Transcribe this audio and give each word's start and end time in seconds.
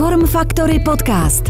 Form 0.00 0.26
Factory 0.26 0.80
Podcast. 0.80 1.44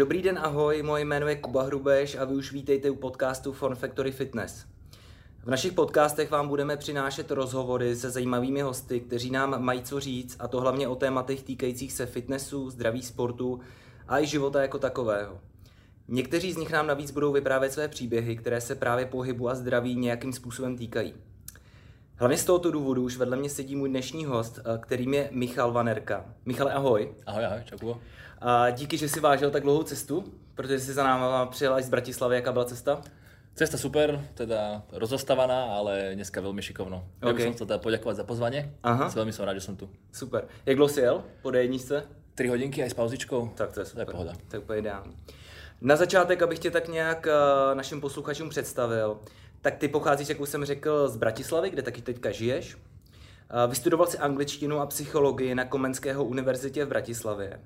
Dobrý 0.00 0.22
den, 0.22 0.38
ahoj, 0.38 0.82
moje 0.82 1.04
jméno 1.04 1.28
je 1.28 1.36
Kuba 1.36 1.62
Hrubeš 1.62 2.16
a 2.16 2.24
vy 2.24 2.34
už 2.34 2.52
vítejte 2.52 2.90
u 2.90 2.96
podcastu 2.96 3.52
Form 3.52 3.74
Factory 3.74 4.12
Fitness. 4.12 4.64
V 5.44 5.50
našich 5.50 5.72
podcastech 5.72 6.30
vám 6.30 6.48
budeme 6.48 6.76
přinášet 6.76 7.30
rozhovory 7.30 7.96
se 7.96 8.10
zajímavými 8.10 8.60
hosty, 8.60 9.00
kteří 9.00 9.30
nám 9.30 9.64
mají 9.64 9.82
co 9.82 10.00
říct, 10.00 10.36
a 10.38 10.48
to 10.48 10.60
hlavně 10.60 10.88
o 10.88 10.96
tématech 10.96 11.42
týkajících 11.42 11.92
se 11.92 12.06
fitnessu, 12.06 12.70
zdraví 12.70 13.02
sportu 13.02 13.60
a 14.08 14.20
i 14.20 14.26
života 14.26 14.62
jako 14.62 14.78
takového. 14.78 15.40
Někteří 16.08 16.52
z 16.52 16.56
nich 16.56 16.70
nám 16.70 16.86
navíc 16.86 17.10
budou 17.10 17.32
vyprávět 17.32 17.72
své 17.72 17.88
příběhy, 17.88 18.36
které 18.36 18.60
se 18.60 18.74
právě 18.74 19.06
pohybu 19.06 19.48
a 19.48 19.54
zdraví 19.54 19.94
nějakým 19.94 20.32
způsobem 20.32 20.76
týkají. 20.76 21.14
Hlavně 22.20 22.38
z 22.38 22.44
tohoto 22.44 22.70
důvodu 22.70 23.02
už 23.02 23.16
vedle 23.16 23.36
mě 23.36 23.50
sedí 23.50 23.76
můj 23.76 23.88
dnešní 23.88 24.24
host, 24.24 24.58
eh, 24.58 24.78
kterým 24.78 25.14
je 25.14 25.28
Michal 25.32 25.72
Vanerka. 25.72 26.24
Michale, 26.44 26.72
ahoj. 26.72 27.14
Ahoj, 27.26 27.44
ahoj, 27.44 27.60
čau 27.64 27.78
Kubo. 27.78 28.00
A 28.40 28.70
díky, 28.70 28.98
že 28.98 29.08
si 29.08 29.20
vážil 29.20 29.50
tak 29.50 29.62
dlouhou 29.62 29.82
cestu, 29.82 30.24
protože 30.54 30.80
jsi 30.80 30.92
za 30.92 31.04
náma 31.04 31.46
přijel 31.46 31.74
až 31.74 31.84
z 31.84 31.88
Bratislavy, 31.88 32.34
jaká 32.36 32.52
byla 32.52 32.64
cesta? 32.64 33.02
Cesta 33.54 33.78
super, 33.78 34.24
teda 34.34 34.82
rozostavaná, 34.92 35.64
ale 35.64 36.14
dneska 36.14 36.42
veľmi 36.42 36.62
šikovno. 36.62 37.06
Ja 37.22 37.30
OK. 37.30 37.38
by 37.38 37.42
som 37.42 37.54
chcel 37.54 37.66
teda 37.66 37.78
poďakovať 37.78 38.16
za 38.16 38.24
pozvanie. 38.26 38.70
Aha. 38.82 39.10
Veľmi 39.14 39.34
som 39.34 39.46
rád, 39.46 39.58
že 39.58 39.66
som 39.66 39.74
tu. 39.78 39.90
Super. 40.10 40.46
Jak 40.66 40.76
dlouho 40.76 40.88
jsi 40.90 41.00
jel 41.00 41.22
po 41.42 41.50
D1? 41.50 42.02
3 42.34 42.48
hodinky 42.48 42.82
aj 42.82 42.90
s 42.90 42.94
pauzičkou. 42.94 43.54
Tak 43.54 43.72
to 43.72 43.80
je 43.80 43.86
super. 43.86 44.06
To 44.06 44.10
je 44.10 44.14
pohoda. 44.14 44.32
To 44.48 44.56
je 44.56 44.60
úplně 44.60 44.78
ideální. 44.78 45.14
Na 45.80 45.96
začátek, 45.96 46.42
abych 46.42 46.58
tě 46.58 46.70
tak 46.70 46.88
nějak 46.88 47.26
eh, 47.26 47.74
našim 47.74 48.00
posluchačům 48.00 48.48
představil, 48.48 49.18
tak 49.60 49.76
ty 49.76 49.88
pocházíš, 49.88 50.28
jak 50.28 50.40
už 50.40 50.48
jsem 50.48 50.64
řekl, 50.64 51.08
z 51.08 51.16
Bratislavy, 51.16 51.70
kde 51.70 51.82
taky 51.82 52.02
teďka 52.02 52.30
žiješ. 52.30 52.76
Vystudoval 53.68 54.06
si 54.06 54.18
angličtinu 54.18 54.80
a 54.80 54.86
psychologii 54.86 55.54
na 55.54 55.64
Komenského 55.64 56.24
univerzitě 56.24 56.84
v 56.84 56.88
Bratislavě. 56.88 57.60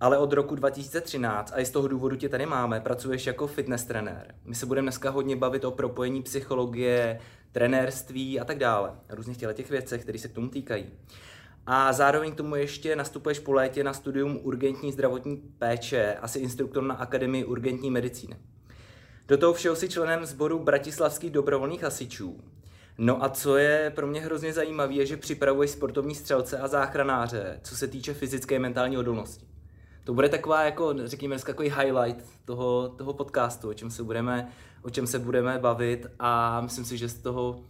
Ale 0.00 0.18
od 0.18 0.32
roku 0.32 0.54
2013, 0.54 1.52
a 1.52 1.60
i 1.60 1.64
z 1.64 1.70
toho 1.70 1.88
důvodu 1.88 2.16
tě 2.16 2.28
tady 2.28 2.46
máme, 2.46 2.80
pracuješ 2.80 3.26
jako 3.26 3.46
fitness 3.46 3.84
trenér. 3.84 4.34
My 4.44 4.54
se 4.54 4.66
budeme 4.66 4.84
dneska 4.84 5.10
hodně 5.10 5.36
bavit 5.36 5.64
o 5.64 5.70
propojení 5.70 6.22
psychologie, 6.22 7.20
trenérství 7.52 8.40
a 8.40 8.44
tak 8.44 8.58
dále. 8.58 8.92
Různých 9.08 9.36
těchto 9.36 9.52
těch 9.52 9.70
věcech, 9.70 10.02
které 10.02 10.18
se 10.18 10.28
k 10.28 10.32
tomu 10.32 10.48
týkají. 10.48 10.86
A 11.66 11.92
zároveň 11.92 12.32
k 12.32 12.36
tomu 12.36 12.56
ještě 12.56 12.96
nastupuješ 12.96 13.38
po 13.38 13.52
létě 13.52 13.84
na 13.84 13.92
studium 13.92 14.40
urgentní 14.42 14.92
zdravotní 14.92 15.36
péče, 15.36 16.14
asi 16.14 16.38
instruktor 16.38 16.82
na 16.82 16.94
Akademii 16.94 17.44
urgentní 17.44 17.90
medicíny. 17.90 18.36
Do 19.28 19.38
toho 19.38 19.52
všeho 19.52 19.76
si 19.76 19.88
členem 19.88 20.26
sboru 20.26 20.58
bratislavských 20.58 21.30
dobrovolných 21.30 21.82
hasičů. 21.82 22.40
No 22.98 23.24
a 23.24 23.28
co 23.28 23.56
je 23.56 23.92
pro 23.94 24.06
mě 24.06 24.20
hrozně 24.20 24.52
zajímavé, 24.52 24.92
je, 24.92 25.06
že 25.06 25.16
připravuješ 25.16 25.70
sportovní 25.70 26.14
střelce 26.14 26.58
a 26.58 26.68
záchranáře, 26.68 27.60
co 27.62 27.76
se 27.76 27.88
týče 27.88 28.14
fyzické 28.14 28.56
a 28.56 28.58
mentální 28.58 28.98
odolnosti. 28.98 29.46
To 30.04 30.14
bude 30.14 30.28
taková, 30.28 30.62
jako, 30.62 30.94
řekněme, 31.04 31.38
takový 31.38 31.70
highlight 31.70 32.24
toho, 32.44 32.88
toho 32.88 33.12
podcastu, 33.12 33.68
o 33.68 33.74
čem, 33.74 33.90
se 33.90 34.02
budeme, 34.02 34.48
o 34.82 34.90
čem 34.90 35.06
se 35.06 35.18
budeme 35.18 35.58
bavit 35.58 36.06
a 36.18 36.60
myslím 36.60 36.84
si, 36.84 36.98
že 36.98 37.08
z 37.08 37.14
toho 37.14 37.60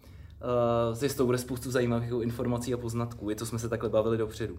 Uh, 0.90 0.94
z 0.94 1.14
toho 1.14 1.26
bude 1.26 1.38
spoustu 1.38 1.70
zajímavých 1.70 2.10
informací 2.22 2.74
a 2.74 2.76
poznatků, 2.76 3.30
je 3.30 3.36
to 3.36 3.46
jsme 3.46 3.58
se 3.58 3.68
takhle 3.68 3.90
bavili 3.90 4.18
dopředu. 4.18 4.58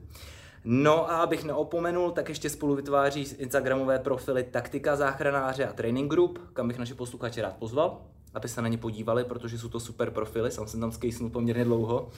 No 0.68 1.12
a 1.12 1.18
abych 1.18 1.44
neopomenul, 1.44 2.12
tak 2.12 2.30
ještě 2.30 2.50
spolu 2.50 2.76
vytváří 2.76 3.22
Instagramové 3.38 4.00
profily 4.00 4.44
Taktika 4.44 4.96
záchranáře 4.96 5.66
a 5.66 5.74
Training 5.74 6.12
Group, 6.12 6.40
kam 6.54 6.68
bych 6.68 6.78
naše 6.78 6.96
posluchače 6.96 7.42
rád 7.42 7.56
pozval, 7.56 8.02
aby 8.34 8.48
se 8.50 8.62
na 8.62 8.68
ně 8.68 8.78
podívali, 8.78 9.24
protože 9.24 9.58
jsou 9.58 9.70
to 9.70 9.80
super 9.80 10.12
profily, 10.12 10.52
sám 10.52 10.68
jsem 10.68 10.80
tam 10.80 10.92
skejsnul 10.92 11.30
poměrně 11.30 11.64
dlouho. 11.64 12.10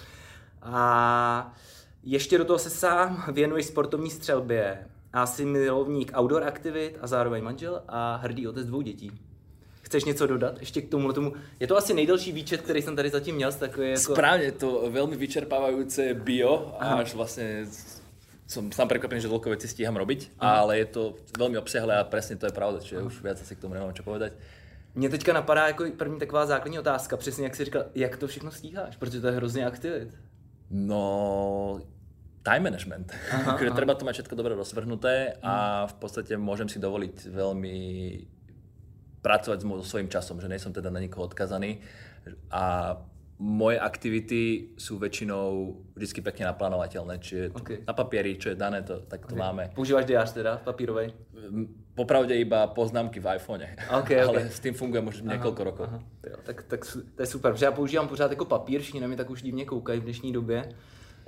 A 0.62 1.54
ještě 2.04 2.38
do 2.38 2.46
toho 2.46 2.60
se 2.60 2.70
sám 2.70 3.24
věnuješ 3.32 3.66
sportovní 3.66 4.10
střelbě 4.10 4.88
a 5.14 5.26
jsi 5.26 5.46
milovník 5.46 6.12
outdoor 6.20 6.44
aktivit 6.44 6.98
a 7.02 7.08
zároveň 7.08 7.44
manžel 7.44 7.82
a 7.88 8.16
hrdý 8.16 8.48
otec 8.48 8.68
dvou 8.68 8.82
dětí. 8.82 9.12
Chceš 9.82 10.06
něco 10.06 10.28
dodat 10.28 10.60
ještě 10.60 10.82
k 10.82 10.90
tomu? 10.90 11.14
tomu? 11.14 11.34
Je 11.60 11.68
to 11.68 11.78
asi 11.78 11.94
nejdelší 11.94 12.32
výčet, 12.32 12.62
který 12.62 12.82
jsem 12.82 12.96
tady 12.96 13.10
zatím 13.10 13.36
měl, 13.36 13.52
z 13.52 13.56
takový 13.56 13.90
jako... 13.90 14.16
Správne, 14.16 14.52
to 14.52 14.92
veľmi 14.92 15.16
vyčerpávajúce 15.16 16.14
bio 16.14 16.76
a 16.80 17.00
až 17.00 17.16
vlastne 17.16 17.64
som 18.48 18.72
sám 18.72 18.88
prekvapený, 18.88 19.20
že 19.22 19.28
toľko 19.28 19.52
vecí 19.52 19.68
stíham 19.68 20.00
robiť, 20.00 20.40
ale 20.40 20.80
je 20.80 20.88
to 20.88 21.02
veľmi 21.36 21.60
obsiahle 21.60 22.00
a 22.00 22.08
presne 22.08 22.40
to 22.40 22.48
je 22.48 22.56
pravda, 22.56 22.80
čiže 22.80 23.04
už 23.04 23.20
viac 23.20 23.36
asi 23.44 23.54
k 23.56 23.62
tomu 23.62 23.76
nemám 23.76 23.92
čo 23.94 24.08
povedať. 24.08 24.34
Mně 24.96 25.10
teďka 25.10 25.34
napadá 25.34 25.68
jako 25.68 25.86
první 25.98 26.20
taková 26.20 26.46
základní 26.46 26.80
otázka, 26.80 27.18
přesně 27.18 27.44
jak 27.44 27.56
jsi 27.56 27.66
říkal, 27.66 27.86
jak 27.96 28.18
to 28.18 28.28
všechno 28.28 28.52
stíháš, 28.52 28.96
protože 28.96 29.22
to 29.22 29.28
je 29.28 29.34
hrozně 29.34 29.66
aktivit. 29.66 30.18
No, 30.72 31.80
time 32.44 32.64
management. 32.64 33.14
Aha, 33.32 33.52
aha. 33.62 33.76
treba 33.76 33.94
to 33.96 34.06
mať 34.06 34.16
všetko 34.20 34.36
dobre 34.36 34.56
rozvrhnuté 34.56 35.40
a 35.44 35.86
v 35.88 35.96
podstate 36.00 36.36
môžem 36.40 36.68
si 36.68 36.80
dovoliť 36.80 37.28
veľmi 37.30 37.78
pracovať 39.22 39.60
so 39.64 39.84
svojím 39.84 40.10
časom, 40.10 40.40
že 40.40 40.48
nie 40.48 40.60
som 40.60 40.74
teda 40.74 40.90
na 40.90 41.00
nikoho 41.00 41.28
odkazaný 41.28 41.84
a 42.52 42.96
moje 43.38 43.78
aktivity 43.78 44.74
sú 44.82 44.98
väčšinou 44.98 45.78
vždy 45.94 46.22
pekne 46.26 46.50
naplánovateľné, 46.50 47.22
čiže 47.22 47.54
to 47.54 47.62
Ok. 47.62 47.70
na 47.86 47.94
papieri, 47.94 48.34
čo 48.42 48.50
je 48.50 48.58
dané, 48.58 48.82
to, 48.82 49.06
tak 49.06 49.30
to 49.30 49.38
máme. 49.38 49.70
Používáš 49.78 50.06
diář 50.06 50.34
teda, 50.34 50.58
papírovej? 50.66 51.14
Popravde 51.96 52.34
iba 52.34 52.68
poznámky 52.68 53.20
v 53.22 53.38
iPhone, 53.38 53.66
Ok, 53.94 54.10
ok. 54.26 54.28
ale 54.28 54.40
s 54.50 54.60
tým 54.60 54.74
fungujem 54.74 55.06
už 55.06 55.22
niekoľko 55.22 55.62
rokov. 55.64 55.86
Aha, 55.86 56.00
jo, 56.26 56.38
tak, 56.46 56.64
tak 56.66 56.82
to 57.16 57.22
je 57.22 57.28
super, 57.30 57.54
protože 57.54 57.66
já 57.66 57.72
používám 57.72 58.08
pořád 58.08 58.32
jako 58.32 58.46
papír, 58.46 58.82
všichni 58.82 59.02
na 59.02 59.08
mě 59.08 59.18
tak 59.18 59.30
už 59.30 59.42
divně 59.42 59.66
koukají 59.66 60.00
v 60.00 60.04
dnešní 60.04 60.34
době. 60.34 60.74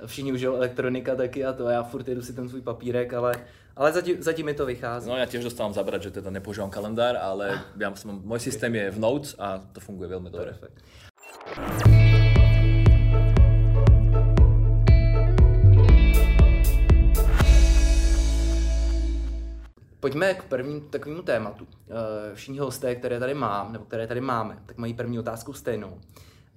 Všichni 0.06 0.32
užijou 0.32 0.54
elektronika 0.54 1.14
taky 1.14 1.44
a 1.44 1.52
to 1.52 1.66
a 1.66 1.72
já 1.72 1.82
furt 1.82 2.08
jedu 2.08 2.22
si 2.22 2.32
ten 2.32 2.48
svůj 2.48 2.60
papírek, 2.60 3.12
ale, 3.14 3.34
ale 3.76 3.92
zatím, 3.92 4.22
zatím 4.22 4.46
mi 4.46 4.54
to 4.54 4.66
vychází. 4.66 5.10
No 5.10 5.16
ja 5.20 5.28
tiež 5.28 5.44
dostávam 5.44 5.76
zabrať, 5.76 6.08
že 6.08 6.10
teda 6.10 6.32
nepoužívam 6.32 6.72
kalendár, 6.72 7.20
ale 7.20 7.60
ja 7.76 7.92
som, 7.94 8.16
môj 8.24 8.40
systém 8.40 8.72
je 8.74 8.90
v 8.90 8.98
Notes 8.98 9.36
a 9.36 9.60
to 9.60 9.80
funguje 9.84 10.08
veľmi 10.08 10.32
dobre. 10.32 10.56
Perfekt. 10.56 11.99
Pojďme 20.00 20.34
k 20.34 20.42
prvním 20.42 20.80
takovému 20.80 21.22
tématu. 21.22 21.66
Eh, 21.72 22.34
Všichni 22.34 22.58
hosté, 22.58 22.94
které 22.94 23.18
tady 23.18 23.34
mám, 23.34 23.72
nebo 23.72 23.84
které 23.84 24.06
tady 24.06 24.20
máme, 24.20 24.58
tak 24.66 24.78
mají 24.78 24.94
první 24.94 25.18
otázku 25.18 25.52
stejnou. 25.52 26.00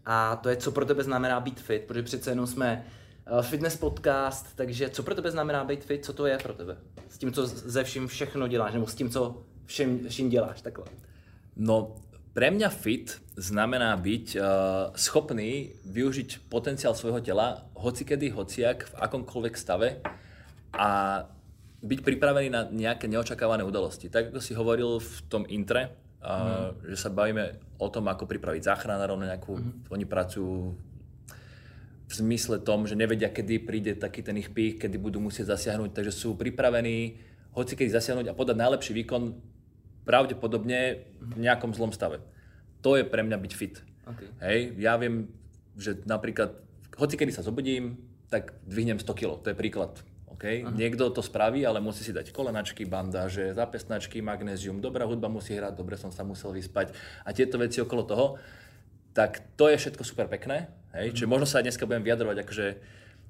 A 0.06 0.36
to 0.36 0.50
je, 0.50 0.56
co 0.56 0.72
pro 0.72 0.86
tebe 0.86 1.04
znamená 1.04 1.40
být 1.40 1.60
fit, 1.60 1.84
protože 1.84 2.04
přece 2.04 2.32
jenom 2.32 2.48
jsme 2.48 2.86
eh, 3.26 3.44
fitness 3.44 3.78
podcast, 3.78 4.56
takže 4.56 4.90
co 4.90 5.04
pro 5.04 5.16
tebe 5.16 5.32
znamená 5.32 5.64
být 5.64 5.84
fit, 5.84 6.06
co 6.06 6.14
to 6.14 6.26
je 6.26 6.38
pro 6.38 6.54
tebe? 6.54 6.78
S 7.10 7.18
tím, 7.18 7.34
co 7.34 7.46
ze 7.48 7.84
vším 7.84 8.08
všechno 8.08 8.48
děláš, 8.48 8.74
nebo 8.74 8.88
s 8.88 8.96
tím, 8.96 9.10
co 9.10 9.44
vším, 9.66 10.10
vším 10.10 10.30
děláš, 10.30 10.62
takhle. 10.62 10.86
No, 11.56 11.96
pre 12.34 12.52
mňa 12.52 12.70
fit 12.70 13.22
znamená 13.38 13.94
byť 13.98 14.28
uh, 14.36 14.42
schopný 14.98 15.78
využiť 15.86 16.50
potenciál 16.50 16.98
svojho 16.98 17.22
tela 17.22 17.70
hocikedy, 17.78 18.34
hociak, 18.34 18.90
v 18.90 18.94
akomkoľvek 18.98 19.54
stave 19.54 20.02
a 20.74 21.22
byť 21.84 22.00
pripravený 22.00 22.48
na 22.48 22.64
nejaké 22.72 23.12
neočakávané 23.12 23.68
udalosti. 23.68 24.08
Tak 24.08 24.32
ako 24.32 24.40
si 24.40 24.56
hovoril 24.56 25.04
v 25.04 25.16
tom 25.28 25.44
intre, 25.52 25.92
uh, 26.24 26.72
že 26.88 26.96
sa 26.96 27.12
bavíme 27.12 27.60
o 27.76 27.88
tom, 27.92 28.08
ako 28.08 28.24
pripraviť 28.24 28.64
záchranárov 28.64 29.20
na 29.20 29.36
nejakú... 29.36 29.60
Oni 29.92 30.08
pracujú 30.08 30.72
v 32.04 32.14
zmysle 32.14 32.64
tom, 32.64 32.88
že 32.88 32.96
nevedia, 32.96 33.28
kedy 33.28 33.68
príde 33.68 33.92
taký 34.00 34.24
ten 34.24 34.40
ich 34.40 34.56
pích, 34.56 34.80
kedy 34.80 34.96
budú 34.96 35.20
musieť 35.20 35.52
zasiahnuť, 35.56 35.92
takže 35.92 36.14
sú 36.16 36.40
pripravení 36.40 37.20
hoci 37.54 37.78
kedy 37.78 37.90
zasiahnuť 37.94 38.32
a 38.32 38.38
podať 38.38 38.58
najlepší 38.58 38.94
výkon 39.04 39.34
pravdepodobne 40.04 41.06
v 41.20 41.38
nejakom 41.40 41.72
zlom 41.72 41.94
stave. 41.94 42.20
To 42.84 43.00
je 43.00 43.08
pre 43.08 43.24
mňa 43.24 43.38
byť 43.40 43.54
fit. 43.56 43.80
Okay. 44.04 44.30
Hej, 44.44 44.60
ja 44.84 45.00
viem, 45.00 45.32
že 45.80 45.96
napríklad, 46.04 46.60
hoci 47.00 47.16
kedy 47.16 47.32
sa 47.32 47.46
zobudím, 47.46 47.96
tak 48.28 48.58
dvihnem 48.68 49.00
100 49.00 49.16
kg, 49.16 49.40
to 49.40 49.54
je 49.54 49.58
príklad. 49.58 49.96
Okay? 50.44 50.68
Niekto 50.68 51.08
to 51.16 51.24
spraví, 51.24 51.64
ale 51.64 51.80
musí 51.80 52.04
si 52.04 52.12
dať 52.12 52.36
kolenačky, 52.36 52.84
bandáže, 52.84 53.56
zapestnačky, 53.56 54.20
magnézium, 54.20 54.84
dobrá 54.84 55.08
hudba 55.08 55.32
musí 55.32 55.56
hrať, 55.56 55.72
dobre 55.72 55.96
som 55.96 56.12
sa 56.12 56.28
musel 56.28 56.52
vyspať 56.52 56.92
a 57.24 57.32
tieto 57.32 57.56
veci 57.56 57.80
okolo 57.80 58.04
toho, 58.04 58.26
tak 59.16 59.40
to 59.56 59.72
je 59.72 59.80
všetko 59.80 60.04
super 60.04 60.28
pekné. 60.28 60.68
Hej? 60.92 61.16
Čiže 61.16 61.32
možno 61.32 61.48
sa 61.48 61.64
dneska 61.64 61.88
budem 61.88 62.04
vyjadrovať 62.04 62.44
akože 62.44 62.68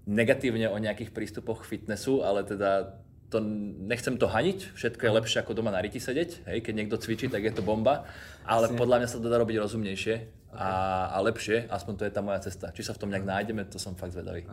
negatívne 0.10 0.74
o 0.74 0.78
nejakých 0.82 1.14
prístupoch 1.14 1.62
k 1.62 1.78
fitnessu, 1.78 2.26
ale 2.26 2.42
teda 2.42 2.98
to 3.30 3.38
nechcem 3.86 4.18
to 4.18 4.26
haniť, 4.26 4.74
všetko 4.74 5.02
je 5.06 5.16
lepšie 5.22 5.38
ako 5.42 5.54
doma 5.54 5.70
na 5.70 5.82
riti 5.82 6.02
sedeť, 6.02 6.50
hej, 6.50 6.58
keď 6.66 6.74
niekto 6.74 6.98
cvičí, 6.98 7.30
tak 7.30 7.46
je 7.46 7.54
to 7.54 7.66
bomba, 7.66 8.10
ale 8.46 8.74
podľa 8.74 9.06
mňa 9.06 9.10
sa 9.10 9.18
to 9.22 9.30
dá 9.30 9.38
robiť 9.42 9.58
rozumnejšie 9.58 10.16
a, 10.54 10.70
a 11.14 11.18
lepšie, 11.22 11.66
aspoň 11.70 11.94
to 11.98 12.04
je 12.06 12.14
tá 12.14 12.22
moja 12.22 12.46
cesta. 12.46 12.70
Či 12.70 12.86
sa 12.86 12.94
v 12.94 13.02
tom 13.02 13.10
nejak 13.10 13.26
nájdeme, 13.26 13.66
to 13.66 13.82
som 13.82 13.98
fakt 13.98 14.14
zvedavý. 14.14 14.46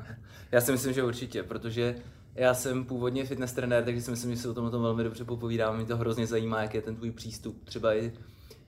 Já 0.53 0.61
si 0.61 0.73
myslím, 0.73 0.93
že 0.93 1.03
určitě, 1.05 1.43
protože 1.43 1.95
já 2.35 2.55
jsem 2.55 2.85
původně 2.85 3.25
fitness 3.25 3.53
trenér, 3.53 3.85
takže 3.85 4.03
si 4.03 4.11
myslím, 4.11 4.31
že 4.35 4.43
si 4.43 4.49
o 4.49 4.55
tom, 4.55 4.65
o 4.65 4.71
tom 4.71 4.83
velmi 4.83 5.05
dobře 5.05 5.25
popovídáme. 5.25 5.77
Mě 5.77 5.87
to 5.87 5.97
hrozně 5.97 6.27
zajímá, 6.27 6.63
jak 6.63 6.75
je 6.75 6.83
ten 6.83 6.97
tvůj 6.97 7.11
přístup, 7.11 7.65
třeba 7.65 7.95
i 7.95 8.13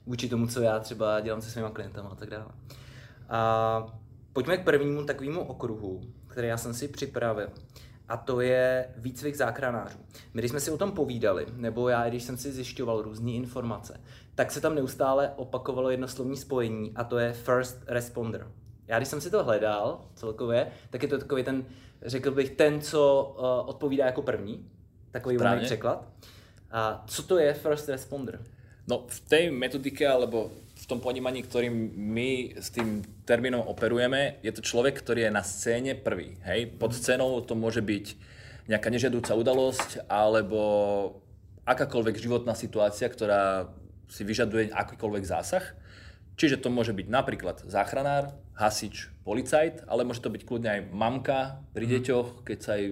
vůči 0.06 0.29
tomu, 0.29 0.47
co 0.47 0.62
já 0.62 0.79
třeba 0.79 1.20
dělám 1.20 1.43
se 1.43 1.50
svýma 1.50 1.70
klientama 1.70 2.09
a 2.09 2.14
tak 2.14 2.31
dále. 2.31 2.50
A 3.29 3.87
pojďme 4.32 4.56
k 4.56 4.64
prvnímu 4.64 5.05
takovému 5.05 5.41
okruhu, 5.41 6.00
který 6.26 6.49
já 6.49 6.56
jsem 6.56 6.75
si 6.75 6.88
připravil. 6.88 7.49
A 8.09 8.17
to 8.17 8.41
je 8.41 8.88
výcvik 8.97 9.37
záchranářů. 9.37 9.99
My, 10.35 10.41
když 10.41 10.50
jsme 10.50 10.61
si 10.61 10.70
o 10.70 10.79
tom 10.79 10.93
povídali, 10.93 11.47
nebo 11.56 11.88
já, 11.88 12.08
když 12.08 12.23
jsem 12.23 12.37
si 12.37 12.53
zjišťoval 12.53 13.03
různé 13.03 13.31
informace, 13.31 14.00
tak 14.35 14.53
se 14.53 14.61
tam 14.61 14.75
neustále 14.75 15.32
opakovalo 15.37 15.91
jednoslovní 15.91 16.37
spojení 16.37 16.93
a 16.94 17.05
to 17.05 17.19
je 17.19 17.32
first 17.32 17.82
responder. 17.87 18.47
Já 18.87 18.97
když 18.99 19.08
jsem 19.08 19.20
si 19.20 19.31
to 19.31 19.44
hledal 19.44 20.05
celkově, 20.15 20.67
tak 20.91 21.03
je 21.03 21.08
to 21.08 21.19
takový 21.19 21.44
ten, 21.44 21.65
řekl 22.05 22.31
bych, 22.31 22.51
ten, 22.51 22.81
co 22.81 23.35
uh, 23.39 23.69
odpovídá 23.69 24.07
jako 24.07 24.23
první, 24.23 24.67
takový 25.11 25.37
Správně. 25.37 25.65
překlad. 25.65 26.09
A 26.71 27.05
co 27.07 27.23
to 27.23 27.39
je 27.39 27.55
first 27.55 27.89
responder? 27.89 28.41
No 28.89 29.07
v 29.07 29.21
tej 29.21 29.51
metodike 29.51 30.03
alebo 30.09 30.51
v 30.75 30.85
tom 30.91 30.99
ponímaní, 30.99 31.47
ktorým 31.47 31.95
my 31.95 32.59
s 32.59 32.75
tým 32.75 33.07
termínom 33.23 33.63
operujeme, 33.63 34.43
je 34.43 34.51
to 34.51 34.67
človek, 34.67 34.99
ktorý 34.99 35.31
je 35.31 35.31
na 35.31 35.47
scéne 35.47 35.95
prvý. 35.95 36.35
Hej? 36.43 36.75
Pod 36.75 36.91
scénou 36.91 37.39
to 37.47 37.55
môže 37.55 37.79
byť 37.79 38.19
nejaká 38.67 38.91
nežiadúca 38.91 39.39
udalosť 39.39 40.11
alebo 40.11 40.59
akákoľvek 41.63 42.19
životná 42.19 42.59
situácia, 42.59 43.07
ktorá 43.07 43.71
si 44.11 44.27
vyžaduje 44.27 44.75
akýkoľvek 44.75 45.23
zásah. 45.23 45.63
Čiže 46.37 46.56
to 46.64 46.69
môže 46.73 46.93
byť 46.96 47.06
napríklad 47.08 47.62
záchranár, 47.69 48.32
hasič, 48.56 49.12
policajt, 49.25 49.84
ale 49.87 50.05
môže 50.05 50.25
to 50.25 50.32
byť 50.32 50.43
kľudne 50.44 50.70
aj 50.70 50.81
mamka 50.93 51.61
pri 51.73 51.87
deťoch, 51.87 52.44
keď 52.44 52.58
sa 52.58 52.73
aj 52.81 52.84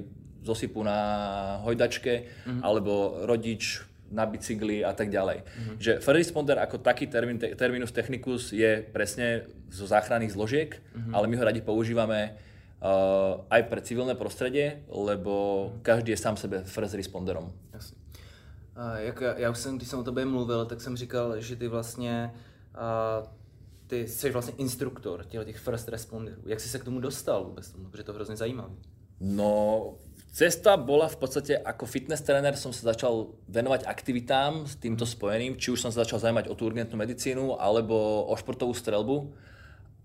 zosypú 0.45 0.81
na 0.85 0.99
hojdačke, 1.65 2.25
alebo 2.65 3.25
rodič 3.29 3.85
na 4.11 4.27
bicykli 4.27 4.83
a 4.83 4.91
tak 4.93 5.09
ďalej. 5.09 5.47
Mm-hmm. 5.47 5.77
Že 5.79 5.93
first 6.03 6.19
responder 6.19 6.59
ako 6.59 6.83
taký 6.83 7.07
termín, 7.07 7.39
te, 7.39 7.55
terminus 7.55 7.95
technicus 7.95 8.51
je 8.51 8.83
presne 8.83 9.47
zo 9.71 9.87
záchranných 9.87 10.35
zložiek, 10.35 10.71
mm-hmm. 10.75 11.15
ale 11.15 11.29
my 11.31 11.35
ho 11.39 11.45
radi 11.47 11.63
používame 11.63 12.35
uh, 12.83 13.47
aj 13.47 13.63
pre 13.71 13.81
civilné 13.87 14.19
prostredie, 14.19 14.83
lebo 14.91 15.71
každý 15.87 16.11
je 16.11 16.19
sám 16.19 16.37
sebe 16.37 16.67
first 16.67 16.95
responderom. 16.95 17.55
Jasně. 17.73 17.97
A 18.77 18.99
jak 18.99 19.23
já, 19.37 19.51
už 19.51 19.59
jsem, 19.59 19.77
když 19.77 19.89
jsem 19.89 19.99
o 19.99 20.05
tobě 20.05 20.25
mluvil, 20.25 20.67
tak 20.67 20.81
jsem 20.81 20.97
říkal, 20.97 21.41
že 21.41 21.57
ty 21.57 21.69
vlastně 21.69 22.31
ty 23.87 24.09
jsi 24.09 24.31
vlastně 24.31 24.55
instruktor 24.59 25.25
těch, 25.25 25.47
těch 25.47 25.59
first 25.59 25.89
responderů. 25.89 26.43
Jak 26.47 26.61
jsi 26.61 26.69
se 26.69 26.79
k 26.79 26.85
tomu 26.85 27.01
dostal 27.01 27.45
vůbec 27.45 27.71
tomu, 27.71 27.89
protože 27.89 28.03
to 28.03 28.13
hrozně 28.13 28.37
zajímavé. 28.37 28.75
No, 29.21 30.01
cesta 30.33 30.81
bola 30.81 31.05
v 31.05 31.21
podstate 31.21 31.53
ako 31.61 31.85
fitness 31.85 32.25
tréner 32.25 32.57
som 32.57 32.73
sa 32.73 32.97
začal 32.97 33.37
venovať 33.53 33.85
aktivitám 33.85 34.65
s 34.65 34.81
týmto 34.81 35.05
spojeným, 35.05 35.61
či 35.61 35.69
už 35.69 35.77
som 35.77 35.93
sa 35.93 36.09
začal 36.09 36.25
zaujímať 36.25 36.49
o 36.49 36.57
tú 36.57 36.65
urgentnú 36.65 36.97
medicínu 36.97 37.61
alebo 37.61 38.25
o 38.25 38.33
športovú 38.33 38.73
strelbu. 38.73 39.29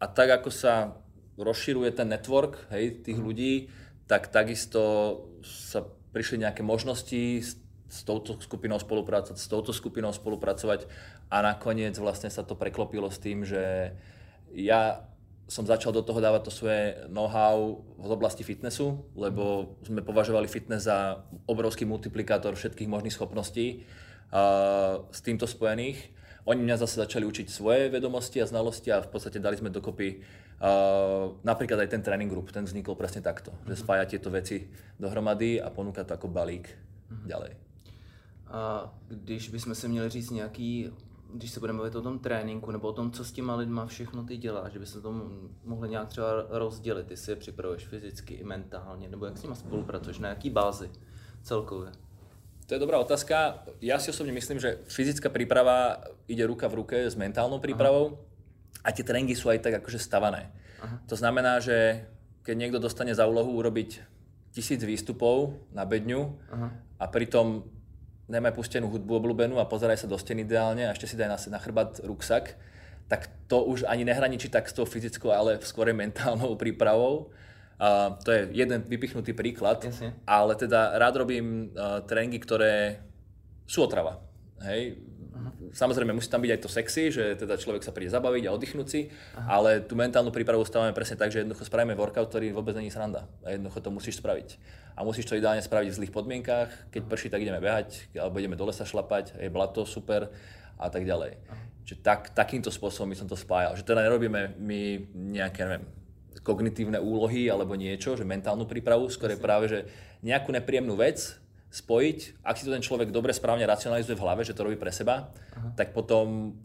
A 0.03 0.11
tak 0.11 0.35
ako 0.35 0.51
sa 0.51 0.99
rozširuje 1.39 1.95
ten 1.95 2.11
network 2.11 2.59
hej, 2.75 3.07
tých 3.07 3.15
ľudí, 3.15 3.71
tak 4.03 4.27
takisto 4.35 5.23
sa 5.47 5.87
prišli 6.11 6.43
nejaké 6.43 6.59
možnosti 6.59 7.39
s, 7.95 8.03
touto 8.03 8.35
skupinou 8.43 8.75
spolupracovať, 8.75 9.39
s 9.39 9.47
touto 9.47 9.71
skupinou 9.71 10.11
spolupracovať 10.11 10.91
a 11.31 11.39
nakoniec 11.39 11.95
vlastne 11.95 12.27
sa 12.27 12.43
to 12.43 12.59
preklopilo 12.59 13.07
s 13.07 13.17
tým, 13.23 13.47
že 13.47 13.95
ja 14.51 15.07
som 15.45 15.61
začal 15.61 15.93
do 15.93 16.01
toho 16.01 16.17
dávať 16.17 16.49
to 16.49 16.51
svoje 16.51 16.97
know-how 17.05 17.85
v 18.01 18.09
oblasti 18.09 18.41
fitnessu, 18.41 19.05
lebo 19.13 19.77
sme 19.85 20.01
považovali 20.01 20.49
fitness 20.49 20.89
za 20.89 21.21
obrovský 21.45 21.85
multiplikátor 21.85 22.57
všetkých 22.57 22.89
možných 22.89 23.13
schopností 23.13 23.85
uh, 24.33 25.05
s 25.13 25.21
týmto 25.21 25.45
spojených. 25.45 26.01
Oni 26.49 26.61
mňa 26.65 26.81
zase 26.81 27.01
začali 27.01 27.25
učiť 27.29 27.49
svoje 27.49 27.89
vedomosti 27.93 28.41
a 28.41 28.49
znalosti 28.49 28.89
a 28.89 29.05
v 29.05 29.09
podstate 29.09 29.37
dali 29.37 29.57
sme 29.57 29.69
dokopy 29.69 30.17
uh, 30.17 31.37
napríklad 31.45 31.85
aj 31.85 31.93
ten 31.93 32.01
tréning 32.01 32.29
group, 32.29 32.49
ten 32.49 32.65
vznikol 32.65 32.97
presne 32.97 33.21
takto, 33.21 33.53
že 33.69 33.77
spája 33.77 34.09
tieto 34.09 34.33
veci 34.33 34.65
dohromady 34.97 35.61
a 35.61 35.69
ponúka 35.69 36.01
to 36.05 36.17
ako 36.17 36.29
balík 36.29 36.73
ďalej. 37.25 37.64
A 38.55 38.93
když 39.07 39.49
bychom 39.49 39.75
se 39.75 39.87
měli 39.87 40.09
říct 40.09 40.29
nějaký, 40.29 40.91
když 41.33 41.51
se 41.51 41.59
budeme 41.59 41.79
bavit 41.79 41.95
o 41.95 42.01
tom 42.01 42.19
tréninku 42.19 42.71
nebo 42.71 42.87
o 42.87 42.93
tom, 42.93 43.11
co 43.11 43.25
s 43.25 43.31
těma 43.31 43.55
lidma 43.55 43.85
všechno 43.85 44.23
ty 44.23 44.37
děláš, 44.37 44.73
že 44.73 44.79
bychom 44.79 45.01
to 45.01 45.11
mohli 45.63 45.89
nějak 45.89 46.07
třeba 46.07 46.27
rozdělit, 46.49 47.07
ty 47.07 47.17
si 47.17 47.31
je 47.31 47.35
připravuješ 47.35 47.87
fyzicky 47.87 48.33
i 48.33 48.43
mentálně, 48.43 49.09
nebo 49.09 49.25
jak 49.25 49.37
s 49.37 49.43
nima 49.43 49.55
spolupracuješ, 49.55 50.19
na 50.19 50.29
jaký 50.29 50.49
bázi 50.49 50.91
celkově? 51.43 51.91
To 52.65 52.73
je 52.73 52.79
dobrá 52.79 52.97
otázka. 52.97 53.67
Ja 53.77 54.01
si 54.01 54.09
osobne 54.09 54.33
myslím, 54.33 54.57
že 54.57 54.81
fyzická 54.89 55.29
príprava 55.29 56.01
ide 56.25 56.49
ruka 56.49 56.65
v 56.65 56.81
ruke 56.81 56.97
s 57.05 57.13
mentálnou 57.13 57.61
prípravou 57.61 58.25
a 58.81 58.89
tie 58.89 59.05
tréningy 59.05 59.37
sú 59.37 59.53
aj 59.53 59.61
tak 59.61 59.83
akože 59.83 60.01
stavané. 60.01 60.49
Aha. 60.81 60.97
To 61.05 61.13
znamená, 61.13 61.61
že 61.61 62.09
keď 62.41 62.55
niekto 62.57 62.79
dostane 62.81 63.13
za 63.13 63.29
úlohu 63.29 63.53
urobiť 63.53 64.01
tisíc 64.49 64.81
výstupov 64.81 65.61
na 65.75 65.85
bedňu 65.85 66.41
Aha. 66.49 66.67
a 66.97 67.05
pritom 67.05 67.74
nemá 68.25 68.49
pustenú 68.49 68.89
hudbu 68.89 69.21
obľúbenú 69.21 69.61
a 69.61 69.69
pozeraj 69.69 70.01
sa 70.01 70.09
do 70.09 70.17
steny 70.17 70.45
ideálne 70.45 70.89
a 70.89 70.93
ešte 70.93 71.05
si 71.05 71.15
daj 71.17 71.29
na, 71.29 71.37
na 71.37 71.59
chrbát 71.61 72.01
ruksak, 72.01 72.57
tak 73.05 73.29
to 73.45 73.61
už 73.61 73.85
ani 73.85 74.01
nehraničí 74.01 74.49
tak 74.49 74.65
s 74.65 74.73
tou 74.73 74.85
fyzickou, 74.85 75.29
ale 75.29 75.61
skôr 75.61 75.93
mentálnou 75.93 76.57
prípravou. 76.57 77.29
Uh, 77.75 78.15
to 78.23 78.31
je 78.31 78.41
jeden 78.55 78.87
vypichnutý 78.87 79.35
príklad, 79.35 79.83
Jasne. 79.83 80.15
ale 80.23 80.55
teda 80.55 80.95
rád 80.95 81.27
robím 81.27 81.75
uh, 81.75 81.99
tréningy, 82.07 82.39
ktoré 82.39 83.03
sú 83.67 83.83
otrava. 83.83 84.23
Hej? 84.63 84.95
Samozrejme 85.75 86.15
musí 86.15 86.31
tam 86.31 86.39
byť 86.39 86.51
aj 86.55 86.61
to 86.63 86.69
sexy, 86.71 87.11
že 87.11 87.35
teda 87.35 87.59
človek 87.59 87.83
sa 87.83 87.91
príde 87.91 88.07
zabaviť 88.07 88.47
a 88.47 88.55
oddychnúť 88.55 88.87
si, 88.87 89.11
ale 89.43 89.83
tú 89.83 89.99
mentálnu 89.99 90.31
prípravu 90.31 90.63
stavíme 90.63 90.95
presne 90.95 91.19
tak, 91.19 91.35
že 91.35 91.43
jednoducho 91.43 91.67
spravíme 91.67 91.99
workout, 91.99 92.31
ktorý 92.31 92.55
vôbec 92.55 92.79
není 92.79 92.87
sranda. 92.87 93.27
A 93.43 93.51
jednoducho 93.51 93.83
to 93.83 93.91
musíš 93.91 94.23
spraviť. 94.23 94.55
A 94.95 95.03
musíš 95.03 95.27
to 95.27 95.35
ideálne 95.35 95.59
spraviť 95.59 95.91
v 95.91 95.97
zlých 95.99 96.15
podmienkách. 96.15 96.95
Keď 96.95 97.01
prší, 97.11 97.27
tak 97.27 97.43
ideme 97.43 97.59
behať, 97.59 98.07
alebo 98.15 98.39
ideme 98.39 98.55
do 98.55 98.63
lesa 98.63 98.87
šlapať, 98.87 99.35
je 99.35 99.51
blato 99.51 99.83
super 99.83 100.31
a 100.79 100.87
tak 100.87 101.03
ďalej. 101.03 101.35
Čiže 101.83 101.99
tak, 101.99 102.31
takýmto 102.31 102.71
spôsobom 102.71 103.11
by 103.11 103.19
som 103.19 103.27
to 103.27 103.35
spájal. 103.35 103.75
Že 103.75 103.83
teda 103.83 104.07
nerobíme 104.07 104.55
my 104.55 104.79
nejaké, 105.11 105.67
neviem, 105.67 105.83
kognitívne 106.39 107.03
úlohy 107.03 107.51
alebo 107.51 107.75
niečo, 107.75 108.15
že 108.15 108.23
mentálnu 108.23 108.63
prípravu, 108.63 109.11
skôr 109.11 109.35
je 109.35 109.43
práve, 109.43 109.67
že 109.67 109.79
nejakú 110.23 110.55
nepríjemnú 110.55 110.95
vec 110.95 111.35
spojiť, 111.75 112.39
ak 112.43 112.55
si 112.55 112.63
to 112.65 112.71
ten 112.71 112.79
človek 112.81 113.11
dobre 113.11 113.35
správne 113.35 113.67
racionalizuje 113.67 114.15
v 114.15 114.23
hlave, 114.23 114.47
že 114.47 114.55
to 114.55 114.63
robí 114.63 114.79
pre 114.79 114.91
seba, 114.95 115.27
Aha. 115.59 115.75
tak 115.75 115.91
potom, 115.91 116.55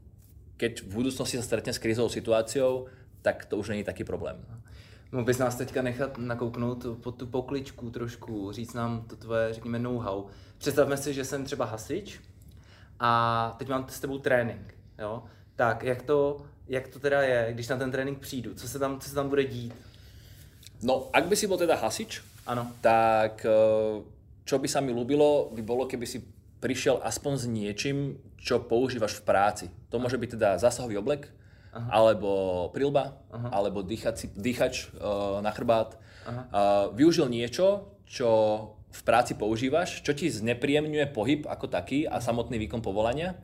keď 0.57 0.87
v 0.87 0.95
budúcnosti 1.03 1.35
sa 1.37 1.43
stretne 1.43 1.75
s 1.75 1.83
krízovou 1.83 2.07
situáciou, 2.09 2.87
tak 3.23 3.45
to 3.51 3.59
už 3.59 3.75
není 3.75 3.85
taký 3.85 4.05
problém. 4.07 4.39
Mohl 5.13 5.25
bys 5.27 5.39
nás 5.39 5.59
teďka 5.59 5.83
nechat 5.83 6.19
nakouknout 6.19 6.87
pod 7.03 7.19
tu 7.19 7.27
pokličku 7.27 7.91
trošku, 7.91 8.53
říct 8.53 8.75
nám 8.75 9.03
to 9.11 9.17
tvoje, 9.17 9.55
řekněme, 9.55 9.79
know-how. 9.79 10.25
Představme 10.59 10.97
si, 10.97 11.15
že 11.15 11.25
jsem 11.25 11.45
třeba 11.45 11.65
hasič 11.65 12.21
a 13.01 13.11
teď 13.59 13.69
mám 13.69 13.87
s 13.89 14.01
tebou 14.01 14.19
trénink, 14.19 14.75
jo? 14.99 15.23
Tak, 15.57 15.83
jak 15.83 16.03
to, 16.03 16.47
jak 16.69 16.89
to 16.89 16.99
teda 16.99 17.23
je, 17.23 17.53
když 17.53 17.69
na 17.69 17.77
ten 17.77 17.91
trénink 17.91 18.19
přijdu? 18.19 18.55
Co 18.55 18.69
se 18.69 18.79
tam, 18.79 19.01
co 19.01 19.09
se 19.09 19.15
tam 19.15 19.29
bude 19.29 19.45
dít? 19.45 19.75
No, 20.83 21.11
ak 21.13 21.27
by 21.27 21.37
si 21.37 21.47
bol 21.47 21.59
teda 21.59 21.77
hasič, 21.77 22.23
Ano. 22.47 22.73
tak 22.81 23.45
eh, 23.45 24.03
čo 24.45 24.59
by 24.59 24.69
sa 24.69 24.81
mi 24.81 24.91
ľúbilo, 24.91 25.53
by 25.55 25.63
bolo, 25.63 25.87
keby 25.87 26.07
si 26.07 26.25
prišiel 26.61 27.01
aspoň 27.01 27.33
s 27.41 27.45
niečím, 27.49 27.99
čo 28.37 28.61
používaš 28.61 29.21
v 29.21 29.27
práci. 29.27 29.67
To 29.89 29.97
môže 29.97 30.21
byť 30.21 30.31
teda 30.37 30.49
zásahový 30.61 31.01
oblek, 31.01 31.33
Aha. 31.73 31.89
alebo 31.89 32.31
prilba, 32.75 33.17
Aha. 33.33 33.49
alebo 33.55 33.81
dýchací, 33.81 34.35
dýchač 34.37 34.93
uh, 34.93 35.41
na 35.41 35.51
chrbát. 35.55 35.97
Uh, 36.31 36.93
využil 36.95 37.33
niečo, 37.33 37.97
čo 38.05 38.29
v 38.91 39.03
práci 39.07 39.39
používaš, 39.39 40.03
čo 40.03 40.11
ti 40.11 40.27
znepríjemňuje 40.27 41.15
pohyb 41.15 41.47
ako 41.47 41.71
taký 41.71 42.11
a 42.11 42.19
samotný 42.19 42.59
výkon 42.67 42.83
povolania 42.83 43.39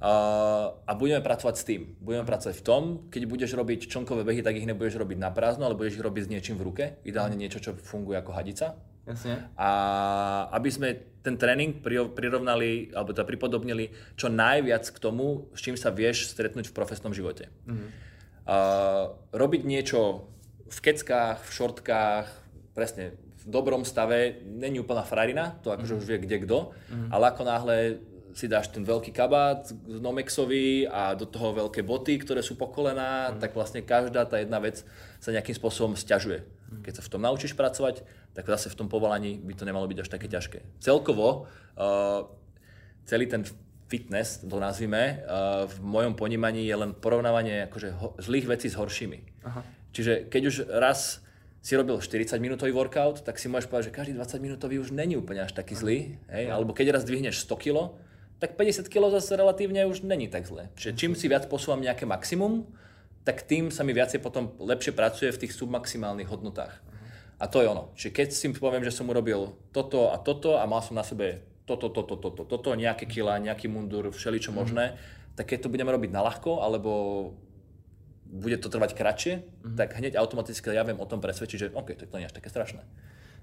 uh, 0.00 0.72
a 0.72 0.92
budeme 0.96 1.20
pracovať 1.20 1.54
s 1.54 1.64
tým. 1.68 1.82
Budeme 2.00 2.24
pracovať 2.24 2.56
v 2.56 2.64
tom, 2.64 2.82
keď 3.12 3.22
budeš 3.28 3.52
robiť 3.52 3.92
člnkové 3.92 4.24
behy, 4.24 4.40
tak 4.40 4.56
ich 4.56 4.64
nebudeš 4.64 4.96
robiť 4.96 5.20
na 5.20 5.28
prázdno, 5.28 5.68
ale 5.68 5.76
budeš 5.76 6.00
ich 6.00 6.04
robiť 6.04 6.22
s 6.24 6.32
niečím 6.32 6.56
v 6.56 6.64
ruke, 6.64 6.84
ideálne 7.04 7.36
niečo, 7.36 7.60
čo 7.60 7.76
funguje 7.76 8.16
ako 8.16 8.32
hadica. 8.32 8.80
Jasně. 9.06 9.48
A 9.56 9.68
aby 10.50 10.70
sme 10.70 10.88
ten 11.22 11.34
tréning 11.34 11.82
pri- 11.82 12.10
prirovnali, 12.10 12.94
alebo 12.94 13.10
teda 13.10 13.26
pripodobnili 13.26 13.90
čo 14.14 14.30
najviac 14.30 14.86
k 14.86 14.98
tomu, 14.98 15.50
s 15.54 15.62
čím 15.62 15.74
sa 15.74 15.90
vieš 15.90 16.30
stretnúť 16.30 16.70
v 16.70 16.76
profesnom 16.76 17.10
živote. 17.10 17.50
Mm-hmm. 17.66 17.90
Uh, 18.46 19.10
robiť 19.34 19.66
niečo 19.66 20.30
v 20.70 20.78
keckách, 20.78 21.42
v 21.42 21.50
šortkách, 21.50 22.26
presne 22.78 23.18
v 23.42 23.44
dobrom 23.50 23.82
stave, 23.82 24.38
není 24.46 24.78
úplná 24.78 25.02
frarina, 25.02 25.58
to 25.66 25.74
akože 25.74 25.98
mm-hmm. 25.98 26.06
už 26.06 26.10
vie 26.10 26.18
kde 26.22 26.38
kto, 26.46 26.58
mm-hmm. 26.70 27.10
ale 27.10 27.24
ako 27.34 27.42
náhle 27.42 27.76
si 28.36 28.52
dáš 28.52 28.68
ten 28.68 28.84
veľký 28.84 29.16
kabát 29.16 29.64
Nomexový 29.88 30.84
a 30.84 31.16
do 31.16 31.24
toho 31.24 31.56
veľké 31.56 31.80
boty, 31.80 32.20
ktoré 32.20 32.44
sú 32.44 32.60
po 32.60 32.68
kolená, 32.68 33.32
mm. 33.32 33.40
tak 33.40 33.56
vlastne 33.56 33.80
každá 33.80 34.28
tá 34.28 34.36
jedna 34.36 34.60
vec 34.60 34.84
sa 35.24 35.32
nejakým 35.32 35.56
spôsobom 35.56 35.96
sťažuje. 35.96 36.44
Mm. 36.44 36.84
Keď 36.84 36.92
sa 37.00 37.02
v 37.08 37.10
tom 37.16 37.24
naučíš 37.24 37.56
pracovať, 37.56 38.04
tak 38.36 38.44
zase 38.44 38.68
v 38.68 38.76
tom 38.76 38.92
povolaní 38.92 39.40
by 39.40 39.56
to 39.56 39.64
nemalo 39.64 39.88
byť 39.88 39.98
až 40.04 40.08
také 40.12 40.28
ťažké. 40.28 40.60
Celkovo 40.84 41.48
uh, 41.48 42.28
celý 43.08 43.24
ten 43.24 43.48
fitness, 43.88 44.44
to 44.44 44.60
nazvime, 44.60 45.24
uh, 45.24 45.64
v 45.64 45.76
mojom 45.80 46.12
ponímaní 46.12 46.68
je 46.68 46.76
len 46.76 46.92
porovnávanie 46.92 47.64
akože 47.72 47.88
ho, 47.96 48.12
zlých 48.20 48.44
vecí 48.44 48.68
s 48.68 48.76
horšími. 48.76 49.48
Aha. 49.48 49.64
Čiže 49.96 50.28
keď 50.28 50.42
už 50.52 50.56
raz 50.68 51.24
si 51.64 51.72
robil 51.74 51.96
40 51.98 52.36
minútový 52.38 52.70
workout, 52.76 53.24
tak 53.24 53.40
si 53.40 53.48
môžeš 53.48 53.66
povedať, 53.66 53.90
že 53.90 53.96
každý 53.96 54.12
20 54.14 54.38
minútový 54.38 54.78
už 54.78 54.92
není 54.92 55.16
úplne 55.16 55.48
až 55.48 55.56
taký 55.56 55.74
zlý. 55.74 56.20
Hej? 56.30 56.52
Alebo 56.52 56.76
keď 56.76 56.94
raz 56.94 57.02
dvihneš 57.02 57.42
100 57.42 57.58
kg, 57.58 57.96
tak 58.38 58.54
50 58.54 58.86
kg 58.86 59.10
zase 59.16 59.34
relatívne 59.34 59.82
už 59.88 60.06
není 60.06 60.30
tak 60.30 60.46
zlé. 60.46 60.70
Čiže 60.78 60.92
čím 60.94 61.12
si 61.16 61.26
viac 61.26 61.48
posúvam 61.50 61.82
nejaké 61.82 62.06
maximum, 62.06 62.68
tak 63.26 63.42
tým 63.42 63.74
sa 63.74 63.82
mi 63.82 63.90
viacej 63.90 64.22
potom 64.22 64.54
lepšie 64.62 64.94
pracuje 64.94 65.34
v 65.34 65.40
tých 65.42 65.58
submaximálnych 65.58 66.30
hodnotách. 66.30 66.78
A 67.36 67.44
to 67.46 67.60
je 67.60 67.68
ono. 67.68 67.92
Čiže 67.92 68.10
keď 68.16 68.28
si 68.32 68.46
poviem, 68.56 68.84
že 68.84 68.94
som 68.94 69.08
urobil 69.12 69.56
toto 69.72 70.08
a 70.12 70.16
toto 70.16 70.56
a 70.56 70.64
mal 70.64 70.80
som 70.80 70.96
na 70.96 71.04
sebe 71.04 71.44
toto, 71.66 71.90
toto, 71.90 72.16
toto, 72.16 72.46
toto, 72.46 72.68
nejaké 72.78 73.04
kila, 73.10 73.42
nejaký 73.42 73.66
mundur, 73.66 74.08
všeličo 74.14 74.54
možné, 74.54 74.96
tak 75.34 75.52
keď 75.52 75.66
to 75.66 75.72
budeme 75.72 75.90
robiť 75.92 76.10
na 76.14 76.22
ľahko, 76.22 76.62
alebo 76.62 76.90
bude 78.26 78.56
to 78.56 78.70
trvať 78.70 78.94
kratšie, 78.94 79.34
mm-hmm. 79.42 79.76
tak 79.76 79.98
hneď 79.98 80.16
automaticky 80.16 80.70
ja 80.72 80.86
viem 80.86 80.98
o 80.98 81.06
tom 81.06 81.20
presvedčiť, 81.20 81.58
že 81.58 81.72
OK, 81.74 81.98
tak 81.98 82.08
to 82.08 82.16
nie 82.16 82.26
je 82.26 82.30
až 82.30 82.36
také 82.38 82.48
strašné. 82.50 82.82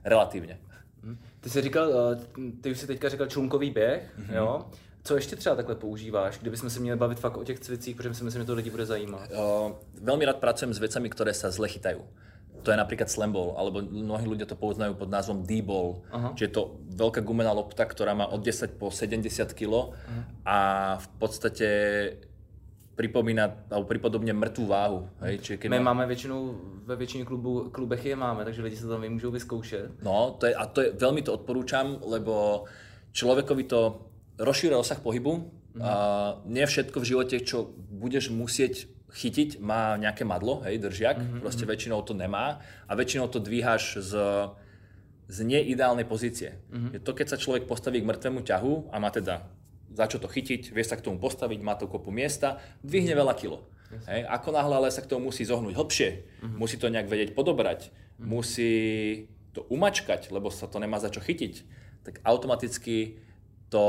Relatívně. 0.04 0.60
Mhm. 1.04 1.18
Ty 1.40 1.50
jsi 1.50 1.62
říkal, 1.62 1.92
eh, 1.92 2.52
ty 2.62 2.72
už 2.72 2.80
si 2.80 2.88
teďka 2.88 3.10
říkal 3.10 3.28
člunkový 3.28 3.70
běh, 3.72 4.12
mm-hmm. 4.20 4.36
jo? 4.36 4.66
Co 5.04 5.16
ještě 5.16 5.36
třeba 5.36 5.56
takhle 5.56 5.76
používáš, 5.76 6.38
kdybychom 6.38 6.70
se 6.70 6.80
měli 6.80 7.00
bavit 7.00 7.20
fakt 7.20 7.38
o 7.38 7.44
těch 7.44 7.60
cvicích, 7.60 7.96
protože 7.96 8.14
si 8.14 8.24
myslím, 8.24 8.42
že 8.42 8.46
to 8.46 8.54
lidi 8.54 8.70
bude 8.70 8.86
zajímat? 8.86 9.30
Uh, 9.36 9.76
veľmi 10.00 10.24
rád 10.24 10.40
pracujem 10.40 10.72
s 10.72 10.80
vecami, 10.80 11.12
ktoré 11.12 11.36
sa 11.36 11.52
zle 11.52 11.68
chytajú. 11.68 12.08
To 12.64 12.72
je 12.72 12.78
napríklad 12.80 13.12
slamball, 13.12 13.60
alebo 13.60 13.84
mnohí 13.84 14.24
ľudia 14.24 14.48
to 14.48 14.56
poznajú 14.56 14.96
pod 14.96 15.12
názvom 15.12 15.44
D-ball. 15.44 16.00
Uh-huh. 16.08 16.32
Čiže 16.32 16.48
je 16.48 16.56
to 16.56 16.64
veľká 16.96 17.20
gumená 17.20 17.52
lopta, 17.52 17.84
ktorá 17.84 18.16
má 18.16 18.32
od 18.32 18.40
10 18.40 18.80
po 18.80 18.88
70 18.88 19.28
kg 19.52 19.92
uh-huh. 19.92 20.24
a 20.48 20.58
v 20.98 21.08
podstate 21.20 21.68
pripomína, 22.94 23.74
alebo 23.74 23.90
pripodobne 23.90 24.38
mŕtvú 24.38 24.66
váhu. 24.70 25.10
Hej? 25.26 25.42
Čiže 25.42 25.58
keď 25.58 25.68
My 25.70 25.80
má... 25.82 25.94
máme 25.94 26.06
většinou, 26.08 26.56
ve 26.86 26.96
většině 26.96 27.26
klubu, 27.26 27.70
klubech 27.70 28.06
je 28.06 28.16
máme, 28.16 28.46
takže 28.46 28.62
lidi 28.62 28.78
sa 28.78 28.88
tam 28.88 29.02
môžu 29.02 29.34
vyskúšať. 29.34 30.04
No, 30.06 30.38
to 30.38 30.46
je, 30.46 30.54
a 30.54 30.64
to 30.70 30.82
je, 30.86 30.90
veľmi 30.94 31.26
to 31.26 31.34
odporúčam, 31.34 31.98
lebo 32.06 32.66
človekovi 33.18 33.64
to 33.66 33.98
rozšíruje 34.38 34.78
rozsah 34.78 35.02
pohybu. 35.02 35.50
Mm. 35.74 35.82
A 35.82 35.94
nie 36.46 36.62
všetko 36.62 37.02
v 37.02 37.10
živote, 37.10 37.36
čo 37.42 37.74
budeš 37.90 38.30
musieť 38.30 38.93
chytiť, 39.14 39.62
má 39.62 39.94
nejaké 40.02 40.26
madlo, 40.26 40.66
hej, 40.66 40.82
držiak, 40.82 41.22
mm-hmm. 41.22 41.42
proste 41.46 41.70
väčšinou 41.70 42.02
to 42.02 42.18
nemá 42.18 42.66
a 42.90 42.92
väčšinou 42.98 43.30
to 43.30 43.38
dvíhaš 43.38 44.02
z, 44.02 44.14
z 45.30 45.38
neideálnej 45.46 46.10
pozície. 46.10 46.58
Mm-hmm. 46.74 46.92
Je 46.98 47.00
to, 47.00 47.14
keď 47.14 47.28
sa 47.30 47.38
človek 47.38 47.70
postaví 47.70 48.02
k 48.02 48.10
mŕtvemu 48.10 48.42
ťahu 48.42 48.74
a 48.90 48.96
má 48.98 49.14
teda 49.14 49.46
za 49.94 50.10
čo 50.10 50.18
to 50.18 50.26
chytiť, 50.26 50.74
vie 50.74 50.86
sa 50.86 50.98
k 50.98 51.06
tomu 51.06 51.22
postaviť, 51.22 51.60
má 51.62 51.78
to 51.78 51.86
kopu 51.86 52.10
miesta, 52.10 52.58
dvihne 52.82 53.14
veľa 53.14 53.38
kilo. 53.38 53.70
Hej. 54.10 54.26
Ako 54.26 54.50
náhle 54.50 54.74
ale 54.74 54.90
sa 54.90 55.06
k 55.06 55.10
tomu 55.14 55.30
musí 55.30 55.46
zohnúť 55.46 55.78
hlbšie, 55.78 56.10
uh-huh. 56.10 56.58
musí 56.58 56.82
to 56.82 56.90
nejak 56.90 57.06
vedieť 57.06 57.38
podobrať, 57.38 57.94
uh-huh. 57.94 58.26
musí 58.26 58.74
to 59.54 59.62
umačkať, 59.70 60.34
lebo 60.34 60.50
sa 60.50 60.66
to 60.66 60.82
nemá 60.82 60.98
za 60.98 61.14
čo 61.14 61.22
chytiť, 61.22 61.54
tak 62.02 62.18
automaticky 62.26 63.22
to 63.70 63.86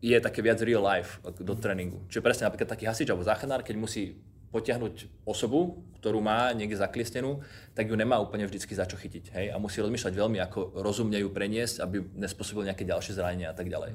je 0.00 0.16
také 0.16 0.40
viac 0.40 0.60
real 0.64 0.80
life 0.80 1.20
do 1.24 1.54
tréningu. 1.56 2.00
Čiže 2.08 2.24
presne 2.24 2.44
napríklad 2.48 2.72
taký 2.72 2.88
hasič 2.88 3.08
alebo 3.12 3.24
záchranár, 3.24 3.60
keď 3.60 3.76
musí 3.76 4.16
potiahnuť 4.50 5.22
osobu, 5.28 5.78
ktorú 6.02 6.18
má 6.18 6.50
niekde 6.50 6.74
zaklistenú, 6.74 7.38
tak 7.76 7.86
ju 7.86 7.94
nemá 7.94 8.18
úplne 8.18 8.48
vždycky 8.48 8.74
za 8.74 8.82
čo 8.82 8.98
chytiť. 8.98 9.30
Hej? 9.30 9.46
A 9.54 9.56
musí 9.62 9.78
rozmýšľať 9.78 10.10
veľmi, 10.10 10.42
ako 10.42 10.82
rozumne 10.82 11.20
ju 11.22 11.30
preniesť, 11.30 11.84
aby 11.84 12.02
nespôsobil 12.18 12.66
nejaké 12.66 12.82
ďalšie 12.82 13.14
zranenia 13.14 13.54
a 13.54 13.56
tak 13.56 13.70
ďalej. 13.70 13.94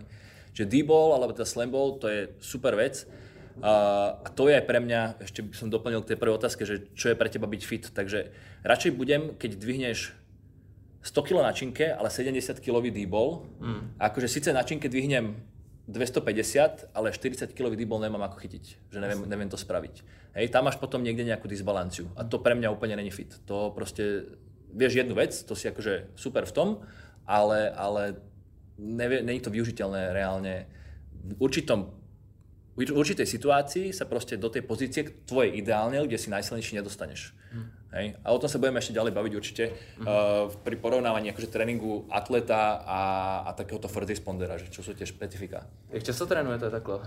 Čiže 0.55 0.71
D-ball 0.71 1.19
alebo 1.19 1.35
teda 1.35 1.43
slam 1.43 1.73
ball, 1.73 1.99
to 1.99 2.07
je 2.07 2.31
super 2.39 2.79
vec. 2.79 3.03
A, 3.59 4.15
a 4.23 4.27
to 4.31 4.47
je 4.47 4.55
aj 4.55 4.63
pre 4.63 4.79
mňa, 4.79 5.19
ešte 5.27 5.43
by 5.43 5.55
som 5.55 5.67
doplnil 5.67 6.03
k 6.03 6.15
tej 6.15 6.19
prvej 6.19 6.39
otázke, 6.39 6.63
že 6.63 6.87
čo 6.95 7.11
je 7.11 7.19
pre 7.19 7.27
teba 7.27 7.51
byť 7.51 7.61
fit. 7.67 7.83
Takže 7.91 8.31
radšej 8.63 8.91
budem, 8.95 9.35
keď 9.35 9.59
dvihneš 9.59 10.15
100 11.03 11.27
kg 11.27 11.43
na 11.43 11.51
činke, 11.51 11.91
ale 11.91 12.07
70 12.07 12.63
kg 12.63 12.79
D-ball. 12.87 13.43
Mm. 13.59 13.99
Akože 13.99 14.31
síce 14.31 14.55
na 14.55 14.63
činke 14.63 14.87
dvihnem 14.87 15.35
250, 15.85 16.89
ale 16.97 17.13
40 17.13 17.53
kg 17.53 17.73
dybol 17.77 18.01
nemám 18.01 18.25
ako 18.25 18.41
chytiť, 18.41 18.63
že 18.89 18.97
neviem, 18.97 19.21
neviem 19.29 19.49
to 19.49 19.57
spraviť. 19.57 20.01
Hej, 20.33 20.49
tam 20.49 20.65
máš 20.65 20.81
potom 20.81 21.05
niekde 21.05 21.21
nejakú 21.21 21.45
disbalanciu 21.45 22.09
a 22.17 22.25
to 22.25 22.41
pre 22.41 22.57
mňa 22.57 22.73
úplne 22.73 22.97
není 22.97 23.13
fit. 23.13 23.29
To 23.45 23.69
proste, 23.69 24.33
vieš 24.73 24.97
jednu 24.97 25.13
vec, 25.13 25.37
to 25.45 25.53
si 25.53 25.69
akože 25.69 26.17
super 26.17 26.49
v 26.49 26.55
tom, 26.57 26.69
ale, 27.29 27.69
ale 27.69 28.17
nevie, 28.81 29.21
není 29.21 29.37
to 29.39 29.53
využiteľné 29.53 30.13
reálne. 30.13 30.65
V 31.25 31.37
určitom 31.37 31.93
v 32.75 32.91
určitej 32.91 33.23
situácii 33.23 33.95
sa 33.95 34.03
proste 34.03 34.35
do 34.35 34.51
tej 34.51 34.67
pozície 34.67 35.07
tvojej 35.23 35.55
ideálne, 35.55 36.03
kde 36.03 36.19
si 36.19 36.27
najsilnejší 36.27 36.75
nedostaneš. 36.75 37.31
Hmm. 37.55 37.71
Hej? 37.95 38.19
A 38.27 38.35
o 38.35 38.39
tom 38.39 38.51
sa 38.51 38.59
budeme 38.59 38.83
ešte 38.83 38.91
ďalej 38.91 39.15
baviť 39.15 39.33
určite 39.39 39.63
hmm. 39.71 40.03
uh, 40.03 40.51
pri 40.51 40.75
porovnávaní 40.75 41.31
akože 41.31 41.47
tréningu 41.47 42.03
atleta 42.11 42.83
a, 42.83 43.01
a 43.47 43.49
takéhoto 43.55 43.87
first 43.87 44.11
respondera, 44.11 44.59
že 44.59 44.67
čo 44.67 44.83
sú 44.83 44.91
tie 44.91 45.07
špecifika. 45.07 45.63
Jak 45.95 46.03
často 46.03 46.27
trénujete 46.27 46.67
takhle? 46.67 46.99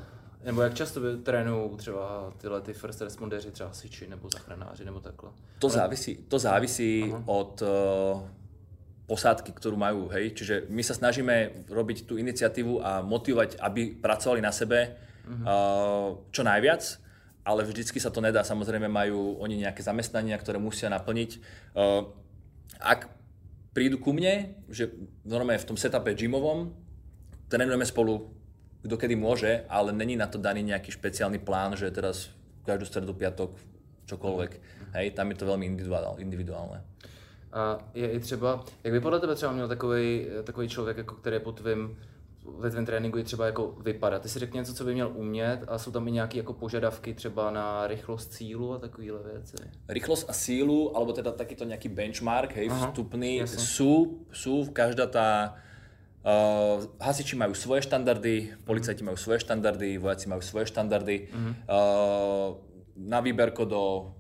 Nebo 0.45 0.63
jak 0.63 0.75
často 0.75 1.01
trénují 1.23 1.77
třeba 1.77 2.33
tyhle 2.39 2.61
ty 2.61 2.73
first 2.73 3.01
respondeři, 3.01 3.51
třeba 3.51 3.73
siči 3.73 4.07
nebo 4.09 4.29
zachranáři 4.33 4.85
nebo 4.85 5.01
takhle? 5.01 5.31
To 5.59 5.69
závisí, 5.69 6.17
to 6.29 6.39
závisí 6.39 7.15
od 7.27 7.63
uh, 7.63 8.23
posádky, 9.09 9.57
ktorú 9.57 9.81
majú, 9.81 10.13
hej. 10.13 10.37
Čiže 10.37 10.69
my 10.69 10.85
sa 10.85 10.93
snažíme 10.93 11.65
robiť 11.73 12.05
tú 12.05 12.21
iniciatívu 12.21 12.85
a 12.85 13.01
motivovať, 13.01 13.57
aby 13.57 13.97
pracovali 13.97 14.45
na 14.45 14.53
sebe, 14.53 14.95
uh, 14.95 16.13
čo 16.29 16.43
najviac, 16.45 17.08
ale 17.49 17.65
vždycky 17.65 17.97
sa 17.97 18.13
to 18.13 18.21
nedá. 18.21 18.45
Samozrejme 18.45 18.93
majú 18.93 19.41
oni 19.41 19.65
nejaké 19.65 19.81
zamestnania, 19.81 20.37
ktoré 20.37 20.61
musia 20.61 20.93
naplniť. 20.93 21.31
Uh, 21.73 22.13
ak 22.77 23.09
prídu 23.73 23.97
ku 23.97 24.13
mne, 24.13 24.53
že 24.69 24.93
normálne 25.25 25.65
v 25.65 25.69
tom 25.73 25.81
setupe 25.81 26.13
gymovom, 26.13 26.77
trénujeme 27.49 27.89
spolu 27.89 28.37
kto 28.79 28.95
kedy 28.95 29.17
môže, 29.19 29.67
ale 29.67 29.91
není 29.91 30.15
na 30.15 30.31
to 30.31 30.39
daný 30.39 30.63
nejaký 30.63 30.95
špeciálny 30.95 31.43
plán, 31.43 31.75
že 31.75 31.91
teraz 31.91 32.31
každú 32.63 32.87
stredu, 32.87 33.11
piatok, 33.11 33.51
čokoľvek. 34.07 34.53
Hej, 34.95 35.19
tam 35.19 35.29
je 35.35 35.37
to 35.37 35.49
veľmi 35.51 35.67
individuálne. 36.23 36.81
A 37.53 37.79
je 37.95 38.13
i 38.13 38.21
třeba, 38.21 38.65
jak 38.85 38.93
by 38.93 39.01
podle 39.01 39.21
tebe 39.21 39.35
třeba 39.35 39.53
měl 39.53 39.69
takový, 39.69 40.27
takový 40.45 40.69
člověk, 40.69 40.97
jako 40.97 41.15
který 41.15 41.37
je 41.37 41.41
po 41.41 41.53
tvém 41.53 41.97
ve 42.59 42.71
tvém 42.71 42.87
tréninku 42.87 43.19
je 43.19 43.25
třeba 43.25 43.47
jako 43.47 43.75
vypadat. 43.83 44.23
Ty 44.23 44.29
si 44.29 44.39
řekni 44.39 44.59
něco, 44.59 44.75
co 44.75 44.85
by 44.85 44.95
měl 44.95 45.13
umět 45.15 45.61
a 45.69 45.79
jsou 45.79 45.91
tam 45.91 46.09
i 46.09 46.11
nějaké 46.11 46.39
jako 46.39 46.53
požadavky 46.53 47.15
třeba 47.15 47.51
na 47.51 47.87
rychlost 47.87 48.33
sílu 48.33 48.73
a 48.73 48.79
takovéhle 48.79 49.21
věci. 49.33 49.57
Rychlost 49.89 50.31
a 50.31 50.33
sílu, 50.33 50.97
alebo 50.97 51.13
teda 51.13 51.33
takýto 51.33 51.65
nejaký 51.65 51.89
benchmark, 51.89 52.57
hej, 52.57 52.69
Aha, 52.71 52.91
vstupný, 52.91 53.37
jasne. 53.45 53.61
sú, 53.61 54.25
sú 54.33 54.73
každá 54.73 55.07
tá 55.07 55.29
Uh, 56.19 56.83
hasiči 56.99 57.39
majú 57.39 57.55
svoje 57.55 57.87
štandardy, 57.89 58.53
policajti 58.67 59.07
majú 59.07 59.17
svoje 59.17 59.39
štandardy, 59.39 59.97
vojaci 60.03 60.27
majú 60.29 60.43
svoje 60.43 60.67
štandardy. 60.67 61.31
Uh-huh. 61.31 61.53
Uh, 61.65 62.49
na 62.99 63.23
výberko 63.23 63.63
do 63.65 64.13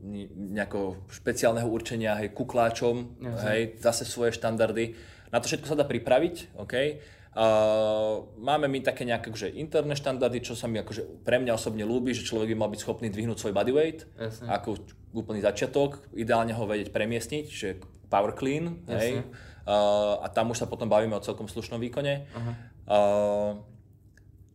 nejakého 0.54 1.02
špeciálneho 1.10 1.66
určenia, 1.66 2.14
hej, 2.22 2.30
kukláčom, 2.30 3.18
hej, 3.50 3.82
zase 3.82 4.06
svoje 4.06 4.30
štandardy. 4.38 4.94
Na 5.34 5.42
to 5.42 5.50
všetko 5.50 5.74
sa 5.74 5.76
dá 5.76 5.84
pripraviť, 5.84 6.54
okay? 6.56 7.02
Uh, 7.38 8.26
máme 8.42 8.66
my 8.66 8.82
také 8.82 9.06
nejaké 9.06 9.30
že 9.30 9.54
interné 9.54 9.94
štandardy, 9.94 10.42
čo 10.42 10.58
sa 10.58 10.66
mi 10.66 10.82
akože 10.82 11.22
pre 11.22 11.38
mňa 11.38 11.54
osobne 11.54 11.86
ľúbi, 11.86 12.10
že 12.10 12.26
človek 12.26 12.50
by 12.50 12.66
mal 12.66 12.70
byť 12.74 12.82
schopný 12.82 13.14
dvihnúť 13.14 13.38
svoj 13.38 13.54
bodyweight, 13.54 14.10
Jasne. 14.18 14.50
ako 14.50 14.82
úplný 15.14 15.38
začiatok, 15.38 16.02
ideálne 16.18 16.50
ho 16.50 16.66
vedieť 16.66 16.90
premiestniť, 16.90 17.46
že 17.46 17.78
power 18.10 18.34
clean, 18.34 18.82
hej. 18.90 19.22
Uh, 19.62 20.18
a 20.18 20.26
tam 20.34 20.50
už 20.50 20.64
sa 20.64 20.66
potom 20.66 20.90
bavíme 20.90 21.14
o 21.14 21.22
celkom 21.22 21.46
slušnom 21.46 21.78
výkone. 21.78 22.26
Uh-huh. 22.26 22.52
Uh, 22.90 23.50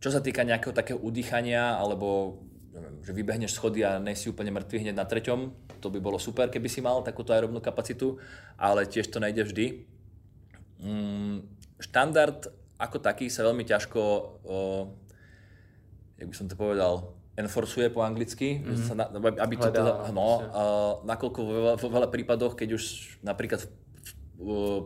čo 0.04 0.12
sa 0.12 0.20
týka 0.20 0.44
nejakého 0.44 0.76
takého 0.76 1.00
udýchania, 1.00 1.80
alebo 1.80 2.36
neviem, 2.68 3.00
že 3.00 3.16
vybehneš 3.16 3.56
schody 3.56 3.80
a 3.80 3.96
nejsi 3.96 4.28
úplne 4.28 4.52
mŕtvy 4.52 4.84
hneď 4.84 4.96
na 4.98 5.08
treťom, 5.08 5.40
to 5.80 5.88
by 5.88 6.04
bolo 6.04 6.20
super, 6.20 6.52
keby 6.52 6.68
si 6.68 6.84
mal 6.84 7.00
takúto 7.00 7.32
aerobnú 7.32 7.64
kapacitu, 7.64 8.20
ale 8.60 8.84
tiež 8.84 9.08
to 9.08 9.24
nejde 9.24 9.40
vždy. 9.48 9.88
Mm, 10.84 11.48
štandard 11.80 12.52
ako 12.78 12.96
taký 12.98 13.30
sa 13.30 13.46
veľmi 13.46 13.62
ťažko, 13.62 14.00
o, 14.44 14.58
jak 16.18 16.28
by 16.30 16.34
som 16.34 16.46
to 16.50 16.56
povedal, 16.58 17.14
enforcuje 17.34 17.90
po 17.90 18.06
anglicky, 18.06 18.62
mm-hmm. 18.62 18.86
sa 18.86 18.94
na, 18.94 19.10
aby 19.42 19.54
to 19.58 19.68
teda, 19.74 20.06
no, 20.14 20.38
uh, 20.38 20.92
nakoľko 21.02 21.40
vo, 21.42 21.74
vo 21.74 21.88
veľa 21.90 22.06
prípadoch, 22.06 22.54
keď 22.54 22.78
už 22.78 22.82
napríklad 23.26 23.66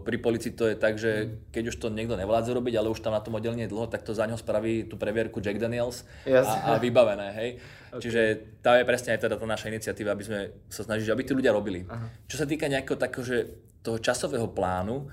pri 0.04 0.16
policii 0.20 0.52
to 0.52 0.68
je 0.68 0.76
tak, 0.76 1.00
že 1.00 1.24
mhm. 1.24 1.28
keď 1.50 1.64
už 1.72 1.76
to 1.80 1.88
niekto 1.88 2.14
nevládze 2.20 2.52
robiť, 2.52 2.74
ale 2.76 2.92
už 2.92 3.00
tam 3.00 3.16
na 3.16 3.24
tom 3.24 3.34
oddelení 3.40 3.64
je 3.64 3.72
dlho, 3.72 3.88
tak 3.88 4.04
to 4.04 4.12
za 4.12 4.28
ňo 4.28 4.36
spraví 4.36 4.86
tú 4.86 5.00
previerku 5.00 5.40
Jack 5.40 5.56
Daniels 5.56 6.04
a, 6.28 6.76
a 6.76 6.78
vybavené, 6.78 7.28
hej. 7.36 7.50
Okay. 7.88 8.04
Čiže 8.04 8.20
tá 8.60 8.76
je 8.76 8.84
presne 8.84 9.16
aj 9.16 9.24
teda 9.24 9.40
tá 9.40 9.48
naša 9.48 9.72
iniciatíva, 9.72 10.12
aby 10.12 10.20
sme 10.20 10.52
sa 10.68 10.84
snažili, 10.84 11.08
aby 11.08 11.24
tí 11.24 11.32
ľudia 11.32 11.56
robili. 11.56 11.88
Aha. 11.88 12.04
Čo 12.28 12.36
sa 12.36 12.44
týka 12.44 12.68
nejakého 12.68 13.00
takého, 13.00 13.24
že 13.24 13.64
toho 13.80 13.96
časového 13.96 14.44
plánu, 14.52 15.08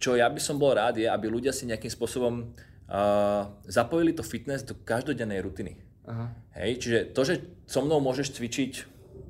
čo 0.00 0.16
ja 0.16 0.26
by 0.32 0.40
som 0.40 0.56
bol 0.56 0.72
rád 0.72 0.96
je, 0.96 1.06
aby 1.06 1.28
ľudia 1.28 1.52
si 1.52 1.68
nejakým 1.68 1.92
spôsobom 1.92 2.56
uh, 2.88 3.52
zapojili 3.68 4.16
to 4.16 4.24
fitness 4.24 4.64
do 4.64 4.74
každodennej 4.80 5.44
rutiny. 5.44 5.76
Aha. 6.08 6.32
Hej, 6.56 6.80
čiže 6.80 6.98
to, 7.12 7.20
že 7.22 7.34
so 7.68 7.84
mnou 7.84 8.00
môžeš 8.00 8.34
cvičiť 8.34 8.72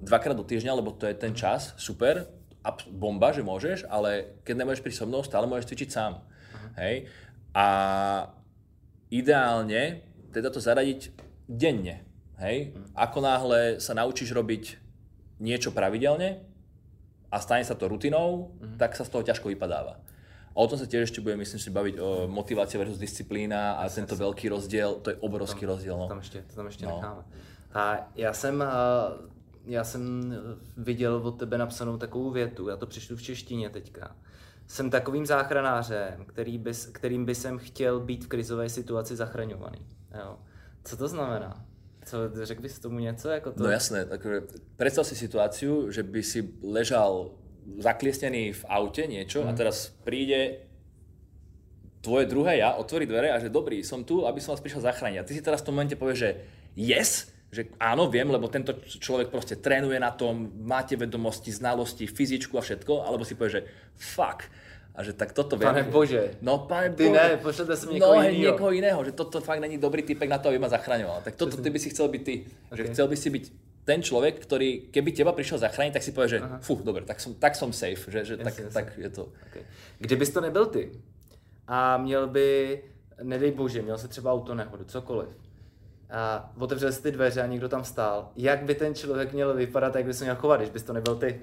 dvakrát 0.01 0.39
do 0.39 0.47
týždňa, 0.47 0.79
lebo 0.79 0.95
to 0.95 1.05
je 1.11 1.19
ten 1.19 1.37
čas, 1.37 1.77
super, 1.77 2.31
bomba, 2.89 3.33
že 3.33 3.45
môžeš, 3.45 3.89
ale 3.89 4.41
keď 4.47 4.55
nemôžeš 4.65 4.85
prísť 4.85 5.01
so 5.05 5.09
mnou, 5.11 5.21
stále 5.27 5.51
môžeš 5.51 5.69
cvičiť 5.69 5.89
sám. 5.91 6.23
Hej? 6.79 7.11
A 7.53 7.67
ideálne 9.11 10.07
teda 10.31 10.49
to 10.49 10.63
zaradiť 10.63 11.11
denne. 11.51 12.07
Hej? 12.39 12.77
Ako 12.95 13.19
náhle 13.21 13.83
sa 13.83 13.97
naučíš 13.97 14.33
robiť 14.33 14.79
niečo 15.41 15.73
pravidelne 15.73 16.45
a 17.33 17.37
stane 17.41 17.65
sa 17.65 17.75
to 17.75 17.89
rutinou, 17.89 18.55
tak 18.77 18.95
sa 18.95 19.09
z 19.09 19.13
toho 19.13 19.25
ťažko 19.25 19.51
vypadáva. 19.51 20.01
A 20.51 20.57
o 20.59 20.67
tom 20.67 20.79
sa 20.79 20.87
tiež 20.87 21.07
ešte 21.15 21.23
budeme, 21.23 21.47
myslím 21.47 21.63
si, 21.63 21.71
baviť 21.71 21.95
o 22.03 22.27
motivácia 22.27 22.75
versus 22.75 22.99
disciplína 22.99 23.79
a 23.79 23.87
tento 23.87 24.19
veľký 24.19 24.51
rozdiel, 24.51 24.99
to 24.99 25.11
je 25.15 25.17
obrovský 25.23 25.63
rozdiel. 25.67 25.95
No. 25.95 26.05
To 26.05 26.09
tam 26.09 26.19
ještě, 26.19 26.43
to 26.43 26.55
tam 26.55 26.67
ještě 26.67 26.87
No. 26.87 26.97
necháme. 26.97 27.23
A 27.75 28.11
já 28.17 28.33
jsem, 28.33 28.65
já 29.67 29.85
jsem 29.85 30.35
viděl 30.77 31.17
od 31.17 31.39
tebe 31.39 31.59
napsanou 31.59 31.97
takovou 31.97 32.31
větu, 32.31 32.69
já 32.69 32.77
to 32.77 32.87
přečtu 32.87 33.17
v 33.17 33.23
češtině 33.23 33.71
teďka. 33.71 34.17
Jsem 34.67 34.91
takovým 34.91 35.27
záchranářem, 35.27 36.25
který 36.27 36.59
bys, 36.59 36.87
kterým 36.87 37.25
by 37.25 37.35
jsem 37.35 37.59
chtěl 37.59 38.01
být 38.01 38.25
v 38.25 38.29
krizové 38.29 38.69
situaci 38.69 39.17
zachraňovaný. 39.17 39.87
Jo. 40.19 40.39
Co 40.85 40.97
to 40.97 41.09
znamená? 41.09 41.65
Co, 42.05 42.19
řekl 42.43 42.63
bys 42.63 42.79
tomu 42.79 42.99
něco? 42.99 43.29
Jako 43.29 43.53
to? 43.53 43.63
No 43.63 43.71
jasné, 43.71 44.01
akože 44.11 44.43
predstav 44.77 45.07
si 45.07 45.15
situáciu, 45.17 45.91
že 45.91 46.03
by 46.03 46.23
si 46.23 46.55
ležal 46.63 47.31
zakliesnený 47.79 48.57
v 48.57 48.63
aute 48.67 49.07
niečo 49.07 49.47
a 49.47 49.55
teraz 49.55 49.95
príde 50.03 50.67
tvoje 52.01 52.25
druhé 52.27 52.65
ja, 52.65 52.75
otvorí 52.81 53.05
dvere 53.05 53.29
a 53.31 53.39
že 53.39 53.53
dobrý, 53.53 53.85
som 53.85 54.03
tu, 54.03 54.25
aby 54.25 54.41
som 54.41 54.57
vás 54.57 54.65
prišiel 54.65 54.83
zachrániť. 54.83 55.19
A 55.21 55.27
ty 55.27 55.37
si 55.37 55.45
teraz 55.45 55.61
v 55.61 55.67
tom 55.69 55.75
momente 55.77 56.01
povieš, 56.01 56.19
že 56.19 56.31
yes, 56.75 57.29
že 57.53 57.69
áno, 57.77 58.09
viem, 58.09 58.25
lebo 58.31 58.49
tento 58.49 58.73
človek 58.81 59.29
proste 59.29 59.59
trénuje 59.61 60.01
na 60.01 60.15
tom, 60.15 60.49
máte 60.65 60.97
vedomosti, 60.97 61.53
znalosti, 61.53 62.09
fyzičku 62.09 62.57
a 62.57 62.65
všetko, 62.65 63.05
alebo 63.05 63.27
si 63.27 63.37
povieš, 63.37 63.55
že 63.61 63.63
fuck, 64.01 64.49
a 64.97 65.07
že 65.07 65.13
tak 65.15 65.31
toto 65.37 65.55
viem. 65.55 65.71
Pane 65.71 65.85
že- 65.87 65.91
Bože. 65.91 66.23
No, 66.43 66.67
pane 66.67 66.93
Ty 66.93 67.05
Bože. 67.09 67.15
ne, 67.15 67.27
pošlete 67.39 67.75
sem 67.79 67.89
niekoho 67.95 68.15
no, 68.17 68.21
hej, 68.21 68.33
inýho. 68.35 68.45
niekoho 68.53 68.71
iného, 68.75 69.01
že 69.07 69.13
toto 69.15 69.39
fakt 69.39 69.63
není 69.63 69.79
dobrý 69.79 70.03
typek 70.03 70.29
na 70.29 70.39
to, 70.43 70.51
aby 70.51 70.59
ma 70.59 70.69
zachraňoval. 70.69 71.23
Tak 71.23 71.39
toto 71.39 71.57
ty 71.57 71.69
by 71.71 71.79
si 71.79 71.89
chcel 71.95 72.11
byť 72.11 72.23
ty. 72.27 72.35
Že 72.75 72.83
Ok. 72.85 72.89
chcel 72.93 73.07
by 73.07 73.17
si 73.17 73.29
byť 73.31 73.45
ten 73.85 74.05
človek, 74.05 74.39
ktorý 74.39 74.93
keby 74.93 75.11
teba 75.13 75.33
prišiel 75.33 75.59
zachrániť, 75.59 75.93
tak 75.97 76.05
si 76.05 76.13
povie, 76.13 76.37
že 76.37 76.39
fú, 76.61 76.79
dobre, 76.79 77.03
tak 77.09 77.19
som, 77.19 77.35
tak 77.35 77.57
som 77.57 77.73
safe, 77.73 78.01
že, 78.13 78.25
že 78.25 78.35
tak, 78.37 78.55
jasne. 78.55 78.71
tak 78.71 78.87
je 78.99 79.11
to. 79.11 79.33
Okay. 79.51 79.65
Kdybys 79.99 80.31
to 80.31 80.41
nebyl 80.41 80.67
ty 80.67 80.93
a 81.67 81.97
měl 81.97 82.29
by, 82.29 82.83
nedej 83.23 83.53
bože, 83.53 83.83
měl 83.83 83.99
se 83.99 84.09
třeba 84.09 84.33
auto 84.33 84.55
nehodu, 84.55 84.85
cokoliv, 84.85 85.29
a 86.11 86.53
otevřel 86.59 86.93
si 86.93 87.03
ty 87.03 87.13
dveře 87.13 87.43
a 87.43 87.47
někdo 87.47 87.69
tam 87.69 87.85
stál, 87.85 88.31
jak 88.37 88.63
by 88.63 88.75
ten 88.75 88.95
člověk 88.95 89.33
měl 89.33 89.55
vypadat, 89.55 89.97
jak 89.97 90.05
by 90.05 90.15
se 90.15 90.25
měl 90.25 90.37
chovat, 90.37 90.57
když 90.57 90.71
bys 90.71 90.83
to 90.83 90.93
nebyl 90.93 91.17
ty? 91.17 91.41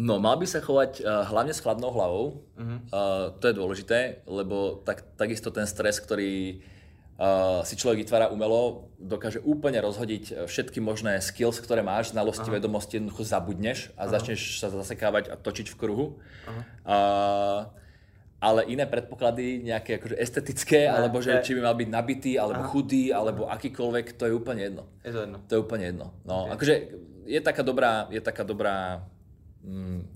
No, 0.00 0.22
mal 0.22 0.38
by 0.38 0.46
sa 0.46 0.62
chovať 0.62 1.02
uh, 1.02 1.26
hlavne 1.26 1.50
s 1.50 1.60
chladnou 1.60 1.90
hlavou. 1.90 2.46
Uh-huh. 2.54 2.78
Uh, 2.94 3.34
to 3.42 3.50
je 3.50 3.58
dôležité, 3.58 3.98
lebo 4.24 4.80
tak, 4.86 5.02
takisto 5.18 5.50
ten 5.50 5.66
stres, 5.66 5.98
ktorý 5.98 6.62
si 7.68 7.74
človek 7.76 8.08
vytvára 8.08 8.32
umelo, 8.32 8.88
dokáže 8.96 9.44
úplne 9.44 9.76
rozhodiť 9.84 10.24
uh, 10.32 10.36
všetky 10.48 10.80
možné 10.80 11.20
skills, 11.20 11.60
ktoré 11.60 11.84
máš, 11.84 12.16
znalosti, 12.16 12.48
uh-huh. 12.48 12.56
vedomosti, 12.56 12.96
jednoducho 12.96 13.28
zabudneš 13.28 13.92
a 13.92 14.08
uh-huh. 14.08 14.12
začneš 14.16 14.56
sa 14.56 14.72
zasekávať 14.72 15.28
a 15.28 15.34
točiť 15.36 15.68
v 15.68 15.76
kruhu. 15.76 16.06
Uh-huh. 16.16 16.62
Uh, 16.88 17.60
ale 18.40 18.72
iné 18.72 18.88
predpoklady, 18.88 19.60
nejaké 19.68 20.00
akože 20.00 20.16
estetické, 20.16 20.88
Ne, 20.88 20.96
alebo 20.96 21.20
že 21.20 21.36
ne. 21.36 21.44
či 21.44 21.52
by 21.52 21.60
mal 21.60 21.76
byť 21.76 21.88
nabitý, 21.92 22.32
alebo 22.40 22.64
Aha. 22.64 22.70
chudý, 22.72 23.12
alebo 23.12 23.44
akýkoľvek, 23.52 24.16
to 24.16 24.24
je 24.24 24.32
úplne 24.32 24.64
jedno. 24.64 24.88
Je 25.04 25.12
to 25.12 25.20
jedno. 25.28 25.38
To 25.44 25.52
je 25.52 25.60
úplne 25.60 25.84
jedno. 25.84 26.06
No, 26.24 26.48
okay. 26.48 26.56
akože 26.56 26.74
je 27.28 27.40
taká 27.44 27.60
dobrá, 27.60 28.08
je 28.08 28.20
taká 28.24 28.48
dobrá 28.48 29.04
mm, 29.60 30.08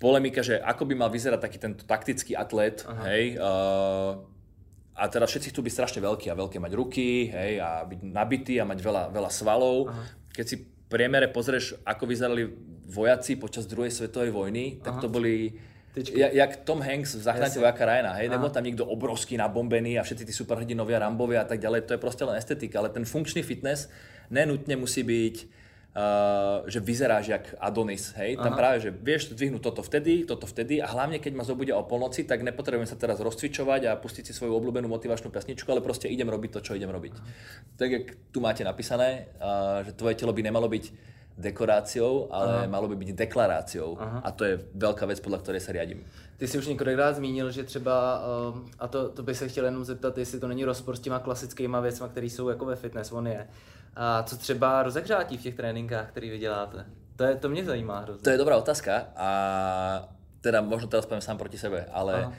polemika, 0.00 0.40
že 0.40 0.56
ako 0.56 0.88
by 0.88 0.94
mal 0.96 1.12
vyzerať 1.12 1.40
taký 1.44 1.58
tento 1.60 1.84
taktický 1.84 2.32
atlét, 2.32 2.80
hej, 3.04 3.36
uh, 3.36 4.24
a 4.96 5.04
teraz 5.12 5.28
všetci 5.28 5.52
chcú 5.52 5.60
byť 5.60 5.72
strašne 5.76 6.00
veľkí 6.00 6.32
a 6.32 6.34
veľké 6.34 6.56
mať 6.56 6.72
ruky, 6.72 7.28
hej, 7.28 7.60
a 7.60 7.84
byť 7.84 8.00
nabitý 8.00 8.56
a 8.56 8.64
mať 8.64 8.80
veľa, 8.80 9.02
veľa 9.12 9.30
svalov. 9.30 9.92
Aha. 9.92 10.02
Keď 10.32 10.44
si 10.48 10.56
priemere 10.88 11.28
pozrieš, 11.28 11.76
ako 11.84 12.08
vyzerali 12.08 12.48
vojaci 12.88 13.36
počas 13.36 13.68
druhej 13.68 13.92
svetovej 13.92 14.32
vojny, 14.32 14.80
tak 14.80 15.02
to 15.02 15.12
boli 15.12 15.52
Tyčky. 15.96 16.20
ja, 16.20 16.28
jak 16.28 16.64
Tom 16.64 16.84
Hanks 16.84 17.16
v 17.16 17.24
Zachránte 17.24 17.56
Jasne. 17.56 17.64
vojaka 17.64 17.82
Ryana, 17.88 18.12
hej, 18.20 18.28
nebol 18.28 18.52
tam 18.52 18.64
niekto 18.64 18.84
obrovský, 18.84 19.40
nabombený 19.40 19.96
a 19.96 20.04
všetci 20.04 20.28
tí 20.28 20.32
superhrdinovia, 20.32 21.00
Rambovia 21.00 21.44
a 21.44 21.48
tak 21.48 21.60
ďalej, 21.60 21.88
to 21.88 21.96
je 21.96 22.00
proste 22.00 22.22
len 22.24 22.36
estetika, 22.36 22.80
ale 22.80 22.92
ten 22.92 23.08
funkčný 23.08 23.40
fitness 23.40 23.88
nenutne 24.28 24.76
musí 24.76 25.00
byť 25.02 25.36
uh, 25.96 26.68
že 26.68 26.78
vyzeráš 26.84 27.24
jak 27.32 27.44
Adonis, 27.56 28.12
hej, 28.20 28.36
tam 28.36 28.52
práve, 28.52 28.84
že 28.84 28.90
vieš 28.92 29.32
zdvihnúť 29.32 29.62
toto 29.64 29.80
vtedy, 29.80 30.28
toto 30.28 30.44
vtedy 30.44 30.84
a 30.84 30.86
hlavne 30.86 31.16
keď 31.16 31.32
ma 31.32 31.44
zobudia 31.48 31.80
o 31.80 31.88
polnoci, 31.88 32.28
tak 32.28 32.44
nepotrebujem 32.44 32.86
sa 32.86 33.00
teraz 33.00 33.16
rozcvičovať 33.24 33.88
a 33.88 33.96
pustiť 33.96 34.28
si 34.28 34.32
svoju 34.36 34.52
obľúbenú 34.52 34.86
motivačnú 34.92 35.32
pesničku, 35.32 35.66
ale 35.72 35.80
proste 35.80 36.12
idem 36.12 36.28
robiť 36.28 36.60
to, 36.60 36.60
čo 36.60 36.76
idem 36.76 36.92
robiť. 36.92 37.14
Tak 37.80 37.88
jak 37.88 38.06
tu 38.28 38.44
máte 38.44 38.60
napísané, 38.60 39.32
uh, 39.40 39.80
že 39.88 39.96
tvoje 39.96 40.20
telo 40.20 40.36
by 40.36 40.42
nemalo 40.44 40.68
byť 40.68 41.15
dekoráciou, 41.38 42.32
ale 42.32 42.64
malo 42.68 42.88
by 42.88 42.96
byť 42.96 43.10
deklaráciou. 43.12 44.00
A 44.24 44.32
to 44.32 44.44
je 44.44 44.56
veľká 44.72 45.04
vec, 45.04 45.20
podľa 45.20 45.38
ktorej 45.44 45.60
sa 45.60 45.72
riadím. 45.72 46.00
Ty 46.36 46.48
jsi 46.48 46.58
už 46.58 46.66
několikrát 46.66 47.16
zmínil, 47.16 47.50
že 47.50 47.64
třeba, 47.64 48.22
um, 48.52 48.70
a 48.78 48.88
to, 48.88 49.08
to 49.08 49.22
by 49.22 49.34
se 49.34 49.48
chtěl 49.48 49.64
jenom 49.64 49.84
zeptat, 49.84 50.18
jestli 50.18 50.40
to 50.40 50.48
není 50.48 50.64
rozpor 50.64 50.96
s 50.96 51.00
těma 51.00 51.18
klasickýma 51.18 51.80
věcma, 51.80 52.08
které 52.08 52.26
jsou 52.26 52.48
jako 52.48 52.64
ve 52.64 52.76
fitness, 52.76 53.12
on 53.12 53.26
je. 53.26 53.48
A 53.96 54.22
co 54.22 54.36
třeba 54.36 54.82
rozehřátí 54.82 55.36
v 55.36 55.42
těch 55.42 55.54
tréninkách, 55.54 56.08
který 56.08 56.30
vy 56.30 56.38
děláte? 56.38 56.86
To, 57.16 57.24
je, 57.24 57.36
to 57.36 57.48
mě 57.48 57.64
zajímá 57.64 58.00
hrozně. 58.00 58.22
To 58.22 58.30
je 58.30 58.38
dobrá 58.38 58.56
otázka 58.56 59.08
a 59.16 59.28
teda 60.40 60.60
možno 60.60 60.88
teraz 60.88 61.06
poviem 61.06 61.24
sám 61.24 61.38
proti 61.38 61.58
sebe, 61.58 61.88
ale 61.90 62.14
Aha. 62.14 62.32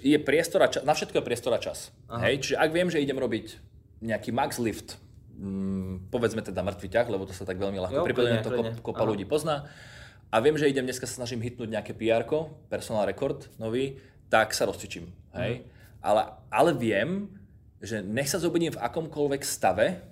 je 0.00 0.18
priestor 0.18 0.62
a 0.62 0.66
čas, 0.66 0.84
na 0.86 0.94
všetko 0.94 1.18
je 1.18 1.24
priestor 1.26 1.52
a 1.54 1.58
čas. 1.58 1.90
Hej? 2.08 2.38
Čiže 2.38 2.56
ak 2.56 2.70
viem, 2.72 2.88
že 2.90 3.02
idem 3.02 3.18
robiť 3.18 3.58
nejaký 4.00 4.30
max 4.30 4.62
lift, 4.62 4.96
mm, 5.36 6.08
povedzme 6.08 6.40
teda 6.40 6.64
mŕtvy 6.64 6.88
ťah, 6.88 7.06
lebo 7.12 7.28
to 7.28 7.36
sa 7.36 7.44
tak 7.44 7.60
veľmi 7.60 7.76
ľahko 7.76 8.08
kľudne, 8.08 8.40
to 8.40 8.50
kop, 8.50 8.66
kopa 8.92 9.04
Aha. 9.04 9.10
ľudí 9.12 9.24
pozná. 9.28 9.68
A 10.32 10.42
viem, 10.42 10.58
že 10.58 10.66
idem 10.66 10.82
dneska 10.82 11.06
sa 11.06 11.22
snažím 11.22 11.38
hitnúť 11.44 11.70
nejaké 11.70 11.92
PR, 11.94 12.26
personal 12.66 13.06
record 13.06 13.46
nový, 13.62 14.02
tak 14.26 14.50
sa 14.56 14.66
rozcvičím. 14.66 15.12
Hej? 15.38 15.68
Ale, 16.02 16.34
ale 16.50 16.70
viem, 16.74 17.30
že 17.78 18.02
nech 18.02 18.26
sa 18.26 18.42
zobudím 18.42 18.74
v 18.74 18.82
akomkoľvek 18.82 19.42
stave, 19.46 20.02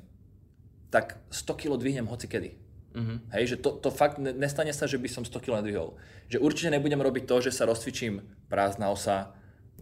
tak 0.95 1.19
100 1.35 1.59
kg 1.59 1.75
dvihnem 1.75 2.07
hoci 2.07 2.31
kedy. 2.31 2.51
Mm-hmm. 2.95 3.19
Hej, 3.35 3.45
že 3.51 3.57
to, 3.59 3.75
to 3.83 3.91
fakt 3.91 4.23
ne- 4.23 4.31
nestane 4.31 4.71
sa, 4.71 4.87
že 4.87 5.03
by 5.03 5.11
som 5.11 5.27
100 5.27 5.43
kg 5.43 5.59
nedvihol. 5.59 5.99
Že 6.31 6.39
určite 6.39 6.71
nebudem 6.71 7.03
robiť 7.03 7.27
to, 7.27 7.43
že 7.43 7.51
sa 7.51 7.67
rozcvičím 7.67 8.23
prázdna 8.47 8.95
osa 8.95 9.35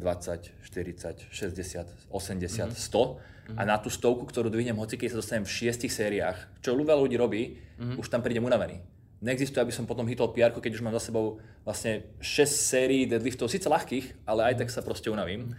20, 0.03 0.51
40, 0.67 1.31
60, 1.31 2.11
80, 2.11 2.11
mm-hmm. 2.11 2.75
100 2.75 3.57
a 3.59 3.63
na 3.67 3.77
tú 3.79 3.91
stovku, 3.91 4.27
ktorú 4.27 4.51
dvihnem 4.51 4.79
hoci 4.79 4.99
keď 4.99 5.15
sa 5.15 5.19
dostanem 5.19 5.47
v 5.47 5.55
šiestich 5.55 5.91
sériách, 5.95 6.39
čo 6.63 6.75
veľa 6.75 6.99
ľudí 6.99 7.17
robí, 7.19 7.59
mm-hmm. 7.79 7.99
už 7.99 8.07
tam 8.11 8.23
prídem 8.23 8.43
unavený. 8.43 8.83
Neexistuje, 9.23 9.63
aby 9.63 9.75
som 9.75 9.87
potom 9.87 10.07
hitol 10.11 10.35
PR, 10.35 10.51
keď 10.51 10.75
už 10.75 10.83
mám 10.83 10.95
za 10.99 11.11
sebou 11.11 11.39
vlastne 11.63 12.11
6 12.19 12.43
sérií 12.43 13.07
deadliftov, 13.07 13.47
síce 13.47 13.71
ľahkých, 13.71 14.27
ale 14.27 14.51
aj 14.51 14.67
tak 14.67 14.69
sa 14.75 14.83
proste 14.83 15.15
unavím. 15.15 15.55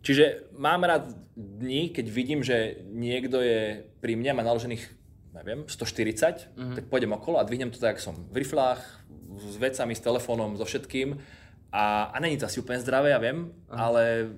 Čiže 0.00 0.52
mám 0.56 0.84
rád 0.84 1.12
dní, 1.36 1.92
keď 1.92 2.06
vidím, 2.08 2.40
že 2.40 2.84
niekto 2.88 3.40
je 3.40 3.84
pri 4.00 4.16
mne, 4.16 4.36
má 4.36 4.44
naložených, 4.44 4.84
neviem, 5.36 5.64
140, 5.68 6.56
mm-hmm. 6.56 6.76
tak 6.76 6.84
pôjdem 6.88 7.12
okolo 7.12 7.40
a 7.40 7.44
dvihnem 7.44 7.72
to 7.72 7.80
tak, 7.80 7.96
jak 7.96 8.04
som 8.04 8.16
v 8.32 8.44
riflách, 8.44 8.80
s 9.38 9.56
vecami, 9.56 9.94
s 9.94 10.02
telefónom, 10.02 10.56
so 10.58 10.64
všetkým. 10.66 11.20
A, 11.70 12.10
a 12.10 12.16
není 12.18 12.34
to 12.38 12.46
asi 12.50 12.58
úplne 12.58 12.82
zdravé, 12.82 13.14
ja 13.14 13.20
viem, 13.22 13.54
ale 13.70 14.34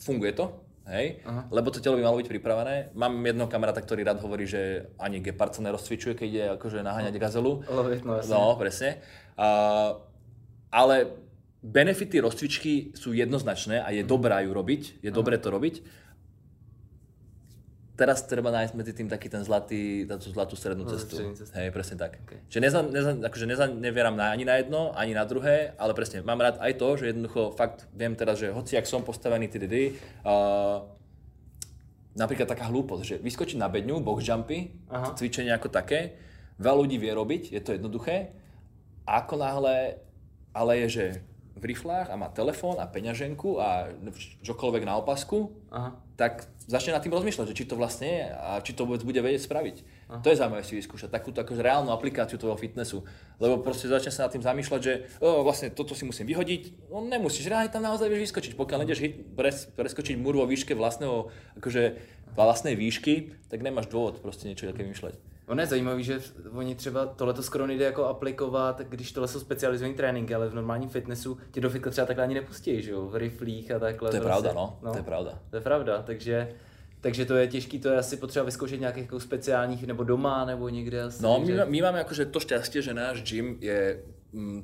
funguje 0.00 0.32
to. 0.32 0.48
Hej? 0.88 1.22
Aha. 1.22 1.46
Lebo 1.54 1.70
to 1.70 1.78
telo 1.78 1.94
by 1.94 2.02
malo 2.02 2.18
byť 2.18 2.26
pripravené. 2.26 2.90
Mám 2.98 3.22
jedného 3.22 3.46
kamaráta, 3.46 3.78
ktorý 3.78 4.02
rád 4.02 4.18
hovorí, 4.18 4.50
že 4.50 4.90
ani 4.98 5.22
gepard 5.22 5.54
sa 5.54 5.62
nerozcvičuje, 5.62 6.18
keď 6.18 6.26
ide 6.28 6.44
akože 6.58 6.82
naháňať 6.82 7.14
gazelu. 7.22 7.62
Lovit, 7.70 8.02
no 8.02 8.18
jasne. 8.18 8.32
No, 8.34 8.58
presne. 8.58 8.90
Uh, 9.38 10.02
ale 10.74 11.14
benefity 11.62 12.18
rozcvičky 12.18 12.90
sú 12.98 13.14
jednoznačné 13.14 13.78
a 13.78 13.94
je 13.94 14.02
dobrá 14.02 14.42
ju 14.42 14.50
robiť, 14.50 15.04
je 15.06 15.10
dobré 15.14 15.38
to 15.38 15.54
robiť. 15.54 16.01
Teraz 17.92 18.24
treba 18.24 18.48
nájsť 18.48 18.72
medzi 18.72 18.92
tým 18.96 19.04
taký 19.04 19.28
ten 19.28 19.44
zlatý, 19.44 20.08
tú 20.08 20.32
zlatú 20.32 20.56
strednú 20.56 20.88
No, 20.88 20.96
cestu. 20.96 21.20
cestu. 21.36 21.52
Hej, 21.52 21.68
presne 21.76 22.00
tak. 22.00 22.24
Okay. 22.24 22.40
Čiže 22.48 22.60
neza, 22.64 22.80
neza, 22.80 23.12
akože 23.20 23.44
neza, 23.44 23.68
nevieram 23.68 24.16
na, 24.16 24.32
ani 24.32 24.48
na 24.48 24.56
jedno, 24.56 24.96
ani 24.96 25.12
na 25.12 25.28
druhé, 25.28 25.76
ale 25.76 25.92
presne, 25.92 26.24
mám 26.24 26.40
rád 26.40 26.56
aj 26.56 26.72
to, 26.80 26.88
že 26.96 27.12
jednoducho 27.12 27.52
fakt 27.52 27.84
viem 27.92 28.16
teraz, 28.16 28.40
že 28.40 28.48
hoci 28.48 28.80
ak 28.80 28.88
som 28.88 29.04
postavený 29.04 29.44
TDD, 29.52 29.92
uh, 30.24 30.88
napríklad 32.16 32.48
taká 32.48 32.72
hlúposť, 32.72 33.02
že 33.04 33.16
vyskočiť 33.20 33.60
na 33.60 33.68
bedňu, 33.68 34.00
box 34.00 34.24
jumpy, 34.24 34.72
Aha. 34.88 35.12
cvičenie 35.12 35.52
ako 35.52 35.68
také, 35.68 36.16
veľa 36.56 36.88
ľudí 36.88 36.96
vie 36.96 37.12
robiť, 37.12 37.52
je 37.52 37.60
to 37.60 37.76
jednoduché, 37.76 38.32
a 39.04 39.20
ako 39.20 39.36
náhle, 39.36 40.00
ale 40.56 40.72
je, 40.84 40.88
že 40.88 41.04
v 41.52 41.64
riflách 41.68 42.08
a 42.08 42.16
má 42.16 42.32
telefón 42.32 42.80
a 42.80 42.88
peňaženku 42.88 43.60
a 43.60 43.92
čokoľvek 44.40 44.82
na 44.88 44.96
opasku, 44.96 45.52
Aha. 45.68 45.94
tak 46.16 46.48
začne 46.64 46.96
nad 46.96 47.04
tým 47.04 47.12
rozmýšľať, 47.12 47.52
že 47.52 47.58
či 47.58 47.68
to 47.68 47.76
vlastne 47.76 48.08
je 48.08 48.24
a 48.32 48.50
či 48.64 48.72
to 48.72 48.88
vôbec 48.88 49.04
bude 49.04 49.20
vedieť 49.20 49.44
spraviť. 49.44 49.76
To 50.20 50.28
je 50.28 50.36
zaujímavé 50.36 50.60
si 50.60 50.76
vyskúšať, 50.76 51.08
takúto 51.08 51.40
akože 51.40 51.64
reálnu 51.64 51.88
aplikáciu 51.88 52.36
tvojho 52.36 52.60
fitnessu. 52.60 53.00
Lebo 53.40 53.64
proste 53.64 53.88
začne 53.88 54.12
sa 54.12 54.28
nad 54.28 54.32
tým 54.36 54.44
zamýšľať, 54.44 54.80
že 54.84 55.08
o, 55.24 55.40
vlastne 55.40 55.72
toto 55.72 55.96
si 55.96 56.04
musím 56.04 56.28
vyhodiť. 56.28 56.92
No 56.92 57.00
nemusíš, 57.00 57.48
reálne 57.48 57.72
tam 57.72 57.80
naozaj 57.80 58.12
vieš 58.12 58.28
vyskočiť. 58.28 58.52
Pokiaľ 58.52 58.78
nejdeš 58.84 59.00
hit, 59.00 59.14
pres, 59.32 59.72
preskočiť 59.72 60.20
múr 60.20 60.36
vo 60.36 60.44
výške 60.44 60.76
vlastného, 60.76 61.32
akože 61.56 61.82
vlastnej 62.36 62.76
výšky, 62.76 63.32
tak 63.48 63.64
nemáš 63.64 63.88
dôvod 63.88 64.20
proste 64.20 64.52
niečo 64.52 64.68
také 64.68 64.84
vymýšľať. 64.84 65.31
Ono 65.46 65.60
je 65.60 65.66
zajímavé, 65.66 66.02
že 66.02 66.20
oni 66.52 66.74
třeba 66.74 67.06
tohle 67.06 67.42
skoro 67.42 67.66
nejde 67.66 67.84
jako 67.84 68.04
aplikovat, 68.04 68.80
když 68.80 69.12
tohle 69.12 69.28
jsou 69.28 69.40
specializované 69.40 69.96
tréninky, 69.96 70.34
ale 70.34 70.48
v 70.48 70.54
normálním 70.54 70.88
fitnessu 70.88 71.38
tě 71.50 71.60
do 71.60 71.70
fitka 71.70 71.90
třeba 71.90 72.06
takhle 72.06 72.24
ani 72.24 72.34
nepustí, 72.34 72.82
že 72.82 72.90
jo, 72.90 73.06
v 73.06 73.16
riflích 73.16 73.70
a 73.70 73.78
takhle. 73.78 74.10
To 74.10 74.16
je 74.16 74.22
pravda, 74.22 74.52
no. 74.52 74.78
to 74.92 74.96
je 74.96 75.02
pravda. 75.02 75.38
To 75.50 75.56
je 75.56 75.62
pravda, 75.62 76.02
takže 76.02 76.54
takže 77.00 77.24
to 77.24 77.36
je 77.36 77.46
těžký, 77.46 77.78
to 77.78 77.88
je 77.88 77.98
asi 77.98 78.16
potřeba 78.16 78.44
vyzkoušet 78.44 78.80
nějakých 78.80 79.02
jako 79.02 79.20
speciálních, 79.20 79.86
nebo 79.86 80.04
doma, 80.04 80.44
nebo 80.44 80.68
někde 80.68 81.02
asi. 81.02 81.22
No, 81.22 81.40
my, 81.40 81.52
my 81.64 81.82
máme 81.82 82.00
akože 82.00 82.26
to 82.26 82.40
šťastie, 82.40 82.82
že 82.82 82.94
náš 82.94 83.22
gym 83.22 83.58
je 83.60 84.02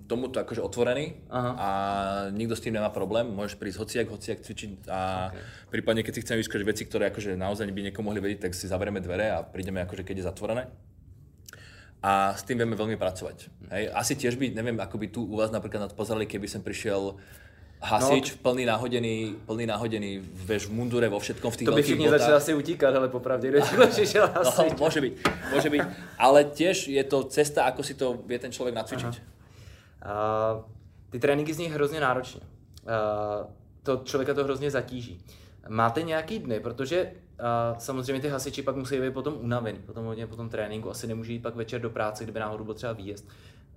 tomuto 0.09 0.41
akože 0.41 0.65
otvorený 0.65 1.29
Aha. 1.29 1.51
a 1.53 1.69
nikto 2.33 2.57
s 2.57 2.65
tým 2.65 2.81
nemá 2.81 2.89
problém, 2.89 3.29
môžeš 3.29 3.61
prísť 3.61 3.79
hociak, 3.85 4.07
hociak 4.09 4.41
cvičiť 4.41 4.89
a 4.89 5.29
okay. 5.29 5.45
prípadne 5.69 6.01
keď 6.01 6.13
si 6.17 6.21
chceme 6.25 6.41
vyskúšať 6.41 6.65
veci, 6.65 6.83
ktoré 6.89 7.13
akože 7.13 7.37
naozaj 7.37 7.69
by 7.69 7.93
niekomu 7.93 8.09
mohli 8.09 8.25
vedieť, 8.25 8.49
tak 8.49 8.57
si 8.57 8.65
zavrieme 8.65 9.05
dvere 9.05 9.29
a 9.29 9.45
prídeme 9.45 9.85
akože 9.85 10.09
keď 10.09 10.25
je 10.25 10.25
zatvorené. 10.25 10.65
A 12.01 12.33
s 12.33 12.47
tým 12.49 12.57
vieme 12.57 12.79
veľmi 12.79 12.97
pracovať. 12.97 13.53
Hej. 13.75 13.85
Asi 13.93 14.15
tiež 14.17 14.39
by, 14.41 14.55
neviem, 14.57 14.79
ako 14.81 14.97
by 14.97 15.07
tu 15.13 15.21
u 15.27 15.35
vás 15.37 15.53
napríklad 15.53 15.93
pozerali, 15.93 16.31
keby 16.31 16.49
som 16.49 16.63
prišiel 16.65 17.19
hasič, 17.83 18.39
no, 18.39 18.39
plný 18.43 18.65
náhodený, 18.65 19.17
plný 19.45 19.65
náhodený, 19.69 20.11
vieš, 20.23 20.71
v 20.71 20.81
mundure, 20.81 21.07
vo 21.13 21.21
všetkom, 21.21 21.51
v 21.53 21.57
tých 21.61 21.67
To 21.69 21.77
by 21.77 21.83
všichni 21.83 22.09
začali 22.09 22.35
asi 22.41 22.53
utíkať, 22.55 22.93
ale 22.95 23.07
popravde, 23.13 23.53
když 23.53 24.09
šiel 24.09 24.27
hasič. 24.35 24.75
No, 24.75 24.81
môže 24.81 24.99
byť, 25.05 25.13
môže 25.53 25.69
byť. 25.69 25.83
Ale 26.17 26.39
tiež 26.49 26.89
je 26.89 27.03
to 27.05 27.29
cesta, 27.29 27.69
ako 27.69 27.81
si 27.85 27.95
to 27.99 28.17
vie 28.25 28.39
ten 28.39 28.49
človek 28.49 28.73
nacvičiť. 28.73 29.38
Ty 31.11 31.19
tréninky 31.19 31.55
zní 31.55 31.67
hrozně 31.67 32.01
náročně. 32.01 32.41
Uh, 32.41 33.51
to 33.83 34.01
člověka 34.05 34.35
to 34.35 34.45
hrozně 34.45 34.71
zatíží. 34.71 35.25
Máte 35.69 36.03
nějaký 36.03 36.39
dny, 36.39 36.61
protože 36.61 37.13
uh, 37.13 37.79
samozřejmě 37.79 38.23
ty 38.23 38.29
hasiči 38.29 38.63
pak 38.63 38.77
musí 38.77 39.01
být 39.01 39.15
potom 39.15 39.35
unavený, 39.41 39.79
potom 39.79 40.05
hodně 40.05 40.27
po 40.27 40.37
tom 40.37 40.49
tréninku, 40.49 40.91
asi 40.91 41.07
nemůže 41.07 41.33
jít 41.33 41.43
pak 41.43 41.55
večer 41.57 41.81
do 41.81 41.91
práce, 41.91 42.25
kdyby 42.25 42.41
náhodou 42.41 42.65
byl 42.65 42.75
třeba 42.75 42.93
výjezd. 42.93 43.29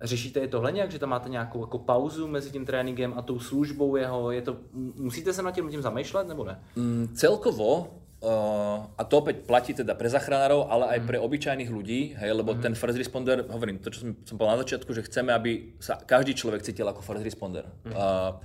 Řešíte 0.01 0.39
i 0.39 0.47
tohle 0.47 0.71
nějak, 0.71 0.91
že 0.91 0.99
tam 0.99 1.09
máte 1.09 1.29
nějakou 1.29 1.61
jako 1.61 1.79
pauzu 1.79 2.27
mezi 2.27 2.51
tím 2.51 2.65
tréninkem 2.65 3.13
a 3.17 3.21
tou 3.21 3.39
službou 3.39 3.95
jeho? 3.95 4.31
Je 4.31 4.41
to, 4.41 4.57
musíte 4.95 5.33
se 5.33 5.41
nad 5.41 5.51
tím, 5.51 5.69
tím 5.69 5.81
zamýšlet 5.81 6.27
nebo 6.27 6.43
ne? 6.43 6.63
Mm, 6.75 7.07
celkovo 7.15 7.87
a 8.21 9.01
to 9.01 9.17
opäť 9.17 9.49
platí 9.49 9.73
teda 9.73 9.97
pre 9.97 10.05
zachránarov, 10.05 10.69
ale 10.69 10.93
aj 10.93 10.99
mm. 11.01 11.07
pre 11.09 11.17
obyčajných 11.17 11.71
ľudí, 11.73 12.13
hej, 12.21 12.31
lebo 12.37 12.53
mm. 12.53 12.61
ten 12.61 12.73
first 12.77 12.93
responder, 12.93 13.49
hovorím, 13.49 13.81
to 13.81 13.89
čo 13.89 14.05
som, 14.05 14.13
som 14.21 14.37
povedal 14.37 14.61
na 14.61 14.61
začiatku, 14.61 14.93
že 14.93 15.09
chceme, 15.09 15.33
aby 15.33 15.73
sa 15.81 15.97
každý 15.97 16.37
človek 16.37 16.61
cítil 16.61 16.85
ako 16.85 17.01
first 17.01 17.25
responder. 17.25 17.65
Mm. 17.81 17.97
Uh, 17.97 18.37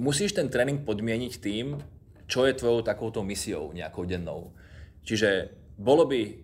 musíš 0.00 0.32
ten 0.32 0.48
tréning 0.48 0.88
podmieniť 0.88 1.32
tým, 1.36 1.76
čo 2.24 2.48
je 2.48 2.56
tvojou 2.56 2.80
takouto 2.80 3.20
misiou 3.20 3.76
nejakou 3.76 4.08
dennou. 4.08 4.56
Čiže 5.04 5.52
bolo 5.76 6.08
by 6.08 6.40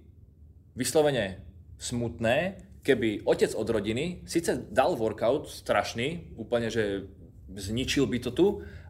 vyslovene 0.76 1.40
smutné, 1.80 2.60
keby 2.84 3.24
otec 3.24 3.56
od 3.56 3.68
rodiny 3.72 4.28
síce 4.28 4.52
dal 4.68 5.00
workout 5.00 5.48
strašný, 5.48 6.36
úplne, 6.36 6.68
že 6.68 7.08
zničil 7.56 8.04
by 8.04 8.18
to 8.20 8.30
tu, 8.36 8.46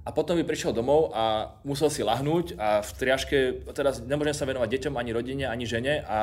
a 0.06 0.14
potom 0.14 0.38
by 0.38 0.46
prišiel 0.46 0.70
domov 0.70 1.10
a 1.10 1.58
musel 1.66 1.90
si 1.90 2.06
lahnúť 2.06 2.54
a 2.54 2.78
v 2.78 2.90
triaške, 2.94 3.38
teraz 3.74 3.98
nemôžem 3.98 4.38
sa 4.38 4.46
venovať 4.46 4.70
deťom, 4.70 4.94
ani 4.94 5.10
rodine, 5.10 5.44
ani 5.50 5.66
žene 5.66 6.06
a, 6.06 6.20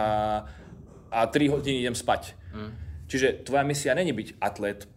a 1.12 1.19
3 1.28 1.52
hodiny 1.52 1.84
idem 1.84 1.98
spať. 1.98 2.39
Mm. 2.56 2.72
Čiže 3.12 3.43
tvoja 3.43 3.67
misia 3.67 3.91
není 3.91 4.15
byť 4.15 4.39
atlet 4.39 4.88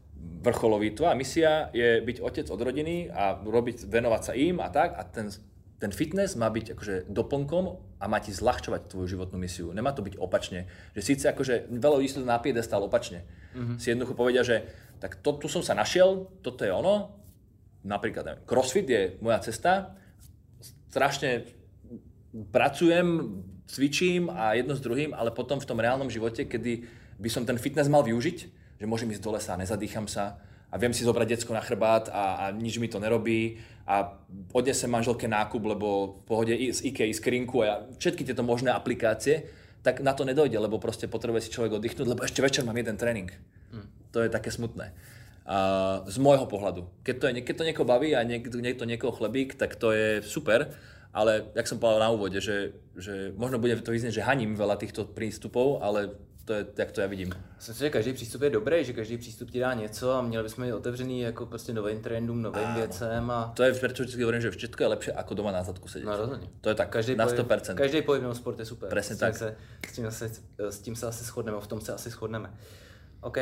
vrcholový, 0.47 0.95
tvoja 0.95 1.19
misia 1.19 1.75
je 1.75 1.99
byť 1.99 2.23
otec 2.23 2.47
od 2.47 2.61
rodiny 2.63 3.11
a 3.11 3.35
robiť, 3.35 3.91
venovať 3.91 4.23
sa 4.23 4.33
im 4.39 4.63
a 4.63 4.71
tak 4.71 4.95
a 4.95 5.03
ten 5.03 5.35
ten 5.77 5.93
fitness 5.93 6.41
má 6.41 6.49
byť 6.49 6.73
akože 6.73 6.95
doplnkom 7.13 7.65
a 8.01 8.05
má 8.09 8.19
ti 8.21 8.33
zľahčovať 8.33 8.89
tvoju 8.89 9.07
životnú 9.17 9.37
misiu. 9.37 9.69
Nemá 9.77 9.93
to 9.93 10.01
byť 10.01 10.17
opačne. 10.17 10.65
Že 10.97 11.03
síce 11.05 11.25
akože 11.29 11.69
veľa 11.69 12.01
ľudí 12.01 12.09
to 12.17 12.25
na 12.25 12.41
piedestal 12.41 12.81
opačne. 12.81 13.29
Mm-hmm. 13.53 13.77
Si 13.77 13.93
jednoducho 13.93 14.17
povedia, 14.17 14.41
že 14.41 14.65
tak 14.97 15.21
to, 15.21 15.37
tu 15.37 15.53
som 15.53 15.61
sa 15.61 15.77
našiel, 15.77 16.33
toto 16.41 16.65
je 16.65 16.73
ono. 16.73 17.13
Napríklad 17.87 18.27
neviem, 18.27 18.43
crossfit 18.43 18.87
je 18.91 19.15
moja 19.23 19.39
cesta. 19.47 19.95
Strašne 20.91 21.47
pracujem, 22.51 23.41
cvičím 23.71 24.27
a 24.29 24.59
jedno 24.59 24.75
s 24.75 24.83
druhým, 24.83 25.15
ale 25.15 25.31
potom 25.31 25.63
v 25.63 25.69
tom 25.69 25.79
reálnom 25.79 26.11
živote, 26.11 26.51
kedy 26.51 26.85
by 27.17 27.29
som 27.31 27.47
ten 27.47 27.57
fitness 27.57 27.87
mal 27.87 28.03
využiť, 28.03 28.39
že 28.77 28.87
môžem 28.91 29.09
ísť 29.15 29.23
do 29.23 29.31
lesa, 29.33 29.55
nezadýcham 29.55 30.11
sa, 30.11 30.43
a 30.67 30.75
viem 30.77 30.91
si 30.91 31.07
zobrať 31.07 31.39
decko 31.39 31.55
na 31.55 31.63
chrbát 31.63 32.11
a, 32.11 32.43
a 32.43 32.45
nič 32.51 32.83
mi 32.83 32.91
to 32.91 32.99
nerobí 32.99 33.63
a 33.87 34.19
odnesem 34.51 34.91
manželke 34.91 35.31
nákup, 35.31 35.63
lebo 35.63 36.19
v 36.21 36.23
pohode 36.27 36.53
z 36.53 36.83
IKEA, 36.91 37.15
skrinku 37.15 37.63
a 37.63 37.87
všetky 37.97 38.27
tieto 38.27 38.43
možné 38.43 38.75
aplikácie, 38.75 39.47
tak 39.87 40.03
na 40.03 40.11
to 40.11 40.27
nedojde, 40.27 40.59
lebo 40.59 40.83
proste 40.83 41.07
potrebuje 41.07 41.47
si 41.47 41.55
človek 41.55 41.79
oddychnúť, 41.79 42.07
lebo 42.11 42.27
ešte 42.27 42.43
večer 42.43 42.67
mám 42.67 42.75
jeden 42.75 42.99
tréning. 42.99 43.31
Hmm. 43.71 43.87
To 44.11 44.27
je 44.27 44.29
také 44.29 44.51
smutné. 44.51 44.91
Z 46.07 46.17
môjho 46.19 46.51
pohľadu. 46.51 46.91
Keď 47.07 47.17
to, 47.23 47.25
je, 47.31 47.33
keď 47.47 47.55
to 47.55 47.69
niekoho 47.71 47.87
baví 47.87 48.19
a 48.19 48.27
niekto, 48.27 48.59
niekto 48.59 48.83
niekoho 48.83 49.15
chlebík, 49.15 49.55
tak 49.55 49.79
to 49.79 49.95
je 49.95 50.19
super, 50.27 50.75
ale 51.15 51.55
jak 51.55 51.71
som 51.71 51.79
povedal 51.79 52.03
na 52.03 52.11
úvode, 52.11 52.43
že, 52.43 52.75
že 52.99 53.31
možno 53.39 53.63
bude 53.63 53.79
to 53.79 53.95
vyznieť, 53.95 54.21
že 54.21 54.27
haním 54.27 54.59
veľa 54.59 54.75
týchto 54.77 55.07
prístupov, 55.07 55.81
ale 55.87 56.13
to 56.47 56.53
je, 56.53 56.67
jak 56.79 56.93
to 56.93 57.01
já 57.01 57.07
vidím. 57.07 57.35
Myslím 57.57 57.75
si, 57.75 57.81
že 57.81 57.91
každý 57.91 58.13
přístup 58.13 58.43
je 58.43 58.51
dobrý, 58.51 58.85
že 58.85 58.93
každý 58.93 59.19
přístup 59.19 59.51
ti 59.51 59.61
dá 59.61 59.75
něco 59.75 60.13
a 60.13 60.23
měli 60.23 60.43
bychom 60.45 60.65
být 60.65 60.73
otevřený 60.73 61.21
jako 61.21 61.47
prostě 61.47 61.73
novým 61.73 62.01
trendům, 62.01 62.43
novým 62.43 62.65
Áno. 62.65 62.75
věcem. 62.79 63.31
A... 63.31 63.53
To 63.57 63.63
je 63.63 63.75
prečo 63.75 64.03
vždy 64.05 64.23
hovorím, 64.23 64.41
že 64.41 64.51
všetko 64.51 64.83
je 64.83 64.89
lepšie 64.89 65.13
ako 65.13 65.35
doma 65.35 65.53
na 65.53 65.63
zadku 65.63 65.89
sedieť. 65.89 66.07
No 66.07 66.17
rozhodně. 66.17 66.49
To 66.61 66.69
je 66.69 66.75
tak, 66.75 66.89
každý 66.89 67.17
na 67.17 67.27
100%. 67.27 67.47
Pohyb, 67.47 67.79
každý 67.79 68.03
pohyb 68.03 68.23
nebo 68.23 68.35
sport 68.35 68.59
je 68.59 68.65
super. 68.65 68.89
Presne 68.89 69.17
tak. 69.17 69.37
Se, 69.37 69.57
s, 69.89 69.93
tím 69.93 70.11
se, 70.11 70.31
s 70.59 70.79
tím 70.79 70.97
se 70.97 71.07
asi 71.07 71.25
shodneme, 71.25 71.61
v 71.61 71.67
tom 71.67 71.81
se 71.81 71.93
asi 71.95 72.11
shodneme. 72.11 72.51
OK. 73.21 73.39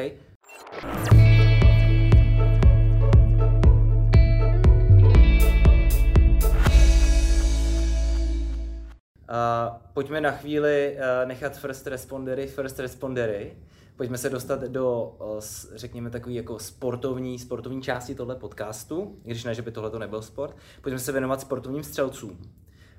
Uh, 9.25 9.77
pojďme 9.95 10.21
na 10.21 10.31
chvíli 10.31 10.97
uh, 10.97 11.29
nechat 11.29 11.57
first 11.57 11.87
respondery, 11.87 12.47
first 12.47 12.79
respondery. 12.79 13.57
Pojďme 13.97 14.19
se 14.19 14.31
dostat 14.31 14.61
do, 14.61 15.17
uh, 15.21 15.41
řekněme, 15.75 16.11
takové 16.11 16.35
jako 16.35 16.59
sportovní, 16.59 17.39
sportovní 17.39 17.83
části 17.83 18.15
tohle 18.15 18.37
podcastu, 18.37 19.19
když 19.23 19.45
ne, 19.45 19.55
že 19.55 19.63
by 19.63 19.71
tohle 19.71 19.91
to 19.91 19.99
nebyl 19.99 20.23
sport. 20.23 20.57
Pojďme 20.83 20.99
se 20.99 21.13
věnovat 21.13 21.41
sportovním 21.41 21.83
střelcům. 21.85 22.39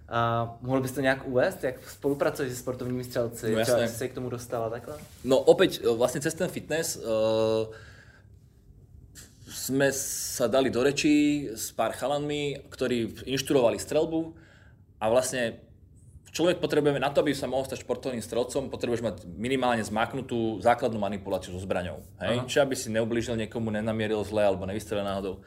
A 0.09 0.57
mohl 0.61 0.81
bys 0.81 0.91
to 0.91 1.01
nějak 1.01 1.27
uvést, 1.27 1.63
jak 1.63 1.89
spolupracuješ 1.89 2.51
se 2.51 2.59
sportovními 2.59 3.03
střelci? 3.03 3.55
No, 3.55 3.61
Třeba 3.61 3.87
se 3.87 4.07
k 4.07 4.13
tomu 4.13 4.29
dostala 4.29 4.69
takhle? 4.69 4.97
No 5.23 5.39
opäť, 5.39 5.85
vlastně 5.97 6.21
cez 6.21 6.33
ten 6.33 6.49
fitness 6.49 6.97
uh, 6.97 7.73
sme 9.45 9.89
sa 9.93 10.45
dali 10.45 10.69
do 10.69 10.83
rečí 10.83 11.47
s 11.53 11.71
pár 11.71 11.93
chalanmi, 11.93 12.65
ktorí 12.69 13.23
inštruovali 13.25 13.79
strelbu 13.79 14.35
a 14.99 15.05
vlastne 15.09 15.64
človek 16.35 16.59
potrebujeme, 16.59 16.99
na 16.99 17.07
to, 17.07 17.23
aby 17.23 17.31
sa 17.31 17.47
mohol 17.47 17.63
stať 17.63 17.87
športovým 17.87 18.19
strelcom, 18.19 18.67
potrebuješ 18.67 19.01
mať 19.01 19.15
minimálne 19.39 19.79
zmaknutú 19.87 20.59
základnú 20.59 20.99
manipuláciu 20.99 21.55
so 21.55 21.63
zbraňou. 21.63 22.03
Hej? 22.19 22.43
Čiže 22.51 22.63
aby 22.67 22.75
si 22.75 22.91
neublížil 22.91 23.39
niekomu, 23.39 23.71
nenamieril 23.71 24.19
zle 24.27 24.43
alebo 24.43 24.67
nevystrelil 24.67 25.07
náhodou. 25.07 25.39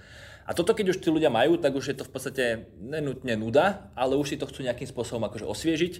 A 0.49 0.57
toto, 0.57 0.73
keď 0.73 0.97
už 0.97 1.05
tí 1.05 1.13
ľudia 1.13 1.29
majú, 1.29 1.61
tak 1.61 1.77
už 1.77 1.93
je 1.93 1.97
to 2.01 2.09
v 2.09 2.13
podstate 2.17 2.45
nenutne 2.81 3.37
nuda, 3.37 3.93
ale 3.93 4.17
už 4.17 4.33
si 4.33 4.41
to 4.41 4.49
chcú 4.49 4.65
nejakým 4.65 4.89
spôsobom 4.89 5.29
akože 5.29 5.45
osviežiť 5.45 5.95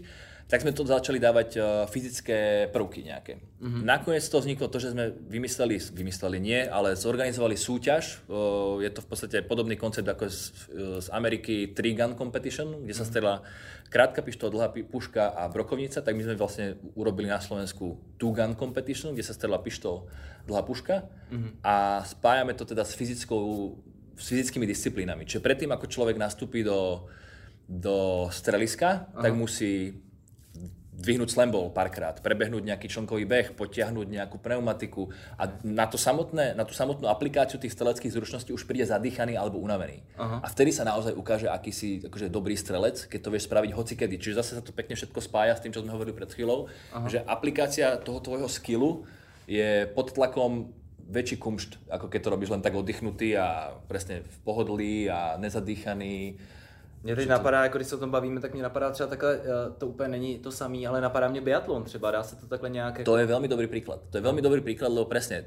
tak 0.49 0.65
sme 0.65 0.73
to 0.73 0.81
začali 0.81 1.21
dávať 1.21 1.49
uh, 1.61 1.65
fyzické 1.85 2.73
prvky 2.73 3.05
nejaké. 3.05 3.37
Mm-hmm. 3.61 3.85
Nakoniec 3.85 4.25
to 4.25 4.41
vzniklo 4.41 4.73
to, 4.73 4.81
že 4.81 4.97
sme 4.97 5.13
vymysleli, 5.29 5.77
vymysleli 5.77 6.41
nie, 6.41 6.65
ale 6.65 6.97
zorganizovali 6.97 7.53
súťaž. 7.53 8.25
Uh, 8.25 8.81
je 8.81 8.89
to 8.89 9.05
v 9.05 9.09
podstate 9.13 9.37
podobný 9.45 9.77
koncept 9.77 10.09
ako 10.09 10.25
z, 10.33 10.41
z 11.05 11.09
Ameriky 11.13 11.77
Three 11.77 11.93
Gun 11.93 12.17
Competition, 12.17 12.81
kde 12.81 12.97
sa 12.97 13.05
mhm. 13.05 13.11
strela 13.13 13.35
krátka 13.93 14.25
pištol, 14.25 14.49
dlhá 14.49 14.73
puška 14.89 15.37
a 15.37 15.53
brokovnica, 15.53 16.01
tak 16.01 16.17
my 16.17 16.25
sme 16.25 16.41
vlastne 16.41 16.81
urobili 16.97 17.29
na 17.29 17.45
Slovensku 17.45 18.01
Two 18.17 18.33
Gun 18.33 18.57
Competition, 18.57 19.13
kde 19.13 19.25
sa 19.29 19.37
strela 19.37 19.61
pištol, 19.61 20.09
dlhá 20.49 20.65
puška 20.65 21.13
mm-hmm. 21.29 21.61
a 21.61 22.05
spájame 22.09 22.57
to 22.57 22.65
teda 22.65 22.89
s 22.89 22.97
fyzickou 22.97 23.77
s 24.19 24.35
fyzickými 24.35 24.67
disciplínami. 24.67 25.23
Čiže 25.23 25.45
predtým, 25.45 25.71
ako 25.71 25.87
človek 25.87 26.19
nastúpi 26.19 26.67
do, 26.67 27.07
do 27.71 28.27
streliska, 28.35 29.15
Aha. 29.15 29.23
tak 29.23 29.33
musí 29.39 29.95
dvihnúť 30.99 31.31
slambol 31.31 31.71
párkrát, 31.71 32.19
prebehnúť 32.19 32.67
nejaký 32.67 32.91
člnkový 32.91 33.23
beh, 33.23 33.49
potiahnuť 33.55 34.07
nejakú 34.11 34.43
pneumatiku 34.43 35.07
a 35.39 35.47
na, 35.63 35.87
to 35.87 35.95
samotné, 35.95 36.59
na 36.59 36.67
tú 36.67 36.75
samotnú 36.75 37.07
aplikáciu 37.07 37.63
tých 37.63 37.71
streleckých 37.79 38.11
zručností 38.11 38.51
už 38.51 38.67
príde 38.67 38.83
zadýchaný 38.83 39.39
alebo 39.39 39.63
unavený. 39.63 40.03
Aha. 40.19 40.43
A 40.43 40.47
vtedy 40.51 40.75
sa 40.75 40.83
naozaj 40.83 41.15
ukáže, 41.15 41.47
aký 41.47 41.71
si 41.71 42.03
akože 42.03 42.27
dobrý 42.27 42.59
strelec, 42.59 43.07
keď 43.07 43.21
to 43.23 43.31
vieš 43.31 43.47
spraviť 43.47 43.71
hocikedy. 43.79 44.19
Čiže 44.19 44.43
zase 44.43 44.53
sa 44.59 44.63
to 44.67 44.75
pekne 44.75 44.99
všetko 44.99 45.23
spája 45.23 45.55
s 45.55 45.63
tým, 45.63 45.71
čo 45.71 45.87
sme 45.87 45.95
hovorili 45.95 46.19
pred 46.19 46.35
chvíľou, 46.35 46.67
Aha. 46.91 47.07
že 47.07 47.23
aplikácia 47.23 47.95
toho 48.03 48.19
tvojho 48.19 48.51
skillu 48.51 49.07
je 49.47 49.87
pod 49.95 50.11
tlakom 50.11 50.75
väčší 51.09 51.41
kumšt, 51.41 51.89
ako 51.89 52.11
keď 52.11 52.21
to 52.21 52.33
robíš 52.35 52.53
len 52.53 52.61
tak 52.61 52.77
oddychnutý 52.77 53.39
a 53.39 53.73
presne 53.89 54.27
v 54.27 54.37
pohodlí 54.45 55.09
a 55.09 55.41
nezadýchaný 55.41 56.37
mě 57.03 57.17
teď 57.17 57.29
napadá, 57.29 57.63
jako 57.63 57.79
když 57.79 57.89
se 57.89 57.97
o 57.97 57.99
tom 57.99 58.11
bavíme, 58.11 58.41
tak 58.41 58.53
mě 58.55 58.63
napadá 58.63 58.91
třeba 58.91 59.09
takhle, 59.09 59.35
eh, 59.35 59.71
to 59.79 59.87
úplně 59.87 60.09
není 60.09 60.39
to 60.39 60.53
samý, 60.53 60.87
ale 60.87 61.01
napadá 61.01 61.29
mě 61.29 61.41
biatlon 61.41 61.85
třeba, 61.85 62.11
dá 62.11 62.23
se 62.23 62.37
to 62.37 62.47
takhle 62.47 62.71
nějak... 62.71 63.05
To 63.05 63.17
je 63.17 63.27
veľmi 63.27 63.49
dobrý 63.49 63.67
príklad. 63.67 64.01
To 64.11 64.19
je 64.19 64.23
veľmi 64.23 64.43
dobrý 64.43 64.61
príklad, 64.61 64.91
lebo 64.91 65.07
presne, 65.07 65.45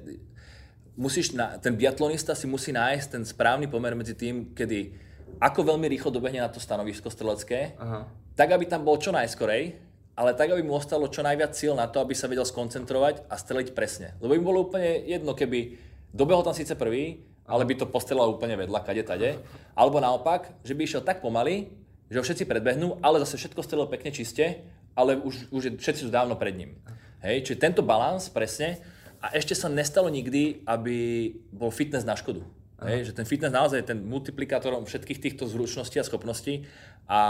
musíš 0.97 1.31
na, 1.31 1.57
ten 1.57 1.75
biatlonista 1.75 2.35
si 2.35 2.47
musí 2.47 2.71
nájsť 2.71 3.07
ten 3.11 3.23
správny 3.25 3.67
pomer 3.67 3.95
medzi 3.95 4.15
tým, 4.15 4.51
kedy 4.55 4.93
ako 5.39 5.63
veľmi 5.63 5.87
rýchlo 5.87 6.11
dobehne 6.11 6.43
na 6.43 6.49
to 6.51 6.59
stanovisko 6.59 7.09
strelecké, 7.09 7.73
Aha. 7.79 8.05
tak 8.35 8.51
aby 8.51 8.69
tam 8.69 8.85
bol 8.85 8.99
čo 8.99 9.09
najskorej, 9.09 9.79
ale 10.15 10.35
tak, 10.35 10.51
aby 10.51 10.61
mu 10.61 10.75
ostalo 10.75 11.07
čo 11.07 11.23
najviac 11.23 11.55
síl 11.55 11.73
na 11.73 11.87
to, 11.87 12.03
aby 12.03 12.13
sa 12.13 12.27
vedel 12.27 12.45
skoncentrovať 12.45 13.25
a 13.31 13.35
streliť 13.39 13.71
presne. 13.71 14.13
Lebo 14.19 14.35
im 14.35 14.43
bolo 14.43 14.67
úplne 14.67 15.01
jedno, 15.07 15.33
keby 15.33 15.79
dobehol 16.11 16.43
tam 16.43 16.53
síce 16.53 16.75
prvý, 16.75 17.23
ale 17.51 17.67
by 17.67 17.83
to 17.83 17.91
postrelal 17.91 18.31
úplne 18.31 18.55
vedľa, 18.55 18.79
kade 18.87 19.03
tade. 19.03 19.35
Alebo 19.75 19.99
naopak, 19.99 20.55
že 20.63 20.71
by 20.71 20.87
išiel 20.87 21.03
tak 21.03 21.19
pomaly, 21.19 21.67
že 22.07 22.15
ho 22.15 22.23
všetci 22.23 22.47
predbehnú, 22.47 23.03
ale 23.03 23.19
zase 23.27 23.35
všetko 23.35 23.59
strelilo 23.59 23.91
pekne 23.91 24.15
čiste, 24.15 24.63
ale 24.95 25.19
už, 25.19 25.51
už 25.51 25.61
je, 25.67 25.71
všetci 25.75 26.07
sú 26.07 26.11
dávno 26.11 26.39
pred 26.39 26.55
ním. 26.55 26.79
Hej, 27.19 27.43
čiže 27.47 27.59
tento 27.59 27.83
balans 27.83 28.31
presne 28.31 28.79
a 29.19 29.35
ešte 29.35 29.53
sa 29.53 29.67
nestalo 29.67 30.07
nikdy, 30.07 30.63
aby 30.63 31.29
bol 31.51 31.69
fitness 31.69 32.07
na 32.07 32.15
škodu. 32.15 32.41
Hej, 32.81 33.11
že 33.11 33.13
ten 33.13 33.29
fitness 33.29 33.53
naozaj 33.53 33.85
je 33.85 33.89
ten 33.93 33.99
multiplikátorom 34.01 34.89
všetkých 34.89 35.21
týchto 35.21 35.45
zručností 35.45 36.01
a 36.01 36.07
schopností 36.07 36.65
a, 37.05 37.21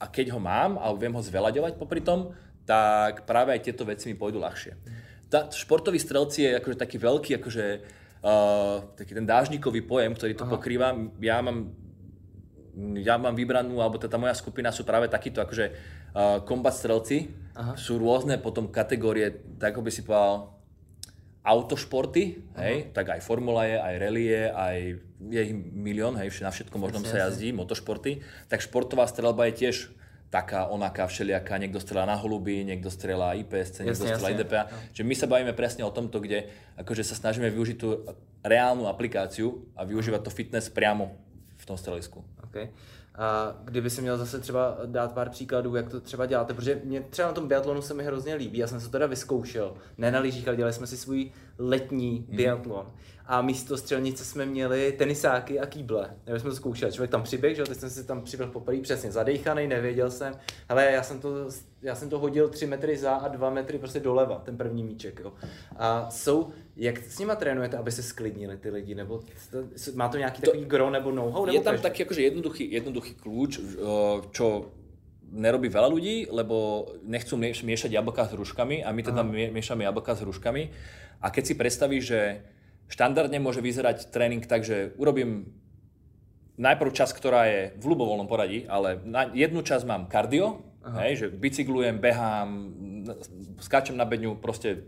a 0.00 0.04
keď 0.08 0.32
ho 0.32 0.40
mám 0.40 0.80
a 0.80 0.88
viem 0.96 1.12
ho 1.12 1.20
zveľaďovať 1.20 1.76
popri 1.76 2.00
tom, 2.00 2.32
tak 2.64 3.28
práve 3.28 3.52
aj 3.52 3.60
tieto 3.60 3.84
veci 3.84 4.08
mi 4.08 4.16
pôjdu 4.16 4.40
ľahšie. 4.40 4.72
Tá, 5.28 5.52
športový 5.52 6.00
strelci 6.00 6.48
je 6.48 6.56
akože 6.56 6.80
taký 6.80 6.96
veľký 6.96 7.44
akože 7.44 7.64
uh, 8.24 8.80
taký 8.96 9.12
ten 9.12 9.28
dážnikový 9.28 9.84
pojem, 9.84 10.16
ktorý 10.16 10.32
to 10.32 10.48
Aha. 10.48 10.52
pokrýva. 10.56 10.96
Ja 11.20 11.44
mám, 11.44 11.76
ja 12.96 13.20
mám 13.20 13.36
vybranú, 13.36 13.84
alebo 13.84 14.00
tá 14.00 14.16
moja 14.16 14.32
skupina 14.32 14.72
sú 14.72 14.88
práve 14.88 15.12
takíto 15.12 15.44
akože 15.44 15.66
uh, 15.70 16.40
kombat 16.48 16.74
strelci. 16.74 17.28
Aha. 17.54 17.76
Sú 17.76 18.00
rôzne 18.00 18.40
potom 18.40 18.72
kategórie, 18.72 19.44
tak 19.60 19.76
by 19.76 19.92
si 19.92 20.02
povedal, 20.02 20.54
autošporty, 21.44 22.40
hej, 22.56 22.88
tak 22.96 23.12
aj 23.12 23.20
formula 23.20 23.68
je, 23.68 23.76
aj 23.76 23.94
rally 24.00 24.24
je, 24.32 24.44
aj 24.48 24.76
je 25.28 25.40
ich 25.44 25.52
milión, 25.76 26.16
hej, 26.16 26.32
na 26.40 26.48
všetko 26.48 26.72
možnom 26.80 27.04
sa 27.04 27.28
jazdí, 27.28 27.52
motošporty, 27.52 28.24
tak 28.48 28.64
športová 28.64 29.04
strelba 29.04 29.44
je 29.52 29.68
tiež 29.68 29.92
taká, 30.34 30.66
onaká, 30.66 31.06
všelijaká, 31.06 31.62
niekto 31.62 31.78
strelá 31.78 32.02
na 32.02 32.18
holuby, 32.18 32.66
niekto 32.66 32.90
strelá 32.90 33.38
IPSC, 33.38 33.86
niekto 33.86 34.02
strelá 34.02 34.34
IDPA. 34.34 34.66
No. 34.66 34.74
Čiže 34.90 35.06
my 35.06 35.14
sa 35.14 35.30
bavíme 35.30 35.54
presne 35.54 35.86
o 35.86 35.94
tomto, 35.94 36.18
kde 36.18 36.50
akože 36.74 37.06
sa 37.06 37.14
snažíme 37.14 37.46
využiť 37.54 37.76
tú 37.78 38.02
reálnu 38.42 38.90
aplikáciu 38.90 39.62
a 39.78 39.86
využívať 39.86 40.26
to 40.26 40.34
fitness 40.34 40.66
priamo 40.66 41.14
v 41.54 41.64
tom 41.64 41.78
strelisku. 41.78 42.26
Okay. 42.50 42.74
A 43.14 43.56
kdyby 43.64 43.90
si 43.90 44.02
měl 44.02 44.18
zase 44.18 44.38
třeba 44.38 44.78
dát 44.86 45.12
pár 45.12 45.30
příkladů, 45.30 45.76
jak 45.76 45.88
to 45.88 46.00
třeba 46.00 46.26
děláte, 46.26 46.54
protože 46.54 46.80
mě 46.84 47.00
třeba 47.00 47.28
na 47.28 47.34
tom 47.34 47.48
biatlonu 47.48 47.82
se 47.82 47.94
mi 47.94 48.04
hrozně 48.04 48.34
líbí, 48.34 48.58
já 48.58 48.66
jsem 48.66 48.80
se 48.80 48.86
to 48.86 48.92
teda 48.92 49.06
vyzkoušel, 49.06 49.74
ne 49.98 50.10
na 50.10 50.20
lyžích, 50.20 50.48
ale 50.48 50.56
dělali 50.56 50.72
jsme 50.72 50.86
si 50.86 50.96
svůj 50.96 51.30
letní 51.58 52.26
mm. 52.28 52.36
biatlon 52.36 52.86
a 53.26 53.42
místo 53.42 53.76
střelnice 53.76 54.24
jsme 54.24 54.46
měli 54.46 54.92
tenisáky 54.92 55.60
a 55.60 55.66
kýble. 55.66 56.10
Já 56.26 56.38
jsme 56.38 56.50
to 56.50 56.56
zkoušeli. 56.56 56.92
Člověk 56.92 57.10
tam 57.10 57.22
přiběh, 57.22 57.56
že 57.56 57.62
teď 57.62 57.78
jsem 57.78 57.90
si 57.90 58.04
tam 58.04 58.22
přiběhl 58.22 58.52
poprvé 58.52 58.80
přesně 58.80 59.12
zadejchaný, 59.12 59.66
nevěděl 59.66 60.10
jsem. 60.10 60.34
Ale 60.68 60.84
já 60.84 61.02
jsem 61.02 61.20
to, 61.20 61.28
já 61.82 61.94
jsem 61.94 62.08
to 62.08 62.18
hodil 62.18 62.48
3 62.48 62.66
metry 62.66 62.96
za 62.96 63.14
a 63.14 63.28
2 63.28 63.50
metry 63.50 63.78
prostě 63.78 64.00
doleva, 64.00 64.42
ten 64.44 64.56
první 64.56 64.84
míček. 64.84 65.20
Jo. 65.20 65.32
A 65.76 66.10
jsou, 66.10 66.48
jak 66.76 66.98
s 66.98 67.18
nima 67.18 67.34
trénujete, 67.34 67.76
aby 67.76 67.92
se 67.92 68.02
sklidnili 68.02 68.56
ty 68.56 68.70
lidi? 68.70 68.94
Nebo 68.94 69.22
má 69.94 70.08
to 70.08 70.18
nějaký 70.18 70.40
to, 70.42 70.50
takový 70.50 70.64
gro 70.64 70.90
nebo 70.90 71.10
know-how? 71.10 71.46
Je 71.46 71.60
tam 71.60 71.78
taký 71.78 72.04
akože 72.04 72.22
jednoduchý, 72.22 72.72
jednoduchý 72.72 73.14
kľúč, 73.14 73.60
čo 74.30 74.74
nerobí 75.34 75.66
veľa 75.66 75.88
ľudí, 75.90 76.30
lebo 76.30 76.86
nechcú 77.02 77.34
miešať 77.38 77.90
jablka 77.90 78.30
s 78.30 78.38
hruškami 78.38 78.86
a 78.86 78.92
my 78.94 79.02
teda 79.02 79.22
Aha. 79.26 79.50
miešame 79.50 79.82
jablka 79.82 80.14
s 80.14 80.22
hruškami. 80.22 80.70
A 81.22 81.30
keď 81.30 81.44
si 81.46 81.54
predstavíš, 81.54 82.04
že 82.06 82.20
Štandardne 82.84 83.40
môže 83.40 83.64
vyzerať 83.64 84.12
tréning 84.12 84.44
tak, 84.44 84.62
že 84.62 84.92
urobím 85.00 85.56
najprv 86.60 86.92
čas, 86.92 87.16
ktorá 87.16 87.48
je 87.48 87.60
v 87.80 87.84
ľubovoľnom 87.90 88.28
poradí, 88.28 88.68
ale 88.68 89.00
na 89.02 89.26
jednu 89.32 89.64
časť 89.64 89.88
mám 89.88 90.06
kardio, 90.06 90.62
hej, 90.84 91.12
že 91.16 91.26
bicyklujem, 91.32 91.96
behám, 91.98 92.50
skáčem 93.58 93.96
na 93.96 94.04
bedňu, 94.04 94.36
proste 94.36 94.84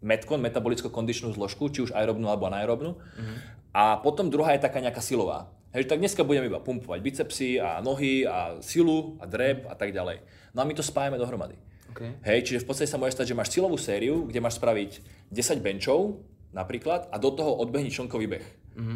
metkon, 0.00 0.40
metabolicko-kondičnú 0.40 1.32
zložku, 1.36 1.68
či 1.68 1.84
už 1.84 1.94
aerobnú 1.96 2.28
alebo 2.28 2.48
anaerobnú. 2.48 2.96
Uh-huh. 2.96 3.36
A 3.70 4.00
potom 4.00 4.32
druhá 4.32 4.56
je 4.56 4.64
taká 4.64 4.80
nejaká 4.82 5.04
silová. 5.04 5.52
Hej, 5.70 5.86
tak 5.86 6.02
dneska 6.02 6.26
budeme 6.26 6.50
iba 6.50 6.58
pumpovať 6.58 6.98
bicepsy 6.98 7.62
a 7.62 7.78
nohy 7.78 8.26
a 8.26 8.58
silu 8.58 9.14
a 9.22 9.24
drep 9.30 9.70
a 9.70 9.78
tak 9.78 9.94
ďalej. 9.94 10.18
No 10.50 10.62
a 10.62 10.66
my 10.66 10.74
to 10.74 10.82
spájame 10.82 11.14
dohromady. 11.14 11.54
Okay. 11.94 12.18
Hej, 12.26 12.50
čiže 12.50 12.62
v 12.62 12.66
podstate 12.66 12.90
sa 12.90 12.98
môže 12.98 13.14
stať, 13.14 13.30
že 13.30 13.38
máš 13.38 13.54
silovú 13.54 13.78
sériu, 13.78 14.26
kde 14.26 14.42
máš 14.42 14.58
spraviť 14.58 15.02
10 15.30 15.62
benchov, 15.62 16.22
napríklad 16.50 17.06
a 17.10 17.16
do 17.22 17.30
toho 17.30 17.54
odbehni 17.62 17.90
člnkový 17.94 18.26
beh. 18.26 18.46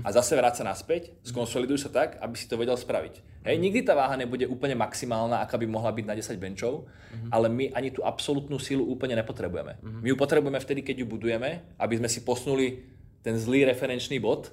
A 0.05 0.09
zase 0.15 0.33
vráť 0.39 0.63
sa 0.63 0.65
naspäť, 0.65 1.13
skonsoliduj 1.27 1.85
sa 1.85 1.91
tak, 1.93 2.17
aby 2.23 2.35
si 2.39 2.49
to 2.49 2.57
vedel 2.57 2.79
spraviť. 2.79 3.45
Hej, 3.45 3.57
nikdy 3.61 3.85
tá 3.85 3.93
váha 3.93 4.17
nebude 4.17 4.49
úplne 4.49 4.73
maximálna, 4.73 5.45
aká 5.45 5.61
by 5.61 5.67
mohla 5.69 5.93
byť 5.93 6.05
na 6.09 6.15
10 6.17 6.41
benchov, 6.41 6.89
uh-huh. 6.89 7.29
ale 7.29 7.53
my 7.53 7.65
ani 7.77 7.93
tú 7.93 8.01
absolútnu 8.01 8.57
sílu 8.57 8.89
úplne 8.89 9.13
nepotrebujeme. 9.21 9.77
My 10.01 10.09
ju 10.09 10.17
potrebujeme 10.17 10.57
vtedy, 10.57 10.81
keď 10.81 11.05
ju 11.05 11.07
budujeme, 11.07 11.77
aby 11.77 11.95
sme 12.01 12.09
si 12.09 12.25
posunuli 12.25 12.81
ten 13.21 13.37
zlý 13.37 13.69
referenčný 13.69 14.17
bod, 14.17 14.49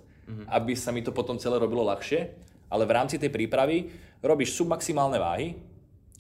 aby 0.47 0.75
sa 0.79 0.91
mi 0.95 1.03
to 1.03 1.11
potom 1.11 1.35
celé 1.39 1.59
robilo 1.59 1.83
ľahšie, 1.87 2.19
ale 2.71 2.83
v 2.87 2.95
rámci 2.95 3.19
tej 3.19 3.31
prípravy 3.31 3.91
robíš 4.23 4.55
submaximálne 4.55 5.19
váhy, 5.19 5.59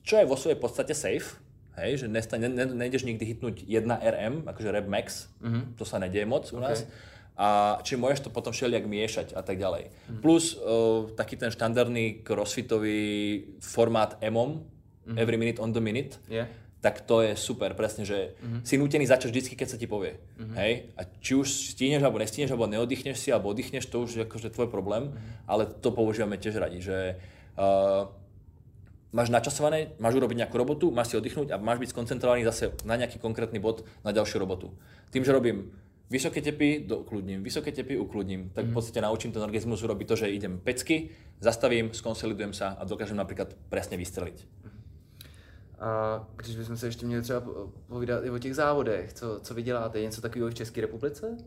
čo 0.03 0.19
je 0.19 0.27
vo 0.27 0.35
svojej 0.35 0.59
podstate 0.59 0.95
safe, 0.95 1.39
Hej, 1.71 2.03
že 2.03 2.07
nesta, 2.11 2.35
ne, 2.35 2.51
ne, 2.51 2.67
nejdeš 2.67 3.07
nikdy 3.07 3.23
hitnúť 3.23 3.63
1 3.63 3.87
RM, 3.87 4.43
akože 4.43 4.69
rep 4.75 4.91
max, 4.91 5.31
uh-huh. 5.39 5.71
to 5.79 5.87
sa 5.87 6.03
nedieje 6.03 6.27
moc 6.27 6.51
u 6.51 6.59
nás. 6.59 6.83
Okay. 6.83 7.10
A 7.39 7.79
či 7.81 7.95
môžeš 7.95 8.27
to 8.27 8.29
potom 8.29 8.53
všelijak 8.53 8.85
miešať 8.85 9.27
a 9.33 9.41
tak 9.41 9.57
ďalej. 9.57 9.89
Uh-huh. 9.89 10.19
Plus 10.21 10.53
uh, 10.53 11.09
taký 11.15 11.39
ten 11.39 11.49
štandardný 11.49 12.21
crossfitový 12.21 13.01
formát 13.63 14.19
EMOM, 14.21 14.61
uh-huh. 14.61 15.17
every 15.17 15.39
minute 15.39 15.57
on 15.57 15.71
the 15.73 15.81
minute, 15.81 16.19
yeah. 16.29 16.45
tak 16.83 17.01
to 17.07 17.23
je 17.23 17.33
super, 17.33 17.73
presne, 17.73 18.05
že 18.05 18.35
uh-huh. 18.35 18.61
si 18.61 18.77
nutený 18.77 19.07
začať 19.09 19.31
vždy, 19.31 19.57
keď 19.57 19.67
sa 19.73 19.79
ti 19.79 19.87
povie. 19.89 20.19
Uh-huh. 20.37 20.53
Hej? 20.59 20.93
A 20.99 21.07
či 21.23 21.33
už 21.33 21.47
stíneš 21.73 22.03
alebo 22.03 22.21
nestíneš, 22.21 22.51
alebo 22.53 22.69
neoddychneš 22.69 23.17
si, 23.17 23.33
alebo 23.33 23.49
oddychneš, 23.55 23.89
to 23.89 24.05
už 24.05 24.11
je 24.11 24.23
akože 24.27 24.53
tvoj 24.53 24.69
problém, 24.69 25.09
uh-huh. 25.09 25.49
ale 25.49 25.65
to 25.65 25.89
používame 25.89 26.37
tiež 26.37 26.61
radi, 26.61 26.83
že 26.83 27.17
uh, 27.57 28.05
máš 29.11 29.33
načasované, 29.33 29.95
máš 29.99 30.15
urobiť 30.19 30.45
nejakú 30.45 30.55
robotu, 30.55 30.93
máš 30.93 31.15
si 31.15 31.19
oddychnúť 31.19 31.51
a 31.51 31.59
máš 31.59 31.83
byť 31.83 31.89
skoncentrovaný 31.91 32.47
zase 32.47 32.75
na 32.87 32.95
nejaký 32.95 33.19
konkrétny 33.19 33.59
bod 33.59 33.83
na 34.07 34.15
ďalšiu 34.15 34.39
robotu. 34.39 34.71
Tým, 35.11 35.27
že 35.27 35.35
robím 35.35 35.73
vysoké 36.11 36.41
tepy, 36.41 36.83
ukludním, 36.95 37.43
vysoké 37.43 37.71
tepy, 37.71 37.97
ukludním, 37.97 38.49
tak 38.49 38.65
v 38.65 38.67
mhm. 38.67 38.73
podstate 38.73 39.01
naučím 39.01 39.31
ten 39.31 39.41
organizmus 39.41 39.83
urobiť 39.83 40.07
to, 40.07 40.15
že 40.15 40.27
idem 40.27 40.59
pecky, 40.59 41.09
zastavím, 41.39 41.95
skonsolidujem 41.95 42.51
sa 42.53 42.75
a 42.75 42.83
dokážem 42.83 43.15
napríklad 43.15 43.55
presne 43.71 43.95
vystreliť. 43.95 44.43
A 45.81 46.21
když 46.35 46.55
bychom 46.55 46.77
se 46.77 46.87
ještě 46.87 47.05
měli 47.05 47.21
třeba 47.21 47.41
povídat 47.87 48.25
i 48.25 48.29
o 48.29 48.39
těch 48.39 48.55
závodech, 48.55 49.13
co, 49.13 49.39
co 49.39 49.53
vy 49.53 49.63
děláte, 49.63 49.99
je 49.99 50.05
něco 50.05 50.21
takového 50.21 50.49
v 50.49 50.53
České 50.53 50.81
republice? 50.81 51.37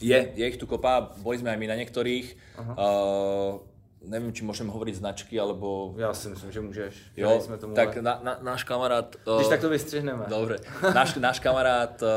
Je, 0.00 0.32
je 0.34 0.48
ich 0.48 0.56
tu 0.56 0.66
kopa, 0.66 1.12
boli 1.20 1.36
sme 1.36 1.52
aj 1.52 1.58
my 1.60 1.66
na 1.68 1.76
niektorých. 1.76 2.56
Aha. 2.56 2.72
Uh, 2.72 3.60
neviem, 4.00 4.32
či 4.32 4.42
môžem 4.48 4.64
hovoriť 4.64 4.96
značky, 4.96 5.36
alebo... 5.36 5.92
Ja 6.00 6.16
si 6.16 6.32
myslím, 6.32 6.48
že 6.48 6.60
môžeš. 6.64 6.94
Jo, 7.16 7.36
sme 7.36 7.60
tomu 7.60 7.76
tak 7.76 8.00
na, 8.00 8.16
na, 8.24 8.32
náš 8.40 8.64
kamarát... 8.64 9.12
Když 9.12 9.46
uh, 9.46 9.52
tak 9.52 9.60
to 9.60 9.68
vystřihneme. 9.68 10.24
Dobre. 10.24 10.56
Náš, 10.80 11.20
náš 11.20 11.38
kamarát 11.40 12.00
uh, 12.00 12.08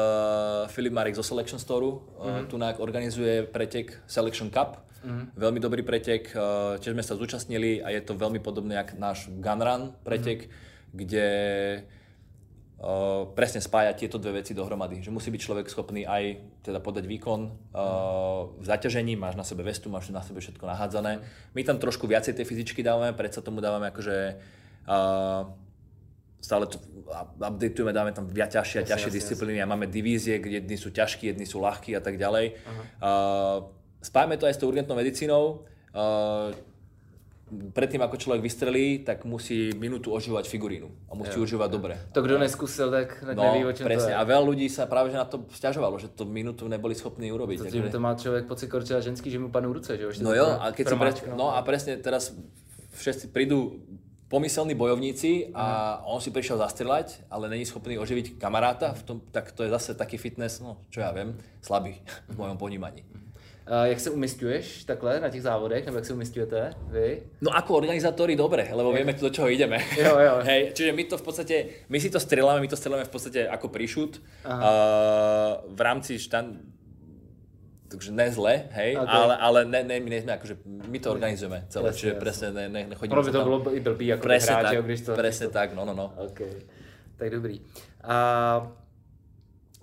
Filip 0.71 0.95
Marek 0.95 1.15
zo 1.15 1.23
Selection 1.23 1.59
Store 1.59 1.83
uh, 1.83 1.99
mm-hmm. 1.99 2.47
tu 2.47 2.55
organizuje 2.79 3.43
pretek 3.43 3.99
Selection 4.07 4.47
Cup. 4.47 4.79
Mm-hmm. 5.03 5.35
Veľmi 5.35 5.59
dobrý 5.59 5.83
pretek, 5.83 6.31
uh, 6.31 6.79
tiež 6.79 6.95
sme 6.95 7.03
sa 7.03 7.19
zúčastnili 7.19 7.83
a 7.83 7.91
je 7.91 7.99
to 7.99 8.15
veľmi 8.15 8.39
podobné 8.39 8.79
jak 8.79 8.95
náš 8.95 9.27
Gunrun 9.27 9.91
pretek, 10.07 10.47
mm-hmm. 10.47 10.95
kde 10.95 11.27
uh, 12.83 13.31
presne 13.31 13.63
spájať 13.63 13.95
tieto 14.03 14.19
dve 14.19 14.43
veci 14.43 14.51
dohromady. 14.51 14.99
Že 14.99 15.15
musí 15.15 15.31
byť 15.31 15.41
človek 15.41 15.65
schopný 15.71 16.03
aj 16.03 16.43
teda 16.67 16.83
podať 16.83 17.07
výkon 17.07 17.39
uh, 17.47 18.51
v 18.59 18.65
zaťažení, 18.67 19.15
máš 19.15 19.39
na 19.39 19.47
sebe 19.47 19.63
vestu, 19.63 19.87
máš 19.87 20.11
na 20.11 20.19
sebe 20.19 20.43
všetko 20.43 20.67
nahádzané. 20.67 21.23
My 21.55 21.61
tam 21.63 21.79
trošku 21.79 22.03
viacej 22.05 22.35
tej 22.35 22.43
fyzičky 22.43 22.83
dávame, 22.83 23.15
predsa 23.15 23.39
tomu 23.39 23.63
dávame 23.63 23.87
akože 23.95 24.35
uh, 24.91 25.47
stále 26.43 26.67
to 26.67 26.75
updateujeme, 27.39 27.95
dáme 27.95 28.11
tam 28.11 28.27
viac 28.27 28.51
ťažšie 28.51 28.83
a 28.83 28.87
ťažšie 28.91 29.15
disciplíny 29.15 29.63
a 29.63 29.65
máme 29.65 29.87
divízie, 29.87 30.43
kde 30.43 30.59
jedni 30.59 30.75
sú 30.75 30.91
ťažkí, 30.91 31.31
jedni 31.31 31.47
sú 31.47 31.63
ľahkí 31.63 31.95
a 31.95 32.03
tak 32.03 32.19
ďalej. 32.19 32.59
Uh, 32.99 33.71
spájame 34.03 34.35
to 34.35 34.43
aj 34.43 34.53
s 34.55 34.59
tou 34.59 34.67
urgentnou 34.67 34.99
medicínou. 34.99 35.63
Predtým, 37.51 38.01
ako 38.01 38.17
človek 38.17 38.41
vystrelí, 38.41 39.03
tak 39.05 39.27
musí 39.29 39.75
minútu 39.77 40.09
ožívať 40.09 40.49
figurínu 40.49 40.89
a 41.05 41.13
musí 41.13 41.37
jo, 41.37 41.45
užívať 41.45 41.69
dobre. 41.69 41.93
To, 42.15 42.23
kdo 42.25 42.41
neskusil, 42.41 42.89
tak, 42.89 43.21
No, 43.35 43.43
neví, 43.45 43.67
o 43.67 43.73
čem 43.75 43.85
presne. 43.85 44.09
to 44.09 44.09
je. 44.09 44.17
A 44.17 44.23
veľa 44.25 44.43
ľudí 44.47 44.67
sa 44.71 44.89
práve 44.89 45.13
že 45.13 45.21
na 45.21 45.27
to 45.27 45.45
stiažovalo, 45.53 45.99
že 46.01 46.09
to 46.09 46.25
minútu 46.25 46.65
neboli 46.65 46.95
schopní 46.97 47.29
urobiť. 47.29 47.67
Zatím 47.69 47.85
Takže- 47.85 47.93
to 47.93 47.99
má 47.99 48.11
člověk 48.15 48.45
pocit, 48.49 48.67
korčila 48.71 48.99
ženský, 49.05 49.29
že 49.29 49.37
mu 49.37 49.53
padnou 49.53 49.73
ruce, 49.73 49.93
že 49.97 50.03
jo? 50.03 50.09
No 50.23 50.31
to 50.31 50.37
jo, 50.39 50.47
a 50.49 50.65
keď 50.71 50.85
si 50.89 50.95
pre... 50.95 51.11
No 51.37 51.53
a 51.53 51.61
presne 51.61 51.99
teraz 52.01 52.33
všetci 52.97 53.29
prídu 53.29 53.83
pomyselní 54.33 54.73
bojovníci 54.73 55.53
a 55.53 56.01
on 56.09 56.17
si 56.17 56.33
prišiel 56.33 56.57
zastrelať, 56.57 57.21
ale 57.29 57.53
není 57.53 57.69
schopný 57.69 58.01
oživiť 58.01 58.41
kamaráta, 58.41 58.97
v 58.97 59.03
tom, 59.05 59.17
tak 59.29 59.53
to 59.53 59.61
je 59.61 59.69
zase 59.69 59.93
taký 59.93 60.17
fitness, 60.17 60.57
no 60.57 60.81
čo 60.89 61.05
ja 61.05 61.13
viem, 61.13 61.37
slabý 61.61 62.01
v 62.33 62.35
mojom 62.41 62.57
ponímaní. 62.57 63.05
A 63.67 63.85
jak 63.85 63.99
se 63.99 64.09
umistuješ 64.09 64.83
takhle 64.83 65.19
na 65.19 65.29
těch 65.29 65.41
závodech, 65.41 65.85
nebo 65.85 65.97
jak 65.97 66.05
se 66.05 66.13
umistujete 66.13 66.73
vy? 66.87 67.23
No 67.41 67.55
ako 67.55 67.75
organizátori 67.77 68.35
dobre, 68.35 68.67
lebo 68.71 68.91
vieme, 68.91 69.13
do 69.13 69.29
čoho 69.29 69.47
ideme. 69.49 69.79
Jo, 69.97 70.19
jo. 70.19 70.35
Hej, 70.49 70.71
čiže 70.75 70.91
my 70.91 71.03
to 71.03 71.15
v 71.17 71.21
podstate, 71.21 71.55
my 71.89 71.99
si 71.99 72.09
to 72.11 72.19
strieľame, 72.19 72.59
my 72.59 72.67
to 72.67 72.75
strieľame 72.75 73.07
v 73.07 73.13
podstate 73.13 73.47
ako 73.47 73.67
príšut 73.71 74.19
uh, 74.43 75.63
v 75.71 75.79
rámci 75.81 76.19
štan... 76.19 76.59
Takže 77.87 78.09
ne 78.11 78.25
zle, 78.33 78.73
hej, 78.73 78.97
Ok. 78.97 79.05
ale, 79.05 79.37
ale 79.37 79.59
ne, 79.69 79.83
ne, 79.85 79.95
my, 80.01 80.09
nejsme 80.09 80.33
akože, 80.33 80.65
my 80.65 80.97
to 80.97 81.13
organizujeme 81.13 81.61
celé, 81.69 81.93
Jasne, 81.93 81.99
čiže 82.01 82.13
presne 82.17 82.47
ne, 82.49 82.65
ne, 82.65 82.81
nechodíme 82.89 83.13
Ono 83.13 83.21
by 83.21 83.31
to 83.31 83.37
tam- 83.37 83.45
bylo 83.45 83.75
i 83.75 83.79
blbý 83.79 84.05
jako 84.07 84.23
Presne 84.25 84.53
hráč, 84.53 84.65
tak, 84.65 84.73
jo, 84.73 84.81
když 84.81 85.01
to... 85.01 85.11
presne 85.13 85.47
tak, 85.53 85.77
no, 85.77 85.85
no, 85.85 85.93
no. 85.93 86.09
OK, 86.17 86.41
tak 87.21 87.29
dobrý. 87.29 87.61
A 88.01 88.17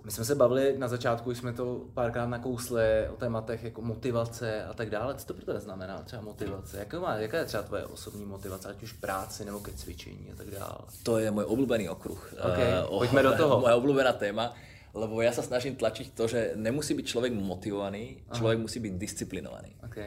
my 0.03 0.11
jsme 0.11 0.25
se 0.25 0.35
bavili 0.35 0.77
na 0.77 0.87
začátku, 0.87 1.31
jsme 1.31 1.53
to 1.53 1.85
párkrát 1.93 2.25
nakousli 2.25 3.07
o 3.09 3.15
tématech 3.15 3.63
jako 3.63 3.81
motivace 3.81 4.63
a 4.65 4.73
tak 4.73 4.89
dále. 4.89 5.15
Co 5.15 5.25
to 5.25 5.33
pro 5.33 5.45
tebe 5.45 5.59
znamená 5.59 6.03
třeba 6.03 6.21
motivace? 6.21 6.77
Jaká, 6.77 6.99
má, 6.99 7.15
jaká 7.15 7.37
je 7.37 7.45
třeba 7.45 7.63
tvoje 7.63 7.85
osobní 7.85 8.25
motivace, 8.25 8.69
ať 8.69 8.83
už 8.83 8.93
práci 8.93 9.45
nebo 9.45 9.59
ke 9.59 9.71
cvičení 9.71 10.31
a 10.31 10.35
tak 10.35 10.49
dále? 10.49 10.77
To 11.03 11.17
je 11.17 11.31
môj 11.31 11.45
obľúbený 11.45 11.89
okruh. 11.89 12.21
OK, 12.33 12.59
Eh, 12.59 12.81
poďme 12.89 13.21
do 13.23 13.33
toho. 13.37 13.53
Moja 13.61 13.75
obľúbená 13.77 14.13
téma, 14.17 14.53
lebo 14.93 15.21
ja 15.21 15.31
sa 15.31 15.45
snažím 15.45 15.77
tlačiť 15.77 16.17
to, 16.17 16.27
že 16.27 16.39
nemusí 16.57 16.97
byť 16.97 17.05
človek 17.05 17.31
motivovaný, 17.37 18.25
človek 18.33 18.57
musí 18.57 18.81
byť 18.81 18.93
disciplinovaný. 18.97 19.77
OK. 19.85 19.97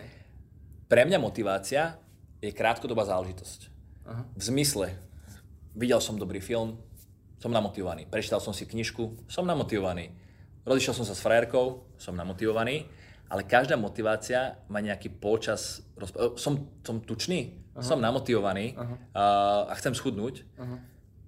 Pre 0.91 1.03
mňa 1.07 1.19
motivácia 1.23 1.97
je 2.43 2.51
krátkodobá 2.53 3.07
záležitosť. 3.07 3.61
Aha. 4.05 4.23
V 4.37 4.43
zmysle, 4.43 4.93
videl 5.73 6.01
som 6.03 6.19
dobrý 6.19 6.43
film, 6.43 6.77
som 7.45 7.53
namotivovaný. 7.53 8.09
Prečítal 8.09 8.41
som 8.41 8.57
si 8.57 8.65
knižku, 8.65 9.29
som 9.29 9.45
namotivovaný. 9.45 10.17
Rozišiel 10.65 10.97
som 10.97 11.05
sa 11.05 11.13
s 11.13 11.21
frajerkou, 11.21 11.85
som 12.01 12.17
namotivovaný. 12.17 12.89
Ale 13.29 13.45
každá 13.45 13.77
motivácia 13.77 14.57
má 14.73 14.81
nejaký 14.81 15.13
polčas... 15.13 15.85
Rozp- 16.01 16.17
e, 16.17 16.41
som, 16.41 16.73
som 16.81 17.05
tučný, 17.05 17.61
som 17.85 18.01
namotivovaný 18.01 18.79
a, 19.13 19.67
a 19.69 19.73
chcem 19.77 19.93
schudnúť. 19.93 20.47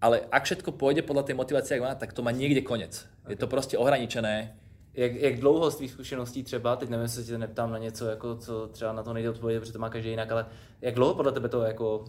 Ale 0.00 0.24
ak 0.31 0.44
všetko 0.44 0.72
pôjde 0.79 1.02
podľa 1.02 1.29
tej 1.29 1.37
motivácie, 1.37 1.83
má, 1.83 1.92
tak 1.98 2.16
to 2.16 2.22
má 2.22 2.31
niekde 2.31 2.62
konec. 2.62 3.05
Je 3.29 3.37
to 3.37 3.50
proste 3.50 3.74
ohraničené. 3.76 4.55
Jak, 4.94 5.12
jak 5.12 5.40
dlouho 5.40 5.70
z 5.70 5.76
tvých 5.76 5.92
zkušeností 5.92 6.42
třeba, 6.42 6.76
teď 6.76 6.88
nevím, 6.88 7.02
jestli 7.02 7.24
tě 7.24 7.38
neptám 7.38 7.70
na 7.70 7.79
něco, 7.79 8.07
jako, 8.07 8.37
co 8.37 8.68
třeba 8.68 8.92
na 8.92 9.02
to 9.02 9.12
nejde 9.12 9.31
odpovědět, 9.31 9.61
protože 9.61 9.72
to 9.72 9.79
má 9.79 9.90
každý 9.90 10.11
jinak, 10.11 10.33
ale 10.33 10.46
jak 10.81 10.94
dlouho 10.94 11.14
podle 11.14 11.33
tebe 11.33 11.48
to 11.48 11.62
jako, 11.62 12.05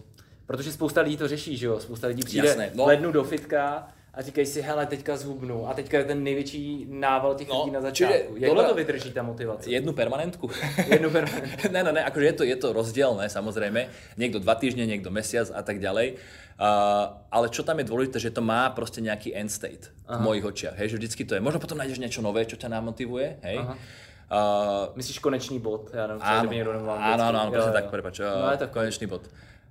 protože 0.46 0.72
spousta 0.72 1.00
lidí 1.00 1.16
to 1.16 1.28
řeší, 1.28 1.56
že 1.56 1.66
jo, 1.66 1.80
spousta 1.80 2.06
lidí 2.06 2.22
přijde 2.22 2.48
Jasné, 2.48 2.70
no. 2.74 2.84
v 2.84 2.86
lednu 2.86 3.12
do 3.12 3.24
fitka 3.24 3.88
a 4.18 4.22
říkají 4.22 4.46
si, 4.46 4.62
hele, 4.62 4.86
teďka 4.86 5.16
zhubnu 5.16 5.68
a 5.68 5.74
teďka 5.74 5.98
je 5.98 6.04
ten 6.04 6.22
největší 6.22 6.86
nával 6.90 7.34
těch 7.34 7.48
No, 7.48 7.58
lidí 7.58 7.70
na 7.70 7.80
začátku. 7.80 8.36
Jak 8.36 8.52
dlouho 8.52 8.68
to 8.68 8.74
vydrží 8.74 9.12
ta 9.12 9.22
motivace? 9.22 9.70
Jednu 9.70 9.92
permanentku. 9.92 10.50
Jednu 10.90 11.10
permanentku. 11.10 11.68
ne, 11.72 11.84
no, 11.84 11.92
ne, 11.92 12.04
akože 12.04 12.26
je 12.26 12.32
to, 12.32 12.44
je 12.44 12.56
to 12.56 12.68
rozdielne, 12.74 13.30
samozrejme. 13.30 13.86
Niekto 14.18 14.42
dva 14.42 14.58
týždne, 14.58 14.90
niekto 14.90 15.14
mesiac 15.14 15.46
a 15.54 15.62
tak 15.62 15.78
ďalej. 15.78 16.18
Uh, 16.58 17.14
ale 17.30 17.46
čo 17.54 17.62
tam 17.62 17.78
je 17.78 17.86
dôležité, 17.86 18.18
že 18.18 18.34
to 18.34 18.42
má 18.42 18.66
proste 18.74 18.98
nejaký 18.98 19.30
end 19.38 19.54
state 19.54 19.94
v 20.10 20.18
mojich 20.18 20.42
očiach. 20.42 20.74
Hej, 20.74 20.90
že 20.90 20.96
vždycky 20.98 21.22
to 21.22 21.38
je. 21.38 21.40
Možno 21.40 21.62
potom 21.62 21.78
nájdeš 21.78 22.02
niečo 22.02 22.18
nové, 22.18 22.42
čo 22.42 22.58
ťa 22.58 22.74
namotivuje. 22.74 23.38
Hej. 23.46 23.62
Uh, 23.62 24.90
Myslíš 24.98 25.22
konečný 25.22 25.62
bod? 25.62 25.94
Nevím, 25.94 26.18
co 26.18 26.26
áno, 26.26 26.50
áno, 26.50 26.90
áno, 26.90 27.22
áno, 27.22 27.38
anglicky. 27.38 27.54
presne 27.54 27.74
tak, 27.78 27.86
jo. 27.86 27.92
prepač. 27.94 28.14
No, 28.18 28.50
je 28.50 28.58
to 28.58 28.66
konečný 28.74 29.06
bod. 29.06 29.22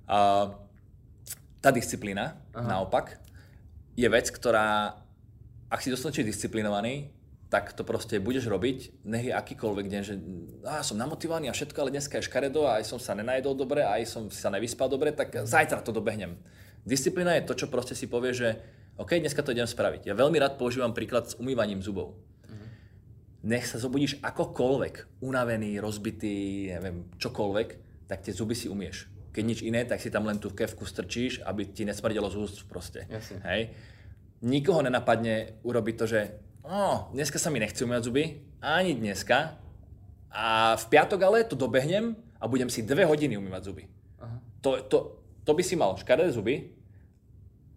Uh, 0.08 0.56
tá 1.60 1.68
disciplína, 1.68 2.40
naopak, 2.56 3.27
je 3.98 4.06
vec, 4.06 4.30
ktorá, 4.30 4.94
ak 5.66 5.82
si 5.82 5.90
dostatočne 5.90 6.30
disciplinovaný, 6.30 7.10
tak 7.50 7.74
to 7.74 7.82
proste 7.82 8.22
budeš 8.22 8.46
robiť, 8.46 9.02
nech 9.08 9.32
je 9.32 9.34
akýkoľvek 9.34 9.86
deň, 9.90 10.02
že 10.04 10.14
á, 10.68 10.84
som 10.86 11.00
namotivovaný 11.00 11.50
a 11.50 11.56
všetko, 11.56 11.80
ale 11.80 11.94
dneska 11.96 12.20
je 12.20 12.28
škaredo 12.30 12.68
a 12.68 12.78
aj 12.78 12.94
som 12.94 13.00
sa 13.02 13.16
nenajedol 13.18 13.58
dobre, 13.58 13.82
aj 13.82 14.04
som 14.06 14.22
sa 14.30 14.52
nevyspal 14.54 14.86
dobre, 14.86 15.10
tak 15.10 15.34
zajtra 15.42 15.82
to 15.82 15.90
dobehnem. 15.90 16.38
Disciplína 16.86 17.40
je 17.40 17.48
to, 17.48 17.58
čo 17.58 17.66
proste 17.66 17.98
si 17.98 18.06
povie, 18.06 18.36
že 18.36 18.60
OK, 19.00 19.18
dneska 19.18 19.42
to 19.42 19.50
idem 19.50 19.66
spraviť. 19.66 20.06
Ja 20.06 20.14
veľmi 20.14 20.38
rád 20.38 20.60
používam 20.60 20.94
príklad 20.94 21.26
s 21.32 21.34
umývaním 21.40 21.82
zubov. 21.82 22.20
Nech 23.42 23.66
sa 23.66 23.80
zobudíš 23.80 24.18
akokoľvek, 24.20 25.24
unavený, 25.24 25.78
rozbitý, 25.80 26.68
neviem, 26.74 27.06
čokoľvek, 27.16 27.68
tak 28.10 28.22
tie 28.26 28.34
zuby 28.34 28.54
si 28.54 28.68
umieš. 28.68 29.17
Keď 29.32 29.42
nič 29.44 29.60
iné, 29.62 29.84
tak 29.84 30.00
si 30.00 30.08
tam 30.08 30.24
len 30.24 30.40
tú 30.40 30.50
kevku 30.50 30.88
strčíš, 30.88 31.44
aby 31.44 31.68
ti 31.68 31.84
nesmrdelo 31.84 32.28
z 32.32 32.36
úst 32.40 32.58
proste. 32.66 33.04
Jasne. 33.06 33.38
Hej? 33.44 33.72
Nikoho 34.42 34.80
nenapadne 34.82 35.60
urobiť 35.62 35.94
to, 35.98 36.04
že 36.08 36.20
oh, 36.64 37.10
dneska 37.12 37.36
sa 37.40 37.50
mi 37.50 37.58
nechce 37.58 37.82
umývať 37.82 38.02
zuby, 38.06 38.24
ani 38.62 38.94
dneska, 38.94 39.58
a 40.28 40.76
v 40.76 40.84
piatok 40.92 41.20
ale 41.24 41.48
to 41.48 41.56
dobehnem 41.56 42.12
a 42.38 42.44
budem 42.44 42.68
si 42.68 42.84
dve 42.84 43.08
hodiny 43.08 43.40
umývať 43.40 43.62
zuby. 43.64 43.84
To, 44.60 44.82
to, 44.84 44.98
to 45.46 45.50
by 45.54 45.62
si 45.62 45.78
mal 45.78 45.96
škaredé 45.96 46.34
zuby 46.34 46.74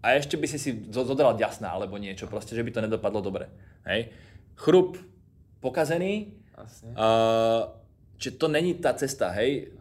a 0.02 0.18
ešte 0.18 0.36
by 0.36 0.48
si 0.50 0.58
si 0.58 0.72
zo- 0.90 1.06
zodral 1.06 1.38
ďasná 1.38 1.72
alebo 1.72 1.96
niečo, 1.96 2.26
proste, 2.26 2.58
že 2.58 2.66
by 2.66 2.72
to 2.74 2.84
nedopadlo 2.84 3.22
dobre. 3.22 3.48
Hej? 3.86 4.12
Chrup 4.58 4.98
pokazený, 5.62 6.34
Asi. 6.58 6.90
uh, 6.98 7.70
čiže 8.18 8.38
to 8.42 8.50
není 8.50 8.76
tá 8.82 8.98
cesta, 8.98 9.30
hej? 9.38 9.72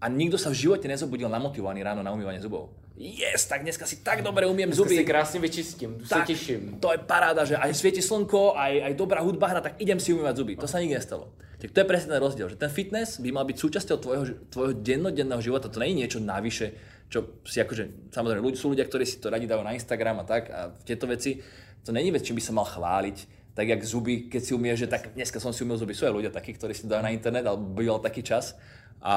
A 0.00 0.08
nikto 0.08 0.40
sa 0.40 0.48
v 0.48 0.56
živote 0.56 0.88
nezobudil 0.88 1.28
namotivovaný 1.28 1.84
ráno 1.84 2.00
na 2.00 2.08
umývanie 2.08 2.40
zubov. 2.40 2.72
Yes, 2.96 3.44
tak 3.48 3.64
dneska 3.64 3.84
si 3.84 4.00
tak 4.00 4.20
dobre 4.20 4.44
umiem 4.48 4.68
Dneska 4.72 4.88
si 4.88 4.96
zuby. 4.96 5.04
krásně 5.04 5.40
vyčistím, 5.40 5.94
tu 5.94 6.08
Tak, 6.08 6.26
těším. 6.26 6.76
To 6.80 6.92
je 6.92 6.98
paráda, 6.98 7.44
že 7.44 7.56
aj 7.56 7.72
svieti 7.74 8.02
slnko, 8.02 8.56
aj, 8.56 8.72
aj 8.82 8.92
dobrá 8.96 9.20
hudba 9.20 9.48
hra, 9.48 9.60
tak 9.60 9.80
idem 9.80 10.00
si 10.00 10.12
umývať 10.12 10.36
zuby. 10.36 10.56
To 10.56 10.68
sa 10.68 10.80
nikdy 10.80 10.94
nestalo. 11.00 11.32
Tak 11.60 11.70
to 11.76 11.80
je 11.80 11.84
presne 11.88 12.16
ten 12.16 12.20
rozdiel, 12.20 12.48
že 12.48 12.56
ten 12.56 12.72
fitness 12.72 13.20
by 13.20 13.28
mal 13.32 13.44
byť 13.44 13.56
súčasťou 13.56 13.96
tvojho, 14.00 14.24
tvojho 14.48 14.72
dennodenného 14.80 15.40
života. 15.44 15.68
To 15.68 15.80
nie 15.80 15.92
je 15.92 15.96
niečo 16.00 16.18
navyše, 16.20 16.72
čo 17.12 17.40
si 17.44 17.60
akože, 17.60 18.12
samozrejme, 18.12 18.40
ľudí, 18.40 18.56
sú 18.56 18.72
ľudia, 18.72 18.88
ktorí 18.88 19.04
si 19.04 19.20
to 19.20 19.28
radi 19.28 19.44
dajú 19.44 19.60
na 19.60 19.76
Instagram 19.76 20.20
a 20.20 20.24
tak 20.24 20.48
a 20.48 20.72
tieto 20.84 21.04
veci, 21.04 21.40
to 21.84 21.92
není 21.92 22.08
vec, 22.08 22.24
čím 22.24 22.36
by 22.36 22.44
sa 22.44 22.52
mal 22.56 22.64
chváliť. 22.64 23.16
Tak 23.52 23.66
jak 23.68 23.80
zuby, 23.84 24.32
keď 24.32 24.40
si 24.44 24.52
umieš, 24.56 24.78
že 24.84 24.88
tak 24.88 25.12
dneska 25.12 25.36
som 25.40 25.52
si 25.52 25.64
umil 25.64 25.76
zuby. 25.76 25.92
Sú 25.92 26.08
aj 26.08 26.16
ľudia 26.16 26.32
takí, 26.32 26.56
ktorí 26.56 26.72
si 26.72 26.88
dajú 26.88 27.04
na 27.04 27.12
internet, 27.12 27.44
ale 27.44 27.60
býval 27.60 28.00
taký 28.00 28.24
čas. 28.24 28.56
A, 29.00 29.14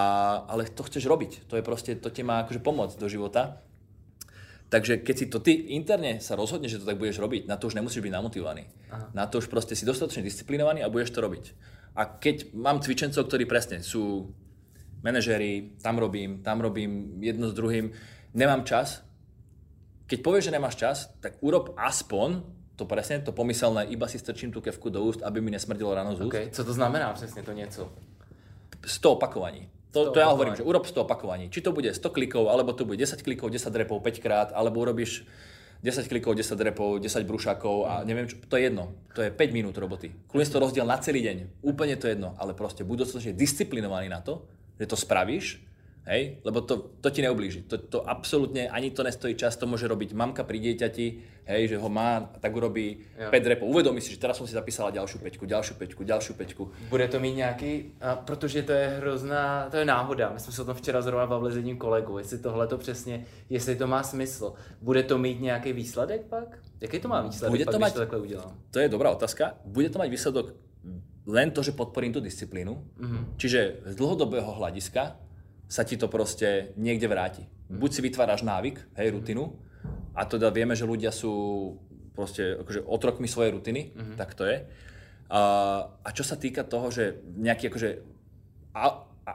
ale 0.48 0.72
to 0.72 0.84
chceš 0.88 1.06
robiť. 1.06 1.48
To 1.52 1.60
je 1.60 1.64
proste, 1.64 1.96
to 2.00 2.08
ti 2.10 2.24
má 2.24 2.44
akože 2.44 2.64
pomôcť 2.64 2.96
do 2.96 3.08
života. 3.12 3.60
Takže 4.72 5.06
keď 5.06 5.16
si 5.16 5.26
to 5.30 5.38
ty 5.38 5.54
interne 5.78 6.18
sa 6.18 6.34
rozhodneš, 6.34 6.80
že 6.80 6.82
to 6.82 6.90
tak 6.90 6.98
budeš 6.98 7.22
robiť, 7.22 7.46
na 7.46 7.62
to 7.62 7.70
už 7.70 7.78
nemusíš 7.78 8.02
byť 8.02 8.14
namotivovaný. 8.16 8.66
Aha. 8.90 9.14
Na 9.14 9.30
to 9.30 9.38
už 9.38 9.52
proste 9.52 9.78
si 9.78 9.86
dostatočne 9.86 10.26
disciplinovaný 10.26 10.82
a 10.82 10.90
budeš 10.90 11.14
to 11.14 11.22
robiť. 11.22 11.54
A 11.94 12.10
keď 12.18 12.58
mám 12.58 12.82
cvičencov, 12.82 13.30
ktorí 13.30 13.46
presne 13.46 13.86
sú 13.86 14.34
manažéri, 15.06 15.78
tam 15.84 16.02
robím, 16.02 16.42
tam 16.42 16.58
robím 16.64 17.22
jedno 17.22 17.52
s 17.52 17.54
druhým, 17.54 17.94
nemám 18.34 18.66
čas, 18.66 19.06
keď 20.10 20.20
povieš, 20.26 20.50
že 20.50 20.56
nemáš 20.58 20.76
čas, 20.76 20.98
tak 21.22 21.38
urob 21.46 21.78
aspoň 21.78 22.42
to 22.74 22.90
presne, 22.90 23.22
to 23.22 23.30
pomyselné, 23.30 23.86
iba 23.94 24.10
si 24.10 24.18
strčím 24.18 24.50
tú 24.50 24.58
kevku 24.58 24.90
do 24.90 25.06
úst, 25.06 25.22
aby 25.22 25.38
mi 25.38 25.54
nesmrdilo 25.54 25.94
ráno 25.94 26.18
z 26.18 26.26
úst. 26.26 26.34
Okay. 26.34 26.50
Co 26.50 26.64
to 26.64 26.74
znamená 26.74 27.14
přesně 27.14 27.44
to 27.44 27.52
něco? 27.52 27.92
100 28.86 29.12
opakovaní. 29.12 29.70
To, 29.94 30.10
100 30.10 30.14
to 30.14 30.20
ja 30.20 30.34
hovorím, 30.34 30.58
že 30.58 30.66
urob 30.66 30.90
100 30.90 31.06
opakovaní. 31.06 31.54
Či 31.54 31.62
to 31.62 31.70
bude 31.70 31.90
100 31.94 32.02
klikov, 32.10 32.50
alebo 32.50 32.74
to 32.74 32.84
bude 32.84 32.98
10 32.98 33.22
klikov, 33.22 33.54
10 33.54 33.70
repov 33.70 34.02
5 34.02 34.26
krát, 34.26 34.50
alebo 34.52 34.82
urobíš 34.82 35.24
10 35.86 36.10
klikov, 36.10 36.34
10 36.34 36.58
repov, 36.58 36.98
10 36.98 37.30
brúšakov 37.30 37.86
a 37.86 37.94
neviem 38.08 38.26
čo, 38.26 38.40
to 38.40 38.56
je 38.58 38.72
jedno. 38.72 38.96
To 39.14 39.22
je 39.22 39.30
5 39.30 39.52
minút 39.52 39.76
roboty. 39.78 40.16
Kľudne 40.32 40.48
to 40.50 40.64
rozdiel 40.64 40.86
na 40.88 40.98
celý 40.98 41.22
deň. 41.22 41.62
Úplne 41.62 41.96
to 42.00 42.08
jedno, 42.10 42.34
ale 42.40 42.56
proste 42.56 42.88
buď 42.88 43.06
dostatočne 43.06 43.36
disciplinovaný 43.36 44.08
na 44.10 44.24
to, 44.24 44.48
že 44.80 44.90
to 44.90 44.98
spravíš 44.98 45.60
Hej? 46.04 46.44
Lebo 46.44 46.62
to, 46.62 47.00
to 47.00 47.10
ti 47.10 47.24
neublíži. 47.24 47.64
To, 47.72 47.80
to 47.80 48.00
absolútne 48.04 48.68
ani 48.68 48.92
to 48.92 49.08
nestojí 49.08 49.40
čas, 49.40 49.56
to 49.56 49.64
môže 49.64 49.88
robiť 49.88 50.12
mamka 50.12 50.44
pri 50.44 50.60
dieťati, 50.60 51.06
hej, 51.48 51.64
že 51.72 51.78
ho 51.80 51.90
má, 51.90 52.28
tak 52.44 52.52
urobí 52.56 53.00
Jo. 53.16 53.32
5 53.32 53.52
repov. 53.52 53.72
Uvedomí 53.72 54.04
si, 54.04 54.12
že 54.12 54.20
teraz 54.20 54.36
som 54.36 54.44
si 54.44 54.52
zapísala 54.52 54.92
ďalšiu 54.92 55.24
peťku, 55.24 55.48
ďalšiu 55.48 55.74
peťku, 55.80 56.02
ďalšiu 56.04 56.34
peťku. 56.36 56.64
Bude 56.92 57.08
to 57.08 57.20
mít 57.20 57.36
nějaký, 57.36 57.96
a 58.02 58.16
protože 58.16 58.64
to 58.64 58.72
je 58.72 58.88
hrozná, 58.88 59.68
to 59.72 59.78
je 59.78 59.86
náhoda. 59.86 60.30
My 60.34 60.40
jsme 60.40 60.52
se 60.54 60.62
o 60.62 60.66
tom 60.66 60.76
včera 60.76 61.02
zrovna 61.02 61.28
bavili 61.28 61.52
s 61.52 61.56
jedním 61.56 61.78
kolegou, 61.78 62.18
jestli 62.18 62.40
tohle 62.40 62.68
to 62.68 62.78
přesně, 62.78 63.26
jestli 63.50 63.76
to 63.76 63.88
má 63.88 64.04
smysl. 64.04 64.54
Bude 64.82 65.04
to 65.04 65.18
mít 65.18 65.42
nějaký 65.42 65.74
výsledek 65.74 66.26
pak? 66.28 66.60
Jaký 66.82 67.00
to 67.00 67.08
má 67.08 67.22
výsledek 67.22 67.52
Bude 67.52 67.66
pak, 67.66 67.72
to 67.72 67.78
když 67.78 67.84
mať- 67.88 67.94
to 67.94 68.00
takhle 68.00 68.20
udělám? 68.20 68.52
To 68.72 68.80
je 68.80 68.90
dobrá 68.90 69.10
otázka. 69.12 69.56
Bude 69.66 69.90
to 69.90 70.00
mať 70.00 70.10
výsledok 70.10 70.54
len 71.24 71.52
to, 71.56 71.64
že 71.64 71.72
podporím 71.72 72.12
tú 72.12 72.20
disciplínu. 72.20 72.84
Mm-hmm. 73.00 73.24
Čiže 73.40 73.88
z 73.88 73.96
dlhodobého 73.96 74.52
hľadiska 74.60 75.16
sa 75.68 75.84
ti 75.88 75.98
to 75.98 76.12
proste 76.12 76.76
niekde 76.78 77.10
vráti. 77.10 77.44
Buď 77.70 77.90
si 77.90 78.02
vytváraš 78.06 78.46
návyk, 78.46 78.78
hej, 79.00 79.10
rutinu, 79.10 79.58
a 80.14 80.30
teda 80.30 80.54
vieme, 80.54 80.78
že 80.78 80.86
ľudia 80.86 81.10
sú 81.10 81.34
proste 82.14 82.62
akože 82.62 82.86
otrokmi 82.86 83.26
svojej 83.26 83.52
rutiny, 83.58 83.90
mm-hmm. 83.90 84.16
tak 84.16 84.38
to 84.38 84.46
je. 84.46 84.62
A, 85.34 85.42
a 85.90 86.10
čo 86.14 86.22
sa 86.22 86.38
týka 86.38 86.62
toho, 86.62 86.94
že 86.94 87.26
nejaký 87.34 87.74
akože 87.74 87.90
a, 88.78 89.02
a, 89.26 89.32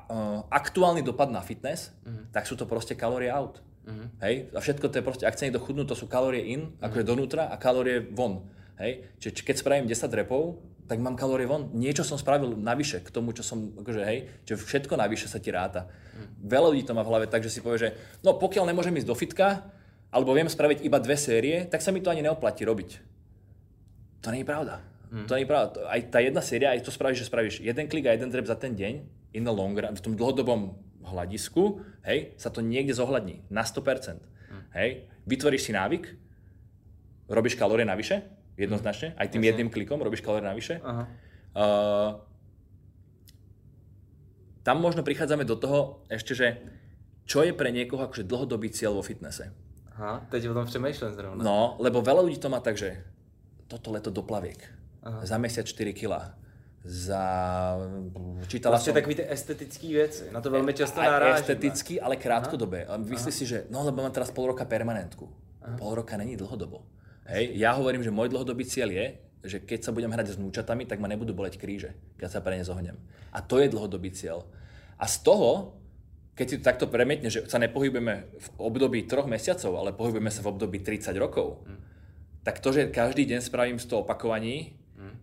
aktuálny 0.46 1.02
dopad 1.02 1.34
na 1.34 1.42
fitness, 1.42 1.90
mm-hmm. 2.06 2.30
tak 2.30 2.46
sú 2.46 2.54
to 2.54 2.70
proste 2.70 2.94
kalórie 2.94 3.34
out. 3.34 3.58
Mm-hmm. 3.88 4.08
Hej? 4.22 4.34
A 4.54 4.58
všetko 4.62 4.86
to 4.86 4.98
je 5.02 5.04
proste, 5.04 5.24
ak 5.26 5.34
chce 5.34 5.50
niekto 5.50 5.64
chudnúť, 5.64 5.90
to 5.90 5.98
sú 5.98 6.06
kalórie 6.06 6.54
in, 6.54 6.70
mm-hmm. 6.70 6.86
akože 6.86 7.02
donútra 7.02 7.50
a 7.50 7.58
kalórie 7.58 7.98
von. 7.98 8.46
Hej? 8.78 9.10
Čiže 9.18 9.32
či- 9.34 9.46
keď 9.50 9.56
spravím 9.58 9.86
10 9.90 10.06
repov, 10.14 10.62
tak 10.88 11.04
mám 11.04 11.20
kalórie 11.20 11.44
von. 11.44 11.68
Niečo 11.76 12.00
som 12.00 12.16
spravil 12.16 12.56
navyše 12.56 13.04
k 13.04 13.12
tomu, 13.12 13.36
čo 13.36 13.44
som, 13.44 13.76
akože 13.76 14.02
hej, 14.08 14.18
že 14.48 14.56
všetko 14.56 14.96
navyše 14.96 15.28
sa 15.28 15.36
ti 15.36 15.52
ráta. 15.52 15.84
Mm. 16.16 16.48
Veľa 16.48 16.68
ľudí 16.72 16.84
to 16.88 16.96
má 16.96 17.04
v 17.04 17.10
hlave 17.12 17.26
tak, 17.28 17.44
že 17.44 17.52
si 17.52 17.60
povie, 17.60 17.76
že 17.76 17.90
no 18.24 18.40
pokiaľ 18.40 18.72
nemôžem 18.72 18.96
ísť 18.96 19.08
do 19.08 19.12
fitka, 19.12 19.68
alebo 20.08 20.32
viem 20.32 20.48
spraviť 20.48 20.80
iba 20.88 20.96
dve 20.96 21.20
série, 21.20 21.68
tak 21.68 21.84
sa 21.84 21.92
mi 21.92 22.00
to 22.00 22.08
ani 22.08 22.24
neoplatí 22.24 22.64
robiť. 22.64 22.90
To 24.24 24.32
nie 24.32 24.40
je 24.40 24.48
pravda. 24.48 24.80
Mm. 25.12 25.28
To 25.28 25.32
nie 25.36 25.44
je 25.44 25.52
pravda. 25.52 25.68
Aj 25.92 26.00
tá 26.08 26.18
jedna 26.24 26.40
séria, 26.40 26.72
aj 26.72 26.80
to 26.80 26.90
spravíš, 26.90 27.20
že 27.20 27.28
spravíš 27.28 27.56
jeden 27.60 27.84
klik 27.84 28.08
a 28.08 28.16
jeden 28.16 28.32
drep 28.32 28.48
za 28.48 28.56
ten 28.56 28.72
deň, 28.72 29.04
in 29.36 29.44
the 29.44 29.52
long 29.52 29.76
run, 29.76 29.92
v 29.92 30.00
tom 30.00 30.16
dlhodobom 30.16 30.72
hľadisku, 31.04 31.84
hej, 32.08 32.32
sa 32.40 32.48
to 32.48 32.64
niekde 32.64 32.96
zohľadní 32.96 33.44
na 33.52 33.60
100%. 33.60 34.16
Mm. 34.16 34.62
Hej, 34.72 34.90
vytvoríš 35.28 35.68
si 35.68 35.72
návyk, 35.76 36.16
robíš 37.28 37.60
kalórie 37.60 37.84
navyše, 37.84 38.24
jednoznačne, 38.58 39.14
aj 39.14 39.28
tým 39.30 39.42
jedným 39.46 39.70
klikom 39.70 40.02
robíš 40.02 40.20
kalórie 40.20 40.50
navyše. 40.50 40.82
Aha. 40.82 41.04
Uh, 41.54 42.10
tam 44.66 44.82
možno 44.84 45.00
prichádzame 45.00 45.48
do 45.48 45.56
toho 45.56 46.04
ešte, 46.12 46.36
že 46.36 46.46
čo 47.24 47.40
je 47.40 47.56
pre 47.56 47.72
niekoho 47.72 48.04
akože 48.04 48.26
dlhodobý 48.26 48.68
cieľ 48.68 48.98
vo 48.98 49.02
fitnesse. 49.06 49.48
Aha, 49.94 50.26
teď 50.30 50.48
o 50.48 50.54
tom 50.54 50.66
přemýšlím 50.66 51.12
zrovna. 51.12 51.40
No, 51.44 51.76
lebo 51.78 52.02
veľa 52.02 52.22
ľudí 52.22 52.38
to 52.38 52.52
má 52.52 52.60
tak, 52.60 52.78
že 52.78 53.02
toto 53.66 53.90
leto 53.90 54.10
do 54.10 54.22
plaviek. 54.22 54.60
Aha. 55.02 55.26
Za 55.26 55.38
mesiac 55.38 55.66
4 55.66 55.94
kg. 55.94 56.34
Za... 56.84 57.22
Čítala 58.46 58.76
Prostě 58.76 58.90
som... 58.90 58.94
takový 58.94 59.14
ty 59.14 59.30
estetický 59.30 59.92
věci, 59.92 60.24
na 60.32 60.40
to 60.40 60.50
velmi 60.50 60.74
často 60.74 61.00
aj 61.00 61.06
narážím. 61.06 61.34
esteticky, 61.40 62.00
ale 62.00 62.16
krátkodobé. 62.16 62.86
A 62.86 62.96
myslí 62.96 63.32
si, 63.32 63.46
že 63.46 63.64
no 63.70 63.84
lebo 63.84 64.02
mám 64.02 64.12
teraz 64.12 64.30
pol 64.30 64.46
roka 64.46 64.64
permanentku. 64.64 65.28
Pol 65.78 65.94
roka 65.94 66.16
není 66.16 66.36
dlhodobo. 66.36 66.82
Hej, 67.28 67.60
ja 67.60 67.76
hovorím, 67.76 68.00
že 68.00 68.08
môj 68.08 68.32
dlhodobý 68.32 68.64
cieľ 68.64 68.88
je, 68.88 69.06
že 69.44 69.58
keď 69.60 69.84
sa 69.84 69.94
budem 69.94 70.10
hrať 70.10 70.34
s 70.34 70.38
vnúčatami, 70.40 70.88
tak 70.88 70.98
ma 70.98 71.06
nebudú 71.06 71.36
boleť 71.36 71.60
kríže, 71.60 71.92
keď 72.16 72.28
sa 72.28 72.40
pre 72.40 72.56
ne 72.56 72.64
zohnem. 72.64 72.96
A 73.30 73.44
to 73.44 73.60
je 73.60 73.68
dlhodobý 73.68 74.10
cieľ. 74.10 74.48
A 74.96 75.04
z 75.04 75.22
toho, 75.22 75.76
keď 76.34 76.46
si 76.48 76.56
to 76.58 76.64
takto 76.64 76.86
premietne, 76.88 77.28
že 77.28 77.46
sa 77.46 77.60
nepohybujeme 77.60 78.14
v 78.32 78.48
období 78.58 79.04
troch 79.04 79.28
mesiacov, 79.28 79.76
ale 79.76 79.94
pohybujeme 79.94 80.32
sa 80.32 80.40
v 80.42 80.50
období 80.56 80.80
30 80.80 81.12
rokov, 81.20 81.62
tak 82.42 82.64
to, 82.64 82.72
že 82.72 82.88
každý 82.88 83.28
deň 83.28 83.44
spravím 83.44 83.78
100 83.78 84.08
opakovaní, 84.08 84.78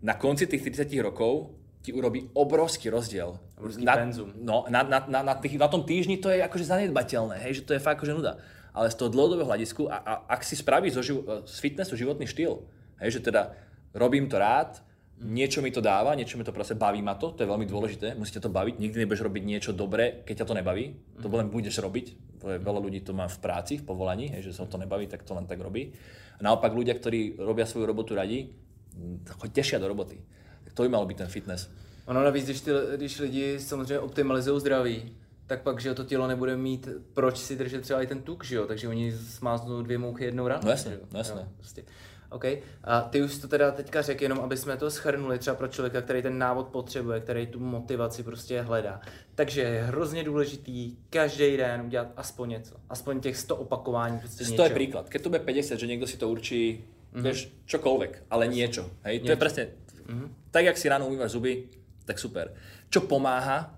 na 0.05 0.13
konci 0.13 0.45
tých 0.45 0.61
30 0.61 0.85
rokov 1.01 1.57
ti 1.81 1.89
urobí 1.89 2.29
obrovský 2.33 2.89
rozdiel. 2.89 3.37
Obrovský 3.57 3.85
na, 3.85 3.93
penzum. 3.97 4.29
No, 4.37 4.65
na, 4.69 4.85
na, 4.85 5.01
na, 5.05 5.19
na, 5.21 5.33
tých, 5.37 5.57
na 5.57 5.69
tom 5.69 5.85
týždni 5.85 6.21
to 6.21 6.29
je 6.29 6.41
akože 6.41 6.65
zanedbateľné, 6.65 7.41
hej, 7.45 7.61
že 7.61 7.65
to 7.65 7.73
je 7.73 7.81
fakt 7.81 8.01
akože 8.01 8.13
nuda. 8.13 8.37
Ale 8.75 8.91
z 8.91 8.99
toho 8.99 9.09
dlhodobého 9.09 9.47
hľadisku, 9.47 9.87
a, 9.87 9.97
a 10.03 10.13
ak 10.35 10.43
si 10.43 10.59
spravíš 10.59 10.99
zo 10.99 11.01
živ, 11.01 11.17
z 11.47 11.55
fitnessu 11.63 11.95
životný 11.95 12.27
štýl, 12.27 12.67
hej, 12.99 13.09
že 13.15 13.19
teda 13.23 13.55
robím 13.95 14.27
to 14.27 14.35
rád, 14.35 14.83
niečo 15.15 15.63
mi 15.63 15.71
to 15.71 15.79
dáva, 15.79 16.11
niečo 16.11 16.35
mi 16.35 16.43
to 16.43 16.51
proste 16.51 16.75
baví 16.75 16.99
ma 16.99 17.15
to, 17.15 17.31
to 17.31 17.47
je 17.47 17.49
veľmi 17.49 17.63
dôležité, 17.63 18.19
musíte 18.19 18.43
to 18.43 18.51
baviť, 18.51 18.83
nikdy 18.83 19.07
nebudeš 19.07 19.23
robiť 19.23 19.43
niečo 19.47 19.71
dobré, 19.71 20.27
keď 20.27 20.43
ťa 20.43 20.47
to 20.51 20.57
nebaví, 20.59 20.85
to 21.23 21.27
len 21.31 21.47
budeš 21.47 21.79
robiť, 21.79 22.05
veľa 22.43 22.79
ľudí 22.83 22.99
to 22.99 23.15
má 23.15 23.31
v 23.31 23.37
práci, 23.39 23.79
v 23.79 23.87
povolaní, 23.87 24.35
hej, 24.35 24.51
že 24.51 24.59
sa 24.59 24.67
to 24.67 24.75
nebaví, 24.75 25.07
tak 25.07 25.23
to 25.23 25.31
len 25.31 25.47
tak 25.47 25.63
robí. 25.63 25.95
A 26.35 26.43
naopak 26.43 26.75
ľudia, 26.75 26.91
ktorí 26.99 27.39
robia 27.39 27.63
svoju 27.63 27.87
robotu 27.87 28.11
radi, 28.11 28.51
mm, 28.51 29.23
ho 29.39 29.47
tešia 29.47 29.79
do 29.79 29.87
roboty. 29.87 30.19
Tak 30.67 30.75
to 30.75 30.83
by 30.83 30.89
malo 30.91 31.07
byť 31.07 31.17
ten 31.23 31.29
fitness. 31.31 31.71
Ono 32.05 32.23
navíc, 32.23 32.45
když, 32.45 32.61
ty, 32.61 32.71
když 32.97 33.19
lidi 33.19 33.59
samozřejmě 33.59 33.99
optimalizují 33.99 34.61
zdraví, 34.61 35.15
tak 35.47 35.61
pak, 35.61 35.81
že 35.81 35.89
jo, 35.89 35.95
to 35.95 36.03
tělo 36.03 36.27
nebude 36.27 36.57
mít 36.57 36.89
proč 37.13 37.37
si 37.37 37.55
držet 37.55 37.81
třeba 37.81 38.01
i 38.01 38.07
ten 38.07 38.21
tuk, 38.21 38.43
že 38.43 38.55
jo, 38.55 38.65
takže 38.65 38.87
oni 38.87 39.11
smáznou 39.11 39.81
dvě 39.81 39.97
mouchy 39.97 40.25
jednou 40.25 40.47
ráno. 40.47 40.61
No 40.65 40.71
jasně, 40.71 40.91
že 40.91 40.97
jo? 40.97 41.03
no 41.13 41.19
jasně. 41.19 41.41
Jo, 41.41 41.47
prostě. 41.57 41.83
OK. 42.29 42.45
A 42.83 43.01
ty 43.01 43.23
už 43.23 43.37
to 43.37 43.47
teda 43.47 43.71
teďka 43.71 44.01
řekl, 44.01 44.23
jenom 44.23 44.39
aby 44.39 44.57
jsme 44.57 44.77
to 44.77 44.91
schrnuli 44.91 45.39
třeba 45.39 45.55
pro 45.55 45.67
člověka, 45.67 46.01
který 46.01 46.21
ten 46.21 46.37
návod 46.37 46.67
potřebuje, 46.67 47.19
který 47.19 47.47
tu 47.47 47.59
motivaci 47.59 48.23
prostě 48.23 48.61
hledá. 48.61 49.01
Takže 49.35 49.61
je 49.61 49.83
hrozně 49.83 50.23
důležitý 50.23 50.95
každý 51.09 51.57
den 51.57 51.81
udělat 51.81 52.07
aspoň 52.17 52.49
něco. 52.49 52.75
Aspoň 52.89 53.19
těch 53.19 53.37
100 53.37 53.55
opakování. 53.55 54.19
Prostě 54.19 54.45
100 54.45 54.63
je 54.63 54.69
príklad. 54.69 55.09
Keď 55.09 55.21
to 55.21 55.29
bude 55.29 55.39
50, 55.39 55.79
že 55.79 55.87
niekto 55.87 56.07
si 56.07 56.17
to 56.17 56.29
určí, 56.29 56.83
mm-hmm. 57.13 57.23
vieš, 57.23 57.39
čokoľvek, 57.65 58.27
ale 58.29 58.47
niečo. 58.47 58.89
Hej? 59.07 59.23
To 59.23 59.31
je 59.31 59.39
presne, 59.39 59.63
mm-hmm. 60.07 60.51
tak 60.51 60.65
jak 60.65 60.77
si 60.77 60.89
ráno 60.89 61.07
umývaš 61.07 61.31
zuby, 61.31 61.69
tak 62.05 62.19
super. 62.19 62.51
Čo 62.89 63.07
pomáha, 63.07 63.71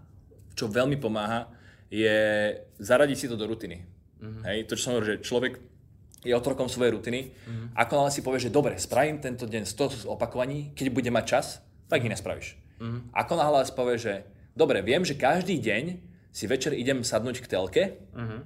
čo 0.55 0.67
veľmi 0.67 0.97
pomáha, 0.97 1.56
je 1.87 2.17
zaradiť 2.79 3.17
si 3.17 3.27
to 3.31 3.39
do 3.39 3.47
rutiny. 3.47 3.83
Mm-hmm. 4.19 4.43
Hej? 4.43 4.57
To, 4.67 4.73
čo 4.75 4.83
som 4.83 4.91
hovoril, 4.97 5.17
že 5.17 5.23
človek 5.23 5.53
je 6.25 6.33
otrokom 6.35 6.67
svojej 6.67 6.91
rutiny. 6.97 7.31
Mm-hmm. 7.31 7.67
Ako 7.77 7.93
náhle 8.01 8.11
si 8.11 8.21
povie, 8.25 8.39
že 8.41 8.51
dobre, 8.51 8.75
spravím 8.81 9.21
tento 9.21 9.47
deň 9.47 9.63
100 9.63 10.09
opakovaní, 10.09 10.73
keď 10.75 10.85
bude 10.91 11.09
mať 11.13 11.25
čas, 11.25 11.45
tak 11.87 12.03
ich 12.03 12.11
nespravíš. 12.11 12.57
Mm-hmm. 12.81 13.15
Ako 13.15 13.33
náhle 13.37 13.63
si 13.63 13.73
povie, 13.73 13.97
že 14.01 14.13
dobre, 14.57 14.83
viem, 14.83 15.05
že 15.07 15.15
každý 15.15 15.61
deň 15.61 16.01
si 16.33 16.45
večer 16.45 16.75
idem 16.75 17.01
sadnúť 17.01 17.41
k 17.41 17.47
telke, 17.49 17.83
mm-hmm. 18.13 18.39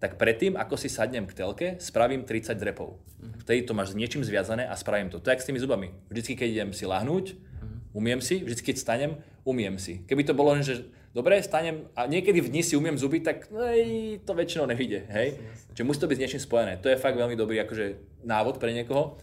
tak 0.00 0.16
predtým, 0.16 0.56
ako 0.56 0.74
si 0.80 0.88
sadnem 0.88 1.28
k 1.28 1.36
telke, 1.36 1.66
spravím 1.82 2.24
30 2.24 2.56
drepov. 2.56 2.96
Mm-hmm. 2.96 3.42
Vtedy 3.44 3.60
to 3.66 3.76
máš 3.76 3.92
s 3.92 3.98
niečím 3.98 4.22
zviazané 4.24 4.64
a 4.66 4.74
spravím 4.78 5.12
to. 5.12 5.20
To 5.20 5.28
je 5.28 5.38
s 5.38 5.46
tými 5.46 5.60
zubami. 5.60 5.92
Vždycky, 6.08 6.34
keď 6.38 6.48
idem 6.50 6.70
si 6.72 6.88
lahnúť, 6.88 7.36
mm-hmm. 7.36 7.78
umiem 7.94 8.20
si, 8.22 8.42
vždycky, 8.42 8.72
keď 8.72 8.76
stanem, 8.78 9.12
umiem 9.46 9.76
si. 9.76 10.02
Keby 10.08 10.26
to 10.26 10.34
bolo 10.34 10.56
len, 10.56 10.64
že 10.64 10.88
dobre, 11.16 11.40
stanem 11.40 11.88
a 11.96 12.04
niekedy 12.04 12.44
v 12.44 12.52
dni 12.52 12.62
si 12.62 12.76
umiem 12.76 13.00
zuby, 13.00 13.24
tak 13.24 13.48
no, 13.48 13.64
ej, 13.64 14.20
to 14.28 14.36
väčšinou 14.36 14.68
nevyjde. 14.68 15.08
Hej? 15.08 15.40
Čiže 15.72 15.88
musí 15.88 16.00
to 16.04 16.10
byť 16.12 16.16
s 16.20 16.22
niečím 16.22 16.42
spojené. 16.44 16.76
To 16.84 16.92
je 16.92 17.00
fakt 17.00 17.16
veľmi 17.16 17.32
dobrý 17.32 17.56
akože, 17.64 17.84
návod 18.28 18.60
pre 18.60 18.76
niekoho. 18.76 19.16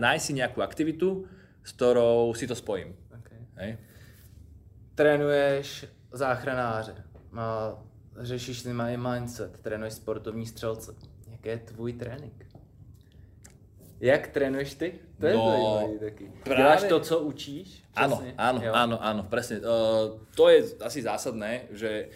Nájsť 0.00 0.24
si 0.24 0.32
nejakú 0.40 0.64
aktivitu, 0.64 1.28
s 1.60 1.70
ktorou 1.76 2.32
si 2.32 2.48
to 2.48 2.56
spojím. 2.56 2.96
Okay. 3.20 3.40
Hej? 3.60 3.70
Trénuješ 4.96 5.84
záchranáře, 6.12 6.96
řešíš 8.20 8.58
si 8.58 8.72
mají 8.72 8.96
mindset, 8.96 9.60
trénuješ 9.60 9.94
sportovní 9.94 10.46
střelce. 10.46 10.94
Jaký 11.30 11.48
je 11.48 11.58
tvůj 11.58 11.92
trénink? 11.92 12.49
Jak 14.00 14.28
trénuješ 14.28 14.74
ty? 14.74 14.92
To 15.20 15.26
je 15.26 15.34
No, 15.34 15.88
taky. 16.00 16.24
práve- 16.44 16.56
Děláš 16.56 16.82
to, 16.84 17.00
co 17.00 17.18
učíš? 17.20 17.84
Áno, 17.94 18.22
áno, 18.38 18.58
Jo. 18.64 18.72
áno, 18.72 18.96
áno, 18.96 19.22
presne. 19.28 19.60
Uh, 19.60 20.16
to 20.32 20.48
je 20.48 20.64
asi 20.80 21.02
zásadné, 21.02 21.68
že 21.72 22.08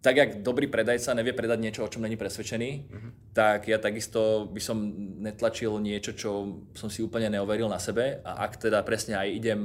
tak 0.00 0.16
jak 0.16 0.40
dobrý 0.40 0.66
predajca 0.66 1.12
nevie 1.14 1.32
predať 1.32 1.58
niečo, 1.60 1.84
o 1.84 1.88
čom 1.88 2.02
není 2.02 2.16
presvedčený, 2.16 2.70
Mhm. 2.90 3.08
tak 3.32 3.68
ja 3.68 3.78
takisto 3.78 4.48
by 4.48 4.60
som 4.60 4.76
netlačil 5.20 5.76
niečo, 5.78 6.12
čo 6.12 6.30
som 6.74 6.88
si 6.88 7.00
úplne 7.00 7.28
neoveril 7.30 7.68
na 7.68 7.78
sebe 7.78 8.20
a 8.20 8.44
ak 8.44 8.56
teda 8.58 8.80
presne 8.82 9.16
aj 9.16 9.28
idem 9.30 9.60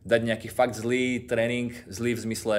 dať 0.00 0.20
nejaký 0.22 0.48
fakt 0.48 0.72
zlý 0.74 1.24
tréning, 1.24 1.72
zlý 1.88 2.12
v 2.14 2.24
zmysle 2.24 2.56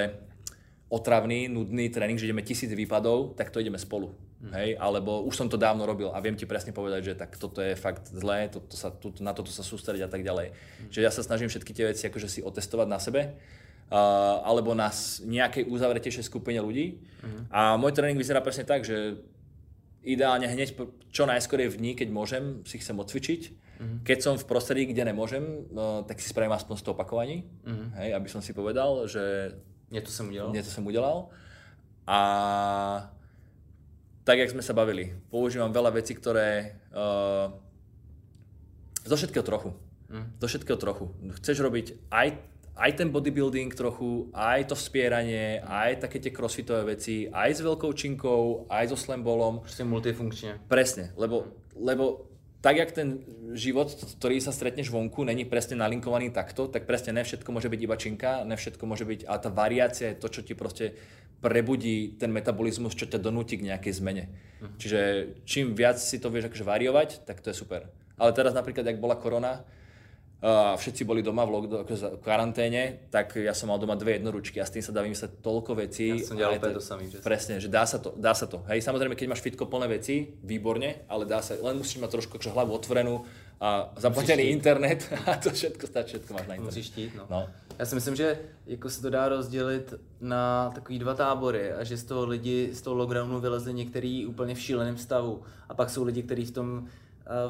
otravný, 0.89 1.47
nudný 1.47 1.89
tréning, 1.89 2.17
že 2.17 2.25
ideme 2.25 2.41
tisíc 2.41 2.69
výpadov, 2.69 3.33
tak 3.33 3.49
to 3.49 3.59
ideme 3.59 3.77
spolu. 3.77 4.13
Mhm. 4.41 4.51
Hej? 4.57 4.69
Alebo 4.81 5.21
už 5.21 5.37
som 5.37 5.47
to 5.49 5.57
dávno 5.57 5.85
robil 5.85 6.09
a 6.09 6.17
viem 6.19 6.33
ti 6.33 6.49
presne 6.49 6.73
povedať, 6.73 7.01
že 7.01 7.13
tak 7.13 7.37
toto 7.37 7.61
je 7.61 7.77
fakt 7.77 8.09
zlé, 8.09 8.49
toto 8.49 8.73
sa, 8.73 8.89
tu, 8.89 9.13
na 9.21 9.37
toto 9.37 9.53
sa 9.53 9.61
sústrediť 9.61 10.03
a 10.05 10.09
tak 10.09 10.25
ďalej. 10.25 10.51
Mhm. 10.51 10.89
Čiže 10.89 11.05
ja 11.05 11.11
sa 11.13 11.21
snažím 11.21 11.49
všetky 11.49 11.71
tie 11.73 11.85
veci 11.93 12.09
akože 12.09 12.27
si 12.27 12.39
otestovať 12.41 12.87
na 12.89 12.97
sebe 12.97 13.21
uh, 13.31 14.41
alebo 14.41 14.73
na 14.73 14.89
nejakej 15.25 15.69
uzavretejšej 15.69 16.25
skupine 16.25 16.57
ľudí. 16.57 16.97
A 17.53 17.77
môj 17.77 17.93
tréning 17.93 18.17
vyzerá 18.17 18.41
presne 18.41 18.65
tak, 18.65 18.81
že 18.81 19.21
ideálne 20.01 20.49
hneď 20.49 20.73
čo 21.13 21.29
najskôr 21.29 21.61
v 21.69 21.77
dní, 21.77 21.91
keď 21.93 22.09
môžem, 22.09 22.65
si 22.65 22.81
chcem 22.81 22.97
odcvičiť. 22.97 23.41
Keď 24.05 24.17
som 24.21 24.33
v 24.37 24.45
prostredí, 24.45 24.85
kde 24.89 25.09
nemôžem, 25.09 25.65
no, 25.73 26.05
tak 26.05 26.21
si 26.21 26.29
spravím 26.29 26.53
aspoň 26.53 26.85
100 26.85 26.93
opakovaní, 26.93 27.49
hej, 27.97 28.13
aby 28.13 28.29
som 28.29 28.41
si 28.41 28.53
povedal, 28.53 29.09
že 29.09 29.53
Něco 29.91 30.11
jsem 30.11 30.27
udělal? 30.27 30.51
niečo 30.51 30.71
som 30.71 30.87
udelal. 30.87 31.27
A 32.07 33.11
tak, 34.21 34.37
jak 34.39 34.53
sme 34.53 34.61
sa 34.61 34.77
bavili, 34.77 35.13
používam 35.29 35.73
veľa 35.73 35.91
vecí, 35.97 36.13
ktoré... 36.13 36.77
Uh, 36.93 37.51
zo 39.01 39.17
všetkého 39.17 39.41
trochu. 39.41 39.73
Mm. 40.13 40.27
Zo 40.37 40.47
všetkého 40.47 40.77
trochu. 40.77 41.09
Chceš 41.41 41.57
robiť 41.65 41.87
aj, 42.13 42.37
aj 42.77 42.91
ten 42.93 43.09
bodybuilding 43.09 43.73
trochu, 43.73 44.29
aj 44.35 44.69
to 44.69 44.75
vspieranie, 44.77 45.57
aj 45.65 46.05
také 46.05 46.21
tie 46.21 46.29
crossfitové 46.29 46.93
veci, 46.93 47.25
aj 47.31 47.49
s 47.57 47.59
veľkou 47.65 47.89
činkou, 47.97 48.69
aj 48.69 48.93
so 48.93 48.97
slambolom. 48.97 49.65
Proste 49.65 49.87
multifunkčne. 49.87 50.61
Presne, 50.69 51.09
lebo, 51.17 51.49
lebo 51.73 52.30
tak, 52.61 52.77
jak 52.77 52.93
ten 52.93 53.25
život, 53.57 53.89
ktorý 53.89 54.37
sa 54.37 54.53
stretneš 54.53 54.93
vonku, 54.93 55.25
není 55.25 55.49
presne 55.49 55.81
nalinkovaný 55.81 56.29
takto, 56.29 56.69
tak 56.69 56.85
presne 56.85 57.17
ne 57.17 57.25
všetko 57.25 57.49
môže 57.49 57.73
byť 57.73 57.81
iba 57.81 57.97
činka, 57.97 58.45
ne 58.45 58.53
všetko 58.53 58.85
môže 58.85 59.03
byť, 59.03 59.25
ale 59.25 59.39
tá 59.41 59.49
variácia 59.49 60.13
je 60.13 60.21
to, 60.21 60.29
čo 60.29 60.41
ti 60.45 60.53
proste 60.53 60.93
prebudí 61.41 62.21
ten 62.21 62.29
metabolizmus, 62.29 62.93
čo 62.93 63.09
ťa 63.09 63.17
donúti 63.17 63.57
k 63.57 63.65
nejakej 63.65 63.97
zmene. 63.97 64.29
Uh-huh. 64.29 64.69
Čiže 64.77 65.01
čím 65.41 65.73
viac 65.73 65.97
si 65.97 66.21
to 66.21 66.29
vieš 66.29 66.53
akože 66.53 66.61
variovať, 66.69 67.25
tak 67.25 67.41
to 67.41 67.49
je 67.49 67.57
super. 67.57 67.89
Ale 68.21 68.29
teraz 68.37 68.53
napríklad, 68.53 68.85
ak 68.85 69.01
bola 69.01 69.17
korona, 69.17 69.65
a 69.65 69.65
všetci 70.77 71.05
boli 71.05 71.21
doma 71.21 71.45
v, 71.45 71.53
lockdown, 71.53 71.85
v 72.17 72.23
karanténe, 72.25 73.05
tak 73.13 73.37
ja 73.37 73.53
som 73.53 73.69
mal 73.69 73.77
doma 73.77 73.93
dve 73.93 74.17
jednoručky 74.17 74.57
a 74.57 74.65
s 74.65 74.73
tým 74.73 74.81
sa 74.81 74.89
dá 74.89 75.05
vymysleť 75.05 75.37
toľko 75.37 75.71
vecí. 75.77 76.17
Ja 76.17 76.25
som 76.25 76.37
to, 76.37 76.81
to 76.81 76.81
samý. 76.81 77.13
Že... 77.13 77.21
Presne, 77.21 77.61
že 77.61 77.69
dá 77.69 77.85
sa 77.85 78.01
to, 78.01 78.17
dá 78.17 78.33
sa 78.33 78.49
to. 78.49 78.65
Hej, 78.65 78.81
samozrejme, 78.81 79.13
keď 79.13 79.29
máš 79.29 79.45
fitko 79.45 79.69
plné 79.69 80.01
veci, 80.01 80.33
výborne, 80.41 81.05
ale 81.05 81.29
dá 81.29 81.45
sa, 81.45 81.53
len 81.61 81.77
musíš 81.77 82.01
mať 82.01 82.17
trošku 82.17 82.41
akože 82.41 82.57
hlavu 82.57 82.73
otvorenú 82.73 83.21
a 83.61 83.93
zaplatený 84.01 84.49
internet 84.49 85.05
a 85.29 85.37
to 85.37 85.53
všetko 85.53 85.85
stačí, 85.85 86.17
všetko 86.17 86.33
máš 86.33 86.47
na 86.49 86.57
internet. 86.57 86.73
Musíš 86.73 86.85
štít, 86.89 87.11
no. 87.15 87.25
no. 87.29 87.41
Já 87.79 87.85
si 87.85 87.95
myslím, 87.95 88.15
že 88.15 88.39
jako 88.67 88.89
se 88.89 89.01
to 89.01 89.09
dá 89.09 89.29
rozdělit 89.29 89.93
na 90.21 90.71
takový 90.75 90.99
dva 90.99 91.13
tábory 91.13 91.73
a 91.73 91.83
že 91.83 91.97
z 91.97 92.03
toho 92.03 92.25
lidi 92.25 92.69
z 92.73 92.81
toho 92.81 92.95
lockdownu 92.95 93.39
vylezli 93.39 93.73
některý 93.73 94.25
úplně 94.25 94.55
v 94.55 94.59
šíleném 94.59 94.97
stavu 94.97 95.41
a 95.69 95.73
pak 95.73 95.89
jsou 95.89 96.03
lidi, 96.03 96.23
kteří 96.23 96.45
v 96.45 96.51
tom 96.51 96.87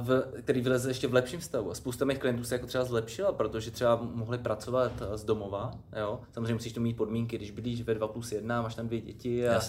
v, 0.01 0.31
který 0.41 0.61
vyleze 0.61 0.89
ještě 0.89 1.07
v 1.07 1.13
lepším 1.13 1.41
stavu. 1.41 1.71
A 1.71 1.73
spousta 1.73 2.05
mých 2.05 2.17
klientů 2.19 2.43
se 2.43 2.55
jako 2.55 2.67
třeba 2.67 2.83
zlepšila, 2.83 3.31
protože 3.31 3.71
třeba 3.71 3.95
mohli 4.01 4.37
pracovat 4.37 4.91
z 5.15 5.23
domova. 5.23 5.71
Jo? 5.99 6.19
Samozřejmě 6.33 6.53
musíš 6.53 6.73
to 6.73 6.81
mít 6.81 6.97
podmínky, 6.97 7.37
když 7.37 7.51
bydlíš 7.51 7.81
ve 7.81 7.93
2 7.93 8.07
plus 8.07 8.31
1, 8.31 8.61
máš 8.61 8.75
tam 8.75 8.87
dvě 8.87 9.01
děti 9.01 9.47
a, 9.47 9.61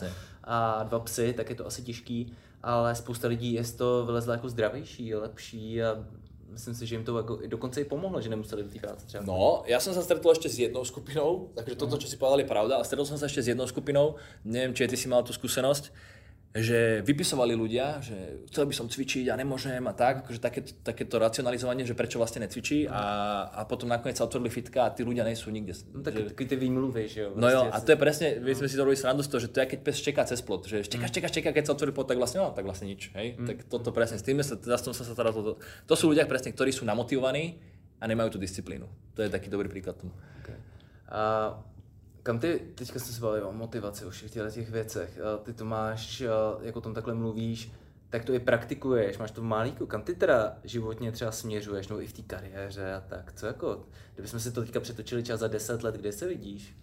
a 0.45 0.83
dva 0.83 0.99
psy, 0.99 1.33
tak 1.37 1.51
je 1.51 1.57
to 1.57 1.67
asi 1.67 1.83
těžký, 1.83 2.33
ale 2.63 2.95
spousta 2.95 3.29
lidí 3.29 3.53
je 3.53 3.65
z 3.65 3.73
toho 3.73 4.07
vylezla 4.07 4.35
jako 4.35 4.49
zdravější, 4.49 5.15
lepší 5.15 5.83
a 5.83 6.05
myslím 6.53 6.75
si, 6.75 6.87
že 6.87 6.95
jim 6.95 7.05
to 7.05 7.17
jako 7.17 7.39
dokonce 7.47 7.81
i 7.81 7.85
pomohlo, 7.85 8.21
že 8.21 8.29
nemuseli 8.29 8.63
do 8.63 8.69
té 8.69 8.79
práce 8.79 9.07
třeba. 9.07 9.25
No, 9.25 9.65
ja 9.67 9.81
som 9.81 9.97
sa 9.97 10.05
stretol 10.05 10.37
ešte 10.37 10.49
s 10.53 10.59
jednou 10.61 10.85
skupinou, 10.85 11.51
takže 11.57 11.75
toto, 11.81 11.97
čo 11.97 12.09
si 12.09 12.21
povedali, 12.21 12.45
je 12.45 12.53
pravda, 12.53 12.77
a 12.77 12.85
stretol 12.85 13.09
som 13.09 13.17
sa 13.17 13.27
ešte 13.27 13.43
s 13.43 13.49
jednou 13.49 13.65
skupinou, 13.65 14.21
neviem, 14.45 14.77
či 14.77 14.85
ty 14.85 14.97
si 14.97 15.09
mal 15.09 15.25
tú 15.25 15.33
skúsenosť, 15.33 15.89
že 16.53 17.01
vypisovali 17.01 17.57
ľudia, 17.57 18.05
že 18.05 18.45
chcel 18.53 18.69
by 18.69 18.75
som 18.77 18.85
cvičiť 18.85 19.33
a 19.33 19.41
nemôžem 19.41 19.81
a 19.89 19.97
tak, 19.97 20.29
akože 20.29 20.37
takéto, 20.37 20.77
takéto 20.85 21.17
racionalizovanie, 21.17 21.89
že 21.89 21.97
prečo 21.97 22.21
vlastne 22.21 22.45
necvičí 22.45 22.85
a, 22.93 23.49
a 23.49 23.65
potom 23.65 23.89
nakoniec 23.89 24.21
sa 24.21 24.29
otvorili 24.29 24.53
fitka 24.53 24.85
a 24.85 24.93
tí 24.93 25.01
ľudia 25.01 25.25
nie 25.25 25.33
sú 25.33 25.49
nikde. 25.49 25.73
No 25.97 26.05
tak 26.05 26.13
že... 26.13 26.37
tie 26.37 26.59
výmluvy, 26.61 27.09
že 27.09 27.25
jo. 27.25 27.29
No 27.41 27.49
jo, 27.49 27.73
a 27.73 27.77
to 27.81 27.97
je 27.97 27.99
presne, 27.99 28.37
my 28.45 28.53
sme 28.53 28.69
si 28.69 28.77
to 28.77 28.85
robili 28.85 29.01
srandu 29.01 29.25
z 29.25 29.33
toho, 29.33 29.41
že 29.41 29.49
to 29.49 29.65
je 29.65 29.67
keď 29.73 29.81
pes 29.81 29.97
čeká 29.97 30.29
cez 30.29 30.45
plot, 30.45 30.69
že 30.69 30.85
čekáš, 30.85 31.09
mm. 31.09 31.17
čekáš, 31.17 31.33
čekáš, 31.33 31.53
keď 31.57 31.65
sa 31.65 31.73
otvorí 31.73 31.93
plot, 31.97 32.13
tak 32.13 32.21
vlastne, 32.21 32.45
no, 32.45 32.53
tak 32.53 32.69
vlastne 32.69 32.85
nič, 32.93 33.17
hej. 33.17 33.41
Mm. 33.41 33.49
Tak 33.49 33.57
toto 33.73 33.89
presne, 33.89 34.21
s 34.21 34.25
tým 34.29 34.37
sa, 34.45 34.61
teda 34.61 34.77
som 34.77 34.93
sa 34.93 35.09
teraz, 35.17 35.33
to, 35.33 35.57
to 35.89 35.95
sú 35.97 36.13
ľudia 36.13 36.29
presne, 36.29 36.53
ktorí 36.53 36.69
sú 36.69 36.85
namotivovaní 36.85 37.57
a 37.97 38.05
nemajú 38.05 38.37
tú 38.37 38.39
disciplínu. 38.43 38.85
To 39.17 39.25
je 39.25 39.33
taký 39.33 39.49
dobrý 39.49 39.73
príklad 39.73 39.97
tomu. 39.97 40.13
Okay. 40.45 40.59
A 41.09 41.57
kam 42.23 42.39
ty, 42.39 42.61
teďka 42.75 42.99
jste 42.99 43.13
se 43.13 43.21
bavili 43.21 43.43
o 43.43 43.53
motivaci, 43.53 44.05
o 44.05 44.11
všech 44.11 44.31
těch 44.31 44.71
věcech, 44.71 45.19
ty 45.43 45.53
to 45.53 45.65
máš, 45.65 46.23
jako 46.63 46.81
tom 46.81 46.95
takhle 46.95 47.15
mluvíš, 47.15 47.73
tak 48.11 48.25
to 48.25 48.35
i 48.35 48.39
praktikuješ, 48.39 49.19
máš 49.19 49.31
to 49.31 49.41
v 49.41 49.45
malíku. 49.45 49.87
Kam 49.87 50.03
ty 50.03 50.15
teda 50.15 50.57
životně 50.65 51.13
třeba 51.13 51.33
směřuješ, 51.33 51.89
nebo 51.89 52.03
i 52.03 52.07
v 52.07 52.13
té 52.13 52.23
kariéře 52.23 52.95
a 52.95 53.01
tak? 53.01 53.33
Co 53.37 53.47
jako, 53.47 53.81
kdybychom 54.15 54.41
si 54.41 54.53
to 54.53 54.61
teďka 54.61 54.81
přetočili 54.81 55.23
čas 55.23 55.41
za 55.41 55.49
10 55.49 55.83
let, 55.83 55.95
kde 55.95 56.13
se 56.13 56.29
vidíš? 56.29 56.77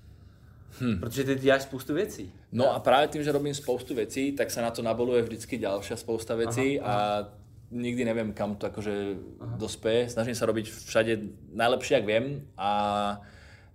Hmm. 0.79 0.99
Protože 0.99 1.23
ty 1.23 1.35
děláš 1.35 1.61
spoustu 1.61 1.93
věcí. 1.93 2.33
No 2.51 2.73
a 2.73 2.79
právě 2.79 3.07
tím, 3.07 3.23
že 3.23 3.31
robím 3.31 3.53
spoustu 3.53 3.95
věcí, 3.95 4.31
tak 4.31 4.51
se 4.51 4.61
na 4.61 4.71
to 4.71 4.81
naboluje 4.81 5.21
vždycky 5.21 5.57
další 5.57 5.97
spousta 5.97 6.35
věcí 6.35 6.79
aha, 6.79 6.93
aha. 6.93 7.19
a 7.19 7.29
nikdy 7.71 8.05
nevím, 8.05 8.33
kam 8.33 8.55
to 8.55 8.67
akože 8.67 9.15
aha. 9.39 9.57
dospeje. 9.57 10.09
Snažím 10.09 10.35
sa 10.35 10.45
robiť 10.45 10.65
všade 10.65 11.13
najlepšie, 11.53 12.01
jak 12.01 12.05
viem 12.05 12.25
a 12.57 13.21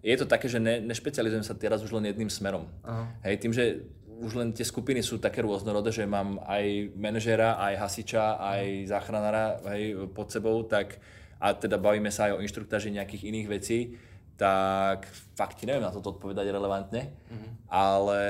je 0.05 0.16
to 0.20 0.28
také, 0.28 0.52
že 0.52 0.61
ne, 0.61 0.84
nešpecializujem 0.84 1.40
sa 1.40 1.57
teraz 1.57 1.80
už 1.80 1.96
len 1.96 2.12
jedným 2.12 2.28
smerom. 2.28 2.68
Aha. 2.84 3.09
Hej, 3.24 3.40
tým, 3.40 3.52
že 3.57 3.88
už 4.20 4.36
len 4.36 4.52
tie 4.52 4.62
skupiny 4.62 5.00
sú 5.02 5.18
také 5.18 5.40
rôznorodé, 5.42 5.90
že 5.90 6.05
mám 6.05 6.38
aj 6.44 6.92
manažera, 6.94 7.57
aj 7.59 7.74
hasiča, 7.80 8.38
aj 8.38 8.92
záchranára 8.92 9.64
hej, 9.74 10.07
pod 10.12 10.30
sebou, 10.30 10.62
tak 10.62 11.00
a 11.40 11.57
teda 11.57 11.80
bavíme 11.80 12.12
sa 12.12 12.30
aj 12.30 12.38
o 12.38 12.42
inštruktáži 12.44 12.94
nejakých 12.94 13.26
iných 13.32 13.48
vecí, 13.50 13.78
tak 14.38 15.09
fakt 15.34 15.59
ti 15.59 15.66
neviem 15.66 15.82
na 15.82 15.90
toto 15.90 16.14
odpovedať 16.14 16.46
relevantne, 16.50 17.11
uh-huh. 17.11 17.50
ale 17.70 18.22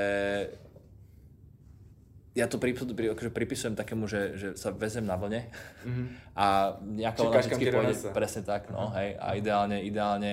ja 2.35 2.49
to 2.51 2.59
pri, 2.59 2.75
pri, 2.75 3.15
akože 3.15 3.31
pripisujem 3.31 3.79
takému, 3.79 4.09
že, 4.09 4.21
že 4.35 4.47
sa 4.59 4.73
vezem 4.75 5.05
na 5.05 5.15
vlne 5.15 5.47
uh-huh. 5.85 6.05
a 6.35 6.45
nejaká 6.81 7.19
vlna 7.23 7.41
vždy 7.45 7.65
pôjde, 7.71 7.95
presne 8.11 8.41
tak, 8.43 8.67
no, 8.73 8.89
uh-huh. 8.89 8.97
hej, 8.99 9.09
a 9.21 9.27
ideálne, 9.37 9.77
ideálne 9.85 10.31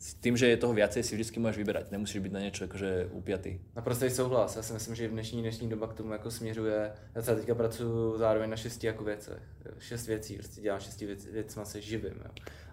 s 0.00 0.14
tým, 0.14 0.36
že 0.36 0.48
je 0.48 0.56
toho 0.56 0.72
viacej, 0.72 1.02
si 1.02 1.16
vždy 1.16 1.40
můžeš 1.40 1.56
vybrať. 1.56 1.90
Nemusíš 1.90 2.20
být 2.20 2.32
na 2.32 2.40
něco 2.40 2.64
jakože 2.64 3.08
upjatý. 3.12 3.60
Naprosto 3.76 4.10
souhlas. 4.10 4.56
Já 4.56 4.62
si 4.62 4.72
myslím, 4.72 4.94
že 4.94 5.08
v 5.08 5.10
dnešní, 5.10 5.40
dnešní 5.40 5.68
doba 5.68 5.86
k 5.86 5.94
tomu 5.94 6.12
jako 6.12 6.30
směřuje. 6.30 6.92
Já 7.14 7.22
třeba 7.22 7.36
teďka 7.36 7.54
pracuji 7.54 8.18
zároveň 8.18 8.50
na 8.50 8.56
šesti 8.56 8.86
jako 8.86 9.04
věcech. 9.04 9.42
Šest 9.78 10.06
věcí, 10.06 10.34
prostě 10.34 10.60
dělám 10.60 10.80
šesti 10.80 11.06
věc, 11.06 11.26
věcma 11.26 11.64
se 11.64 11.80
živím. 11.80 12.14
Jo. 12.24 12.30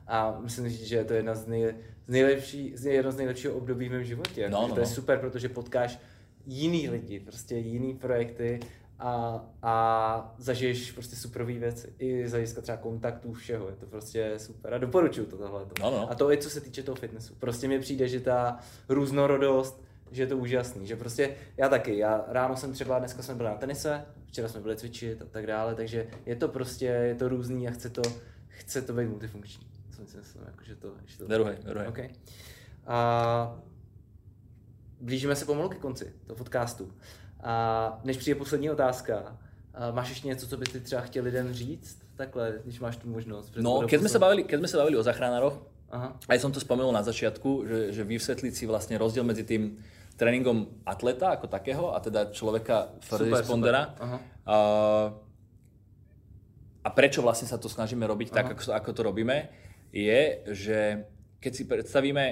A 0.08 0.40
myslím, 0.40 0.70
že 0.70 0.96
je 0.96 1.06
to 1.06 1.14
jedna 1.14 1.36
z, 1.36 1.48
nej, 1.48 1.76
z, 2.06 2.12
nejlepší, 2.12 2.72
z 2.76 2.86
jedno 2.86 3.12
z 3.12 3.18
nejlepšího 3.18 3.54
období 3.54 3.90
v 3.90 3.92
mém 3.92 4.04
životě. 4.04 4.50
No, 4.50 4.68
no, 4.68 4.74
to 4.74 4.80
je 4.80 4.86
no. 4.86 4.94
super, 4.94 5.20
protože 5.20 5.50
potkáš 5.50 6.00
jiný 6.46 6.90
lidi, 6.90 7.20
prostě 7.20 7.56
jiný 7.56 7.94
projekty 7.94 8.60
a, 9.00 9.46
a 9.62 10.36
zažiješ 10.38 10.92
prostě 10.92 11.16
superové 11.16 11.54
věci. 11.54 11.94
I 12.00 12.28
z 12.28 12.32
hlediska 12.32 12.62
třeba 12.62 12.78
kontaktů, 12.78 13.34
všeho. 13.34 13.70
Je 13.70 13.76
to 13.76 13.86
prostě 13.86 14.34
super. 14.38 14.74
A 14.74 14.78
doporučuju 14.78 15.28
to 15.28 15.38
tohle. 15.38 15.66
No, 15.80 15.92
no. 15.92 16.12
A 16.12 16.16
to 16.16 16.32
i 16.32 16.38
co 16.38 16.50
se 16.50 16.62
týče 16.62 16.84
toho 16.84 16.96
fitnessu. 16.96 17.36
Prostě 17.36 17.68
mi 17.68 17.80
přijde, 17.80 18.08
že 18.08 18.20
ta 18.20 18.60
různorodost, 18.90 19.84
že 20.12 20.24
je 20.24 20.28
to 20.28 20.38
úžasný. 20.38 20.88
Že 20.88 20.96
prostě 20.96 21.36
já 21.58 21.70
taky, 21.70 21.98
já 21.98 22.26
ráno 22.28 22.58
jsem 22.58 22.74
třeba, 22.74 23.00
dneska 23.00 23.24
jsme 23.24 23.36
byli 23.36 23.50
na 23.50 23.56
tenise, 23.56 24.06
včera 24.26 24.48
jsme 24.48 24.62
byli 24.62 24.78
cvičit 24.78 25.22
a 25.22 25.26
tak 25.26 25.48
dále, 25.48 25.76
takže 25.76 26.08
je 26.26 26.36
to 26.36 26.48
prostě, 26.48 26.86
je 26.86 27.16
to 27.16 27.30
různý 27.30 27.68
a 27.68 27.72
chce 27.72 27.90
to, 27.90 28.02
chce 28.48 28.82
to 28.82 28.94
být 28.94 29.08
multifunkční. 29.08 29.68
Co 29.96 30.18
myslím, 30.18 30.44
jako, 30.46 30.64
že 30.64 30.76
to, 30.76 30.94
že 31.06 31.18
to... 31.18 31.28
Druhý, 31.28 31.52
druhý. 31.66 31.88
Okay. 31.88 32.10
A 32.88 33.60
blížíme 35.02 35.36
se 35.36 35.46
pomalu 35.46 35.70
ke 35.70 35.78
konci 35.78 36.14
toho 36.26 36.38
podcastu. 36.38 36.92
A 37.44 38.00
než 38.04 38.18
přijde 38.18 38.36
poslední 38.40 38.70
otázka, 38.70 39.38
máš 39.92 40.10
ještě 40.10 40.28
něco, 40.28 40.48
co 40.48 40.58
by 40.58 40.66
ty 40.66 40.80
třeba 40.80 41.02
chtěl 41.02 41.24
lidem 41.24 41.54
říct? 41.54 41.98
Takhle, 42.16 42.54
když 42.64 42.80
máš 42.80 42.98
tu 42.98 43.10
možnost. 43.10 43.54
No, 43.62 43.86
keď 43.86 44.00
sme, 44.02 44.10
sa 44.10 44.18
bavili, 44.18 44.42
keď 44.42 44.58
sme 44.66 44.70
sa 44.74 44.78
bavili 44.82 44.98
o 44.98 45.06
zachránaroch, 45.06 45.62
Aha. 45.94 46.18
aj 46.26 46.38
som 46.42 46.50
to 46.50 46.58
spomenul 46.58 46.90
na 46.90 47.06
začiatku, 47.06 47.70
že, 47.70 47.80
že 47.94 48.02
vysvetliť 48.02 48.54
si 48.58 48.66
vlastne 48.66 48.98
rozdiel 48.98 49.22
medzi 49.22 49.46
tým 49.46 49.78
tréningom 50.18 50.82
atleta 50.82 51.38
ako 51.38 51.46
takého 51.46 51.94
a 51.94 52.02
teda 52.02 52.34
človeka 52.34 52.98
first 53.06 53.30
respondera. 53.30 53.94
A, 54.50 54.58
a 56.82 56.90
prečo 56.90 57.22
vlastne 57.22 57.46
sa 57.46 57.62
to 57.62 57.70
snažíme 57.70 58.02
robiť 58.02 58.34
Aha. 58.34 58.36
tak, 58.36 58.46
ako, 58.58 58.74
ako 58.74 58.90
to 58.98 59.02
robíme, 59.06 59.46
je, 59.94 60.42
že 60.58 61.06
keď 61.38 61.52
si 61.54 61.64
predstavíme, 61.70 62.26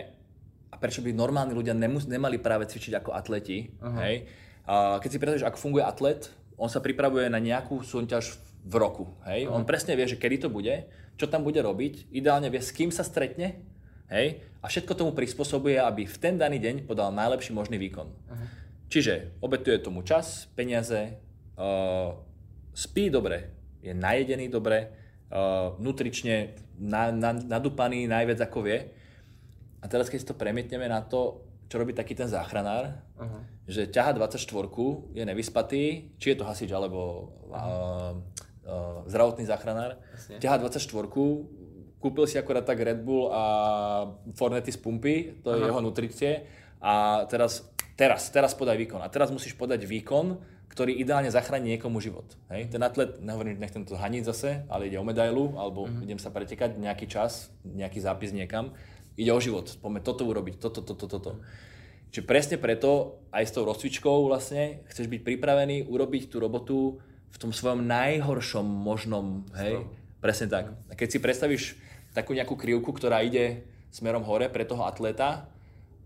a 0.74 0.76
prečo 0.82 1.06
by 1.06 1.14
normálni 1.14 1.54
ľudia 1.54 1.78
nemus- 1.78 2.10
nemali 2.10 2.42
práve 2.42 2.66
cvičiť 2.66 3.06
ako 3.06 3.14
atleti, 3.14 3.70
Aha. 3.86 4.02
hej, 4.10 4.26
keď 4.66 5.10
si 5.10 5.22
predstavíš, 5.22 5.46
ako 5.46 5.62
funguje 5.62 5.84
atlet, 5.86 6.30
on 6.58 6.72
sa 6.72 6.82
pripravuje 6.82 7.30
na 7.30 7.38
nejakú 7.38 7.84
súťaž 7.86 8.42
v 8.66 8.74
roku. 8.82 9.06
Hej? 9.30 9.46
Uh-huh. 9.46 9.62
On 9.62 9.68
presne 9.68 9.94
vie, 9.94 10.10
že 10.10 10.18
kedy 10.18 10.48
to 10.48 10.50
bude, 10.50 10.90
čo 11.16 11.30
tam 11.30 11.46
bude 11.46 11.62
robiť, 11.62 12.10
ideálne 12.10 12.50
vie, 12.50 12.60
s 12.60 12.74
kým 12.74 12.90
sa 12.90 13.06
stretne 13.06 13.62
hej? 14.10 14.42
a 14.60 14.66
všetko 14.66 14.98
tomu 14.98 15.12
prispôsobuje, 15.14 15.78
aby 15.78 16.10
v 16.10 16.18
ten 16.18 16.36
daný 16.42 16.58
deň 16.58 16.90
podal 16.90 17.14
najlepší 17.14 17.54
možný 17.54 17.78
výkon. 17.78 18.10
Uh-huh. 18.10 18.48
Čiže 18.90 19.38
obetuje 19.44 19.78
tomu 19.82 20.02
čas, 20.02 20.50
peniaze, 20.58 21.22
uh, 21.62 22.18
spí 22.74 23.14
dobre, 23.14 23.54
je 23.86 23.94
najedený 23.94 24.50
dobre, 24.50 24.90
uh, 25.30 25.78
nutrične 25.78 26.58
na, 26.82 27.14
na, 27.14 27.38
nadupaný 27.38 28.10
najviac 28.10 28.50
ako 28.50 28.66
vie. 28.66 28.90
A 29.82 29.86
teraz 29.86 30.10
keď 30.10 30.18
si 30.22 30.30
to 30.30 30.38
premietneme 30.38 30.90
na 30.90 31.06
to, 31.06 31.46
čo 31.66 31.76
robí 31.82 31.94
taký 31.94 32.14
ten 32.14 32.30
záchranár, 32.30 33.02
uh-huh. 33.18 33.42
že 33.66 33.90
ťaha 33.90 34.18
24, 34.18 34.46
je 35.14 35.24
nevyspatý, 35.26 35.84
či 36.18 36.28
je 36.34 36.38
to 36.38 36.46
hasič 36.46 36.70
alebo 36.70 37.34
uh, 37.50 38.14
uh, 38.66 39.02
zdravotný 39.10 39.50
záchranár, 39.50 39.98
Jasne. 40.14 40.38
ťaha 40.42 40.62
24, 40.62 40.86
kúpil 41.98 42.26
si 42.30 42.38
akorát 42.38 42.66
tak 42.66 42.82
Red 42.82 43.02
Bull 43.02 43.34
a 43.34 43.44
Fornety 44.38 44.70
z 44.70 44.80
pumpy, 44.80 45.42
to 45.42 45.54
je 45.54 45.58
uh-huh. 45.58 45.70
jeho 45.74 45.82
nutrície 45.82 46.32
a 46.82 47.26
teraz 47.26 47.76
Teraz, 47.96 48.28
teraz 48.28 48.52
podaj 48.52 48.76
výkon. 48.76 49.00
A 49.00 49.08
teraz 49.08 49.32
musíš 49.32 49.56
podať 49.56 49.88
výkon, 49.88 50.36
ktorý 50.68 51.00
ideálne 51.00 51.32
zachráni 51.32 51.80
niekomu 51.80 52.04
život. 52.04 52.28
Hej? 52.52 52.68
Ten 52.68 52.84
atlet, 52.84 53.24
nehovorím, 53.24 53.56
nechcem 53.56 53.88
to 53.88 53.96
haniť 53.96 54.24
zase, 54.28 54.68
ale 54.68 54.92
ide 54.92 55.00
o 55.00 55.08
medailu, 55.08 55.56
alebo 55.56 55.88
mm-hmm. 55.88 56.04
idem 56.04 56.20
sa 56.20 56.28
pretekať 56.28 56.76
nejaký 56.76 57.08
čas, 57.08 57.56
nejaký 57.64 58.04
zápis 58.04 58.36
niekam. 58.36 58.76
Ide 59.16 59.32
o 59.32 59.40
život. 59.40 59.72
Poďme 59.80 60.04
toto 60.04 60.28
urobiť, 60.28 60.60
toto, 60.60 60.84
toto, 60.84 61.08
toto. 61.08 61.32
Čiže 62.12 62.28
presne 62.28 62.58
preto 62.60 63.20
aj 63.32 63.44
s 63.48 63.56
tou 63.56 63.68
rozcvičkou 63.68 64.28
vlastne 64.28 64.84
chceš 64.92 65.12
byť 65.12 65.22
pripravený 65.24 65.88
urobiť 65.88 66.32
tú 66.32 66.40
robotu 66.40 66.78
v 67.32 67.38
tom 67.40 67.52
svojom 67.52 67.84
najhoršom 67.84 68.64
možnom, 68.64 69.44
hej? 69.60 69.84
Presne 70.24 70.48
tak. 70.48 70.72
A 70.88 70.96
keď 70.96 71.08
si 71.12 71.20
predstavíš 71.20 71.64
takú 72.16 72.32
nejakú 72.32 72.56
krivku, 72.56 72.96
ktorá 72.96 73.20
ide 73.20 73.68
smerom 73.92 74.24
hore 74.24 74.48
pre 74.48 74.64
toho 74.64 74.88
atléta, 74.88 75.52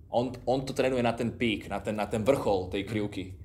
on, 0.09 0.33
on 0.49 0.65
to 0.65 0.73
trénuje 0.73 1.05
na 1.05 1.13
ten 1.13 1.29
pík, 1.29 1.69
na 1.69 1.77
ten, 1.77 1.93
na 1.93 2.09
ten 2.09 2.25
vrchol 2.25 2.73
tej 2.73 2.89
krivky. 2.89 3.37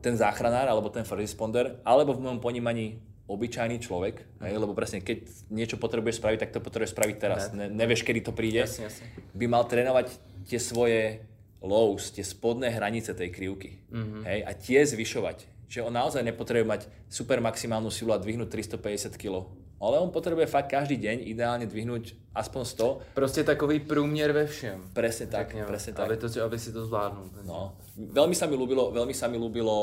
Ten 0.00 0.16
záchranár 0.16 0.72
alebo 0.72 0.88
ten 0.88 1.04
first 1.04 1.36
responder, 1.36 1.84
alebo 1.84 2.16
v 2.16 2.24
mojom 2.24 2.40
ponímaní 2.40 3.04
obyčajný 3.26 3.82
človek, 3.82 4.22
hej, 4.38 4.54
lebo 4.54 4.70
presne 4.70 5.02
keď 5.02 5.26
niečo 5.50 5.76
potrebuješ 5.82 6.22
spraviť, 6.22 6.38
tak 6.46 6.50
to 6.54 6.62
potrebuješ 6.62 6.94
spraviť 6.94 7.16
teraz. 7.18 7.50
Ne, 7.50 7.66
nevieš, 7.66 8.06
kedy 8.06 8.22
to 8.22 8.30
príde. 8.30 8.62
Jasne, 8.62 8.86
jasne. 8.86 9.06
By 9.34 9.46
mal 9.50 9.66
trénovať 9.66 10.14
tie 10.46 10.62
svoje 10.62 11.26
lows, 11.58 12.14
tie 12.14 12.22
spodné 12.22 12.70
hranice 12.70 13.10
tej 13.18 13.34
krivky. 13.34 13.82
Mm-hmm. 13.90 14.22
Hej, 14.22 14.40
a 14.46 14.50
tie 14.54 14.80
zvyšovať. 14.86 15.38
Čiže 15.66 15.82
on 15.82 15.94
naozaj 15.98 16.22
nepotrebuje 16.22 16.66
mať 16.70 16.82
super 17.10 17.42
maximálnu 17.42 17.90
silu 17.90 18.14
a 18.14 18.22
dvihnúť 18.22 18.46
350 18.46 19.18
kg 19.18 19.50
ale 19.76 20.00
on 20.00 20.08
potrebuje 20.08 20.48
fakt 20.48 20.72
každý 20.72 20.96
deň 20.96 21.28
ideálne 21.28 21.66
dvihnúť 21.68 22.16
aspoň 22.34 22.64
100. 22.64 22.98
Prostě 23.14 23.44
takový 23.44 23.80
průměr 23.80 24.32
ve 24.32 24.46
všem. 24.46 24.90
Presne 24.92 25.26
tak, 25.26 25.52
tak 25.52 25.66
presne 25.66 25.92
tak. 25.92 26.06
Aby, 26.08 26.16
to, 26.16 26.28
aby 26.44 26.58
si 26.58 26.72
to 26.72 26.86
zvládnul. 26.86 27.28
No. 27.44 27.76
Veľmi 27.96 28.32
sa 28.32 28.48
mi 28.48 28.56
ľúbilo, 28.56 28.92
veľmi 28.92 29.12
sa 29.12 29.28
mi 29.28 29.36
ľúbilo 29.36 29.76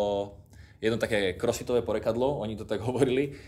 jedno 0.83 0.99
také 0.99 1.39
crossfitové 1.39 1.79
porekadlo, 1.79 2.43
oni 2.43 2.59
to 2.59 2.67
tak 2.67 2.83
hovorili. 2.89 3.39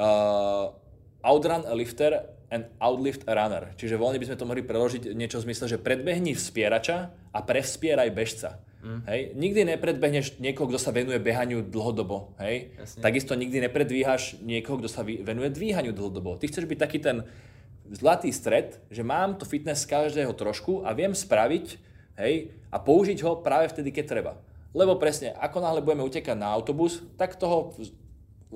Uh, 0.00 0.72
outrun 1.20 1.68
a 1.68 1.74
lifter 1.76 2.24
and 2.48 2.64
outlift 2.80 3.28
a 3.28 3.36
runner. 3.36 3.76
Čiže 3.76 4.00
voľne 4.00 4.16
by 4.16 4.26
sme 4.32 4.40
to 4.40 4.48
mohli 4.48 4.64
preložiť 4.64 5.12
niečo 5.12 5.44
v 5.44 5.52
zmysle, 5.52 5.76
že 5.76 5.76
predbehni 5.76 6.32
vspierača 6.32 7.12
a 7.28 7.38
prevspieraj 7.44 8.08
bežca. 8.16 8.56
Mm. 8.80 9.00
Hej? 9.04 9.20
Nikdy 9.36 9.60
nepredbehneš 9.76 10.26
niekoho, 10.40 10.70
kto 10.72 10.80
sa 10.80 10.94
venuje 10.94 11.20
behaniu 11.20 11.60
dlhodobo. 11.60 12.32
Hej? 12.40 12.72
Jasne. 12.78 13.00
Takisto 13.04 13.32
nikdy 13.36 13.68
nepredvíhaš 13.68 14.40
niekoho, 14.40 14.80
kto 14.80 14.88
sa 14.88 15.04
venuje 15.04 15.52
dvíhaniu 15.52 15.92
dlhodobo. 15.92 16.40
Ty 16.40 16.48
chceš 16.48 16.64
byť 16.64 16.78
taký 16.78 16.98
ten 17.04 17.26
zlatý 17.92 18.32
stred, 18.32 18.80
že 18.88 19.04
mám 19.04 19.36
to 19.36 19.44
fitness 19.44 19.84
z 19.84 19.92
každého 19.92 20.32
trošku 20.32 20.88
a 20.88 20.92
viem 20.96 21.12
spraviť 21.12 21.66
hej, 22.20 22.52
a 22.72 22.76
použiť 22.80 23.18
ho 23.24 23.40
práve 23.40 23.68
vtedy, 23.72 23.92
keď 23.92 24.04
treba. 24.08 24.32
Lebo 24.78 24.94
presne, 24.94 25.34
ako 25.34 25.58
náhle 25.58 25.82
budeme 25.82 26.06
utekať 26.06 26.38
na 26.38 26.54
autobus, 26.54 27.02
tak 27.18 27.34
toho 27.34 27.74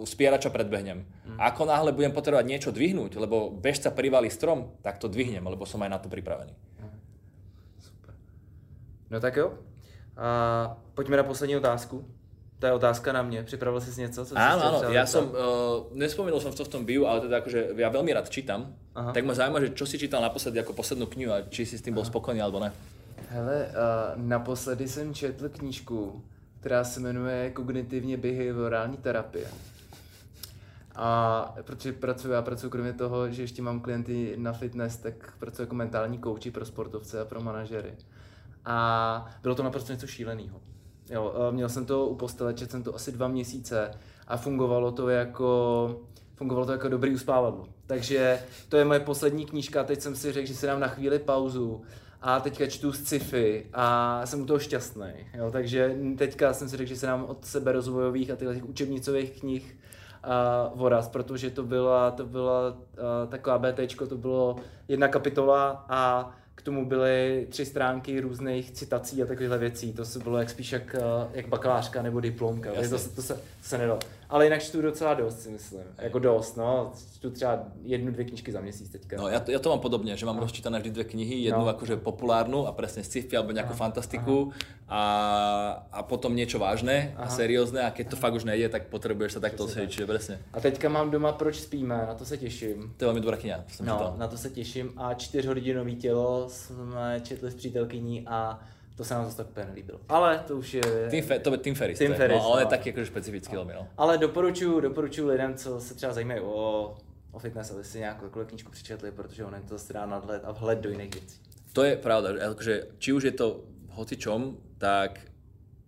spierača 0.07 0.55
predbehnem. 0.55 1.03
Mm. 1.03 1.37
A 1.43 1.51
ako 1.51 1.67
náhle 1.67 1.91
budem 1.91 2.15
potrebovať 2.15 2.47
niečo 2.47 2.71
dvihnúť, 2.71 3.19
lebo 3.19 3.51
bežca 3.51 3.91
privalí 3.91 4.31
strom, 4.31 4.79
tak 4.87 5.03
to 5.03 5.11
dvihnem, 5.11 5.43
lebo 5.43 5.67
som 5.67 5.83
aj 5.83 5.91
na 5.91 5.99
to 5.99 6.07
pripravený. 6.07 6.55
Super. 7.83 8.15
No 9.11 9.19
tak 9.19 9.37
jo, 9.37 9.53
a 10.17 10.77
pojďme 10.95 11.17
na 11.17 11.23
poslední 11.25 11.57
otázku. 11.57 12.05
To 12.59 12.67
je 12.67 12.73
otázka 12.73 13.13
na 13.13 13.23
mě. 13.23 13.43
Připravil 13.43 13.81
jsi 13.81 14.01
něco? 14.01 14.25
Co 14.25 14.35
áno, 14.39 14.63
áno, 14.63 14.95
ja 14.95 15.03
som, 15.03 15.35
uh, 15.35 15.91
nespomenul 15.99 16.39
som 16.39 16.55
to 16.55 16.63
v 16.63 16.71
tom 16.71 16.87
bio, 16.87 17.11
ale 17.11 17.27
teda 17.27 17.43
akože 17.43 17.75
ja 17.75 17.91
veľmi 17.91 18.15
rád 18.15 18.31
čítam. 18.31 18.79
Aha. 18.95 19.11
Tak 19.11 19.27
ma 19.27 19.35
zaujíma, 19.35 19.59
že 19.67 19.75
čo 19.75 19.83
si 19.83 19.99
čítal 19.99 20.23
naposledy 20.23 20.63
ako 20.63 20.71
poslednú 20.71 21.11
knihu 21.11 21.35
a 21.35 21.43
či 21.51 21.67
si 21.67 21.75
s 21.75 21.83
tým 21.83 21.91
bol 21.91 22.07
Aha. 22.07 22.13
spokojný 22.15 22.39
alebo 22.39 22.63
ne. 22.63 22.71
Hele, 23.33 23.67
uh, 23.67 24.23
naposledy 24.23 24.89
jsem 24.89 25.15
četl 25.15 25.49
knížku, 25.49 26.25
která 26.61 26.85
se 26.85 27.01
jmenuje 27.01 27.51
Kognitivně 27.51 28.17
behaviorální 28.17 28.97
terapie. 28.97 29.47
A 30.95 31.55
protože 31.63 31.93
pracuji, 31.93 32.33
já 32.33 32.43
pracuji 32.43 32.71
kromě 32.71 32.93
toho, 32.93 33.31
že 33.31 33.43
ještě 33.43 33.63
mám 33.63 33.81
klienty 33.81 34.35
na 34.37 34.53
fitness, 34.53 34.97
tak 34.97 35.33
pracuji 35.39 35.63
jako 35.63 35.75
mentální 35.75 36.19
kouči 36.19 36.51
pro 36.51 36.65
sportovce 36.65 37.21
a 37.21 37.25
pro 37.25 37.41
manažery 37.41 37.95
a 38.65 39.27
bylo 39.43 39.55
to 39.55 39.63
naprosto 39.63 39.93
něco 39.93 40.07
šíleného. 40.07 40.61
Jo, 41.11 41.35
měl 41.51 41.69
jsem 41.69 41.87
to 41.87 42.07
u 42.07 42.15
postele, 42.15 42.55
četl 42.55 42.71
jsem 42.71 42.83
to 42.83 42.95
asi 42.95 43.13
dva 43.13 43.29
měsíce 43.29 43.91
a 44.27 44.37
fungovalo 44.37 44.93
to 44.93 45.09
jako 45.09 46.01
fungovalo 46.35 46.67
to 46.67 46.73
jako 46.73 46.89
dobrý 46.89 47.15
uspávadlo. 47.15 47.69
Takže 47.87 48.43
to 48.69 48.77
je 48.77 48.85
moje 48.85 49.01
poslední 49.01 49.47
knížka, 49.47 49.85
teď 49.85 50.01
jsem 50.01 50.17
si 50.17 50.33
řekl, 50.33 50.47
že 50.47 50.55
si 50.55 50.67
dám 50.67 50.81
na 50.81 50.89
chvíli 50.89 51.19
pauzu 51.19 51.83
a 52.23 52.41
teďka 52.41 52.67
čtu 52.67 52.93
sci-fi 52.93 53.67
a 53.73 54.27
jsem 54.27 54.41
u 54.41 54.47
toho 54.47 54.59
šťastný. 54.59 55.13
Jo, 55.35 55.51
takže 55.51 55.97
teďka 56.19 56.53
jsem 56.53 56.69
si 56.69 56.77
řekl, 56.77 56.89
že 56.89 56.97
se 56.97 57.07
dám 57.07 57.25
od 57.25 57.45
sebe 57.45 57.73
rozvojových 57.73 58.31
a 58.31 58.37
těch 58.37 58.65
učebnicových 58.65 59.41
knih 59.41 59.77
uh, 60.25 60.79
voraz, 60.79 61.09
protože 61.09 61.51
to 61.51 61.63
byla, 61.63 62.11
to 62.11 62.27
byla 62.27 62.69
uh, 62.71 62.77
taková 63.29 63.59
BT, 63.59 64.09
to 64.09 64.17
bylo 64.17 64.57
jedna 64.89 65.09
kapitola 65.09 65.85
a 65.89 66.31
k 66.55 66.63
tomu 66.63 66.87
byly 66.87 67.47
tři 67.51 67.67
stránky 67.67 68.21
různých 68.21 68.71
citací 68.71 69.23
a 69.23 69.27
takovýchhle 69.27 69.59
věcí. 69.59 69.93
To 69.93 70.05
se 70.05 70.19
bylo 70.19 70.39
jak 70.39 70.51
spíš 70.51 70.73
jak, 70.73 70.97
jak 71.33 71.49
bakalářka 71.49 72.03
nebo 72.03 72.21
diplomka. 72.21 72.71
To, 72.73 72.89
to, 72.89 72.99
se, 72.99 73.09
to, 73.09 73.23
se, 73.23 73.35
to 73.35 73.41
se 73.63 73.79
nedalo. 73.79 73.99
Ale 74.33 74.45
jinak 74.45 74.63
čtu 74.63 74.83
docela 74.83 75.15
dost, 75.15 75.41
si 75.43 75.51
myslím. 75.51 75.83
Jako 75.99 76.19
dost, 76.19 76.57
no. 76.57 76.93
Čtu 77.15 77.31
třeba 77.31 77.65
jednu, 77.83 78.13
dvě 78.13 78.25
knižky 78.25 78.53
za 78.53 78.61
měsíc 78.61 78.89
teďka. 78.89 79.17
No, 79.17 79.29
ja 79.29 79.41
to, 79.45 79.53
ja 79.53 79.61
to 79.61 79.69
mám 79.69 79.85
podobne, 79.85 80.17
že 80.17 80.25
mám 80.25 80.41
no. 80.41 80.49
rozčítané 80.49 80.81
vždy 80.81 80.91
dve 80.91 81.05
knihy, 81.05 81.53
jednu 81.53 81.69
no. 81.69 81.69
akože 81.69 82.01
populárnu 82.01 82.65
a 82.65 82.73
presne 82.73 83.05
sci-fi 83.05 83.37
alebo 83.37 83.53
nejakú 83.53 83.77
Aha. 83.77 83.83
fantastiku 83.85 84.57
a, 84.89 85.05
a 85.93 86.01
potom 86.01 86.33
niečo 86.33 86.57
vážne 86.57 87.13
Aha. 87.13 87.25
a 87.25 87.27
seriózne 87.29 87.85
a 87.85 87.93
keď 87.93 88.09
to 88.09 88.17
Aha. 88.17 88.23
fakt 88.25 88.35
už 88.41 88.49
nejde, 88.49 88.73
tak 88.73 88.89
potrebuješ 88.89 89.37
sa 89.37 89.41
takto 89.45 89.69
sediť, 89.69 89.91
čiže 89.93 90.07
presne. 90.09 90.35
A 90.57 90.65
teďka 90.65 90.89
mám 90.89 91.13
doma 91.13 91.37
Proč 91.37 91.61
spíme, 91.61 91.93
na 92.09 92.15
to 92.17 92.25
se 92.25 92.41
těším. 92.41 92.97
To 92.97 93.05
je 93.05 93.09
veľmi 93.13 93.21
dobrá 93.21 93.37
kniha. 93.37 93.69
No, 93.85 93.93
čítal. 94.01 94.15
na 94.17 94.29
to 94.33 94.37
se 94.41 94.49
těším 94.49 94.97
a 94.97 95.15
čtyřhodinový 95.15 95.97
tělo 95.97 96.49
jsme 96.49 97.21
četli 97.21 97.51
s 97.51 97.55
přítelkyní 97.55 98.25
a 98.25 98.61
to 98.97 99.05
sa 99.05 99.15
nám 99.15 99.25
zase 99.25 99.37
tak 99.37 99.49
úplně 99.49 99.67
nelíbilo. 99.67 100.01
Ale 100.09 100.39
to 100.39 100.57
už 100.57 100.75
je... 100.75 101.09
Tim, 101.11 101.25
Fe, 101.25 101.39
to 101.39 101.53
je 101.53 101.59
Tim 101.59 101.75
Ferris. 101.75 101.99
Tim 101.99 102.15
Ferris, 102.15 102.39
no, 102.39 102.53
ale 102.53 102.65
no. 102.65 102.71
taky 102.71 102.89
jakože 102.89 103.07
špecifický 103.07 103.55
no. 103.55 103.65
no. 103.65 103.89
Ale 103.97 104.19
doporučuju, 104.19 104.81
doporučuju 104.81 105.29
lidem, 105.29 105.55
co 105.55 105.81
se 105.81 105.95
třeba 105.95 106.13
zajímají 106.13 106.41
o, 106.41 106.95
o 107.33 107.39
fitness, 107.39 107.71
aby 107.71 107.85
si 107.85 107.99
nějakou 107.99 108.25
takovou 108.25 108.45
knížku 108.45 108.71
přečetli, 108.71 109.11
protože 109.11 109.45
on 109.45 109.55
to 109.69 109.79
zase 109.79 109.93
dá 109.93 110.07
nadhled 110.07 110.43
a 110.45 110.53
vhled 110.53 110.79
do 110.79 110.91
jiných 110.91 111.15
věcí. 111.15 111.37
To 111.73 111.85
je 111.85 111.97
pravda, 111.97 112.29
že 112.61 112.87
či 112.99 113.13
už 113.13 113.23
je 113.23 113.31
to 113.31 113.65
hocičom, 113.91 114.57
tak 114.79 115.21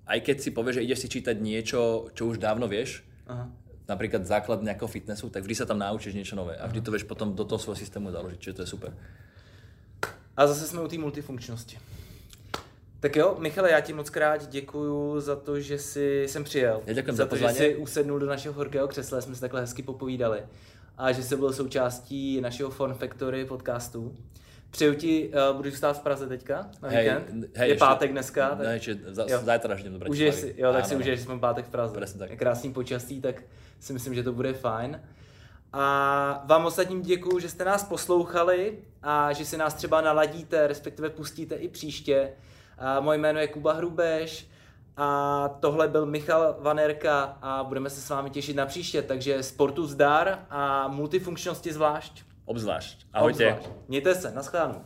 aj 0.07 0.21
keď 0.21 0.41
si 0.41 0.51
povieš, 0.51 0.75
že 0.81 0.85
ideš 0.85 0.99
si 0.99 1.09
čítať 1.09 1.37
niečo, 1.41 2.09
čo 2.13 2.29
už 2.29 2.41
dávno 2.41 2.69
vieš, 2.69 3.05
Aha. 3.29 3.49
napríklad 3.89 4.25
základ 4.25 4.65
nejakého 4.65 4.89
fitnessu, 4.89 5.29
tak 5.29 5.45
vždy 5.45 5.55
sa 5.57 5.69
tam 5.69 5.81
naučíš 5.81 6.17
niečo 6.17 6.37
nové 6.37 6.57
a 6.57 6.65
vždy 6.69 6.81
to 6.81 6.93
vieš 6.93 7.05
potom 7.05 7.37
do 7.37 7.45
toho 7.45 7.61
svojho 7.61 7.81
systému 7.81 8.13
založiť, 8.13 8.39
čiže 8.41 8.57
to 8.57 8.63
je 8.65 8.69
super. 8.69 8.93
A 10.37 10.47
zase 10.47 10.67
jsme 10.67 10.81
u 10.81 10.89
té 10.89 10.99
multifunkčnosti. 10.99 11.79
Tak 13.05 13.17
jo, 13.17 13.37
Michale, 13.39 13.71
já 13.71 13.81
ti 13.81 13.93
moc 13.93 14.11
krát 14.11 14.49
děkuju 14.49 15.21
za 15.21 15.37
to, 15.37 15.61
že 15.61 15.79
jsi 15.79 16.27
sem 16.29 16.45
přijel. 16.45 16.83
Já 16.87 16.93
děkuji 16.93 17.13
za, 17.13 17.25
za 17.25 17.27
to, 17.27 17.37
že 17.37 17.49
jsi 17.49 17.77
usednul 17.77 18.19
do 18.19 18.27
našeho 18.27 18.55
horkého 18.55 18.89
křesla, 18.89 19.21
jsme 19.21 19.35
se 19.35 19.41
takhle 19.41 19.61
hezky 19.61 19.83
popovídali. 19.83 20.43
A 20.99 21.13
že 21.13 21.23
jsi 21.23 21.37
byl 21.37 21.53
součástí 21.53 22.41
našeho 22.41 22.71
Fun 22.71 22.95
Factory 22.95 23.45
podcastu. 23.45 24.17
Přeju 24.71 24.95
ti, 24.95 25.29
uh, 25.51 25.57
budeš 25.57 25.75
stát 25.75 25.99
v 25.99 26.03
Praze 26.03 26.27
teďka 26.27 26.71
na 26.83 26.89
hej, 26.89 27.05
víkend? 27.05 27.31
Hej, 27.55 27.69
je 27.69 27.73
ještě, 27.73 27.79
pátek 27.79 28.13
dneska. 28.13 28.49
Tak... 28.49 28.67
Ne, 28.67 28.75
ještě, 28.75 28.99
za, 29.07 29.27
zajtra 29.29 29.77
do 29.89 30.07
Užiješ 30.09 30.35
si, 30.35 30.55
jo, 30.59 30.73
tak 30.73 30.85
ano, 30.85 30.89
si 30.89 30.97
užiješ, 30.97 31.19
že 31.19 31.25
jsme 31.25 31.39
pátek 31.39 31.67
v 31.67 31.71
Praze. 31.71 31.95
Presne 31.95 32.19
tak. 32.19 32.39
Krásný 32.39 32.73
počasí, 32.73 33.21
tak 33.21 33.43
si 33.81 33.93
myslím, 33.93 34.15
že 34.15 34.23
to 34.23 34.33
bude 34.33 34.53
fajn. 34.53 35.01
A 35.73 36.45
vám 36.47 36.67
ostatním 36.67 37.03
děkuju, 37.03 37.39
že 37.39 37.49
jste 37.49 37.65
nás 37.65 37.85
poslouchali 37.85 38.79
a 39.03 39.33
že 39.33 39.45
si 39.45 39.57
nás 39.57 39.75
třeba 39.75 40.01
naladíte, 40.01 40.67
respektive 40.67 41.11
pustíte 41.11 41.55
i 41.55 41.69
příště. 41.69 42.33
A 42.79 43.01
moje 43.01 43.19
jméno 43.19 43.41
je 43.41 43.49
Kuba 43.49 43.73
Hrubeš 43.73 44.49
a 44.97 45.49
tohle 45.61 45.89
byl 45.89 46.07
Michal 46.07 46.57
Vanerka 46.61 47.39
a 47.43 47.65
budeme 47.65 47.91
se 47.91 48.01
s 48.01 48.11
vámi 48.11 48.31
těšit 48.31 48.57
na 48.57 48.67
příště, 48.67 49.03
takže 49.03 49.43
sportu 49.43 49.87
zdar 49.87 50.39
a 50.51 50.89
multifunkčnosti 50.89 51.73
zvlášť. 51.73 52.23
Obzvlášť. 52.45 53.07
Ahojte. 53.13 53.55
Obzvlášť. 53.55 53.71
Mějte 53.89 54.15
se, 54.15 54.31
naschledanou. 54.31 54.81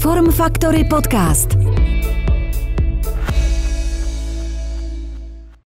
Form 0.00 0.32
Factory 0.32 0.84
Podcast. 0.84 1.48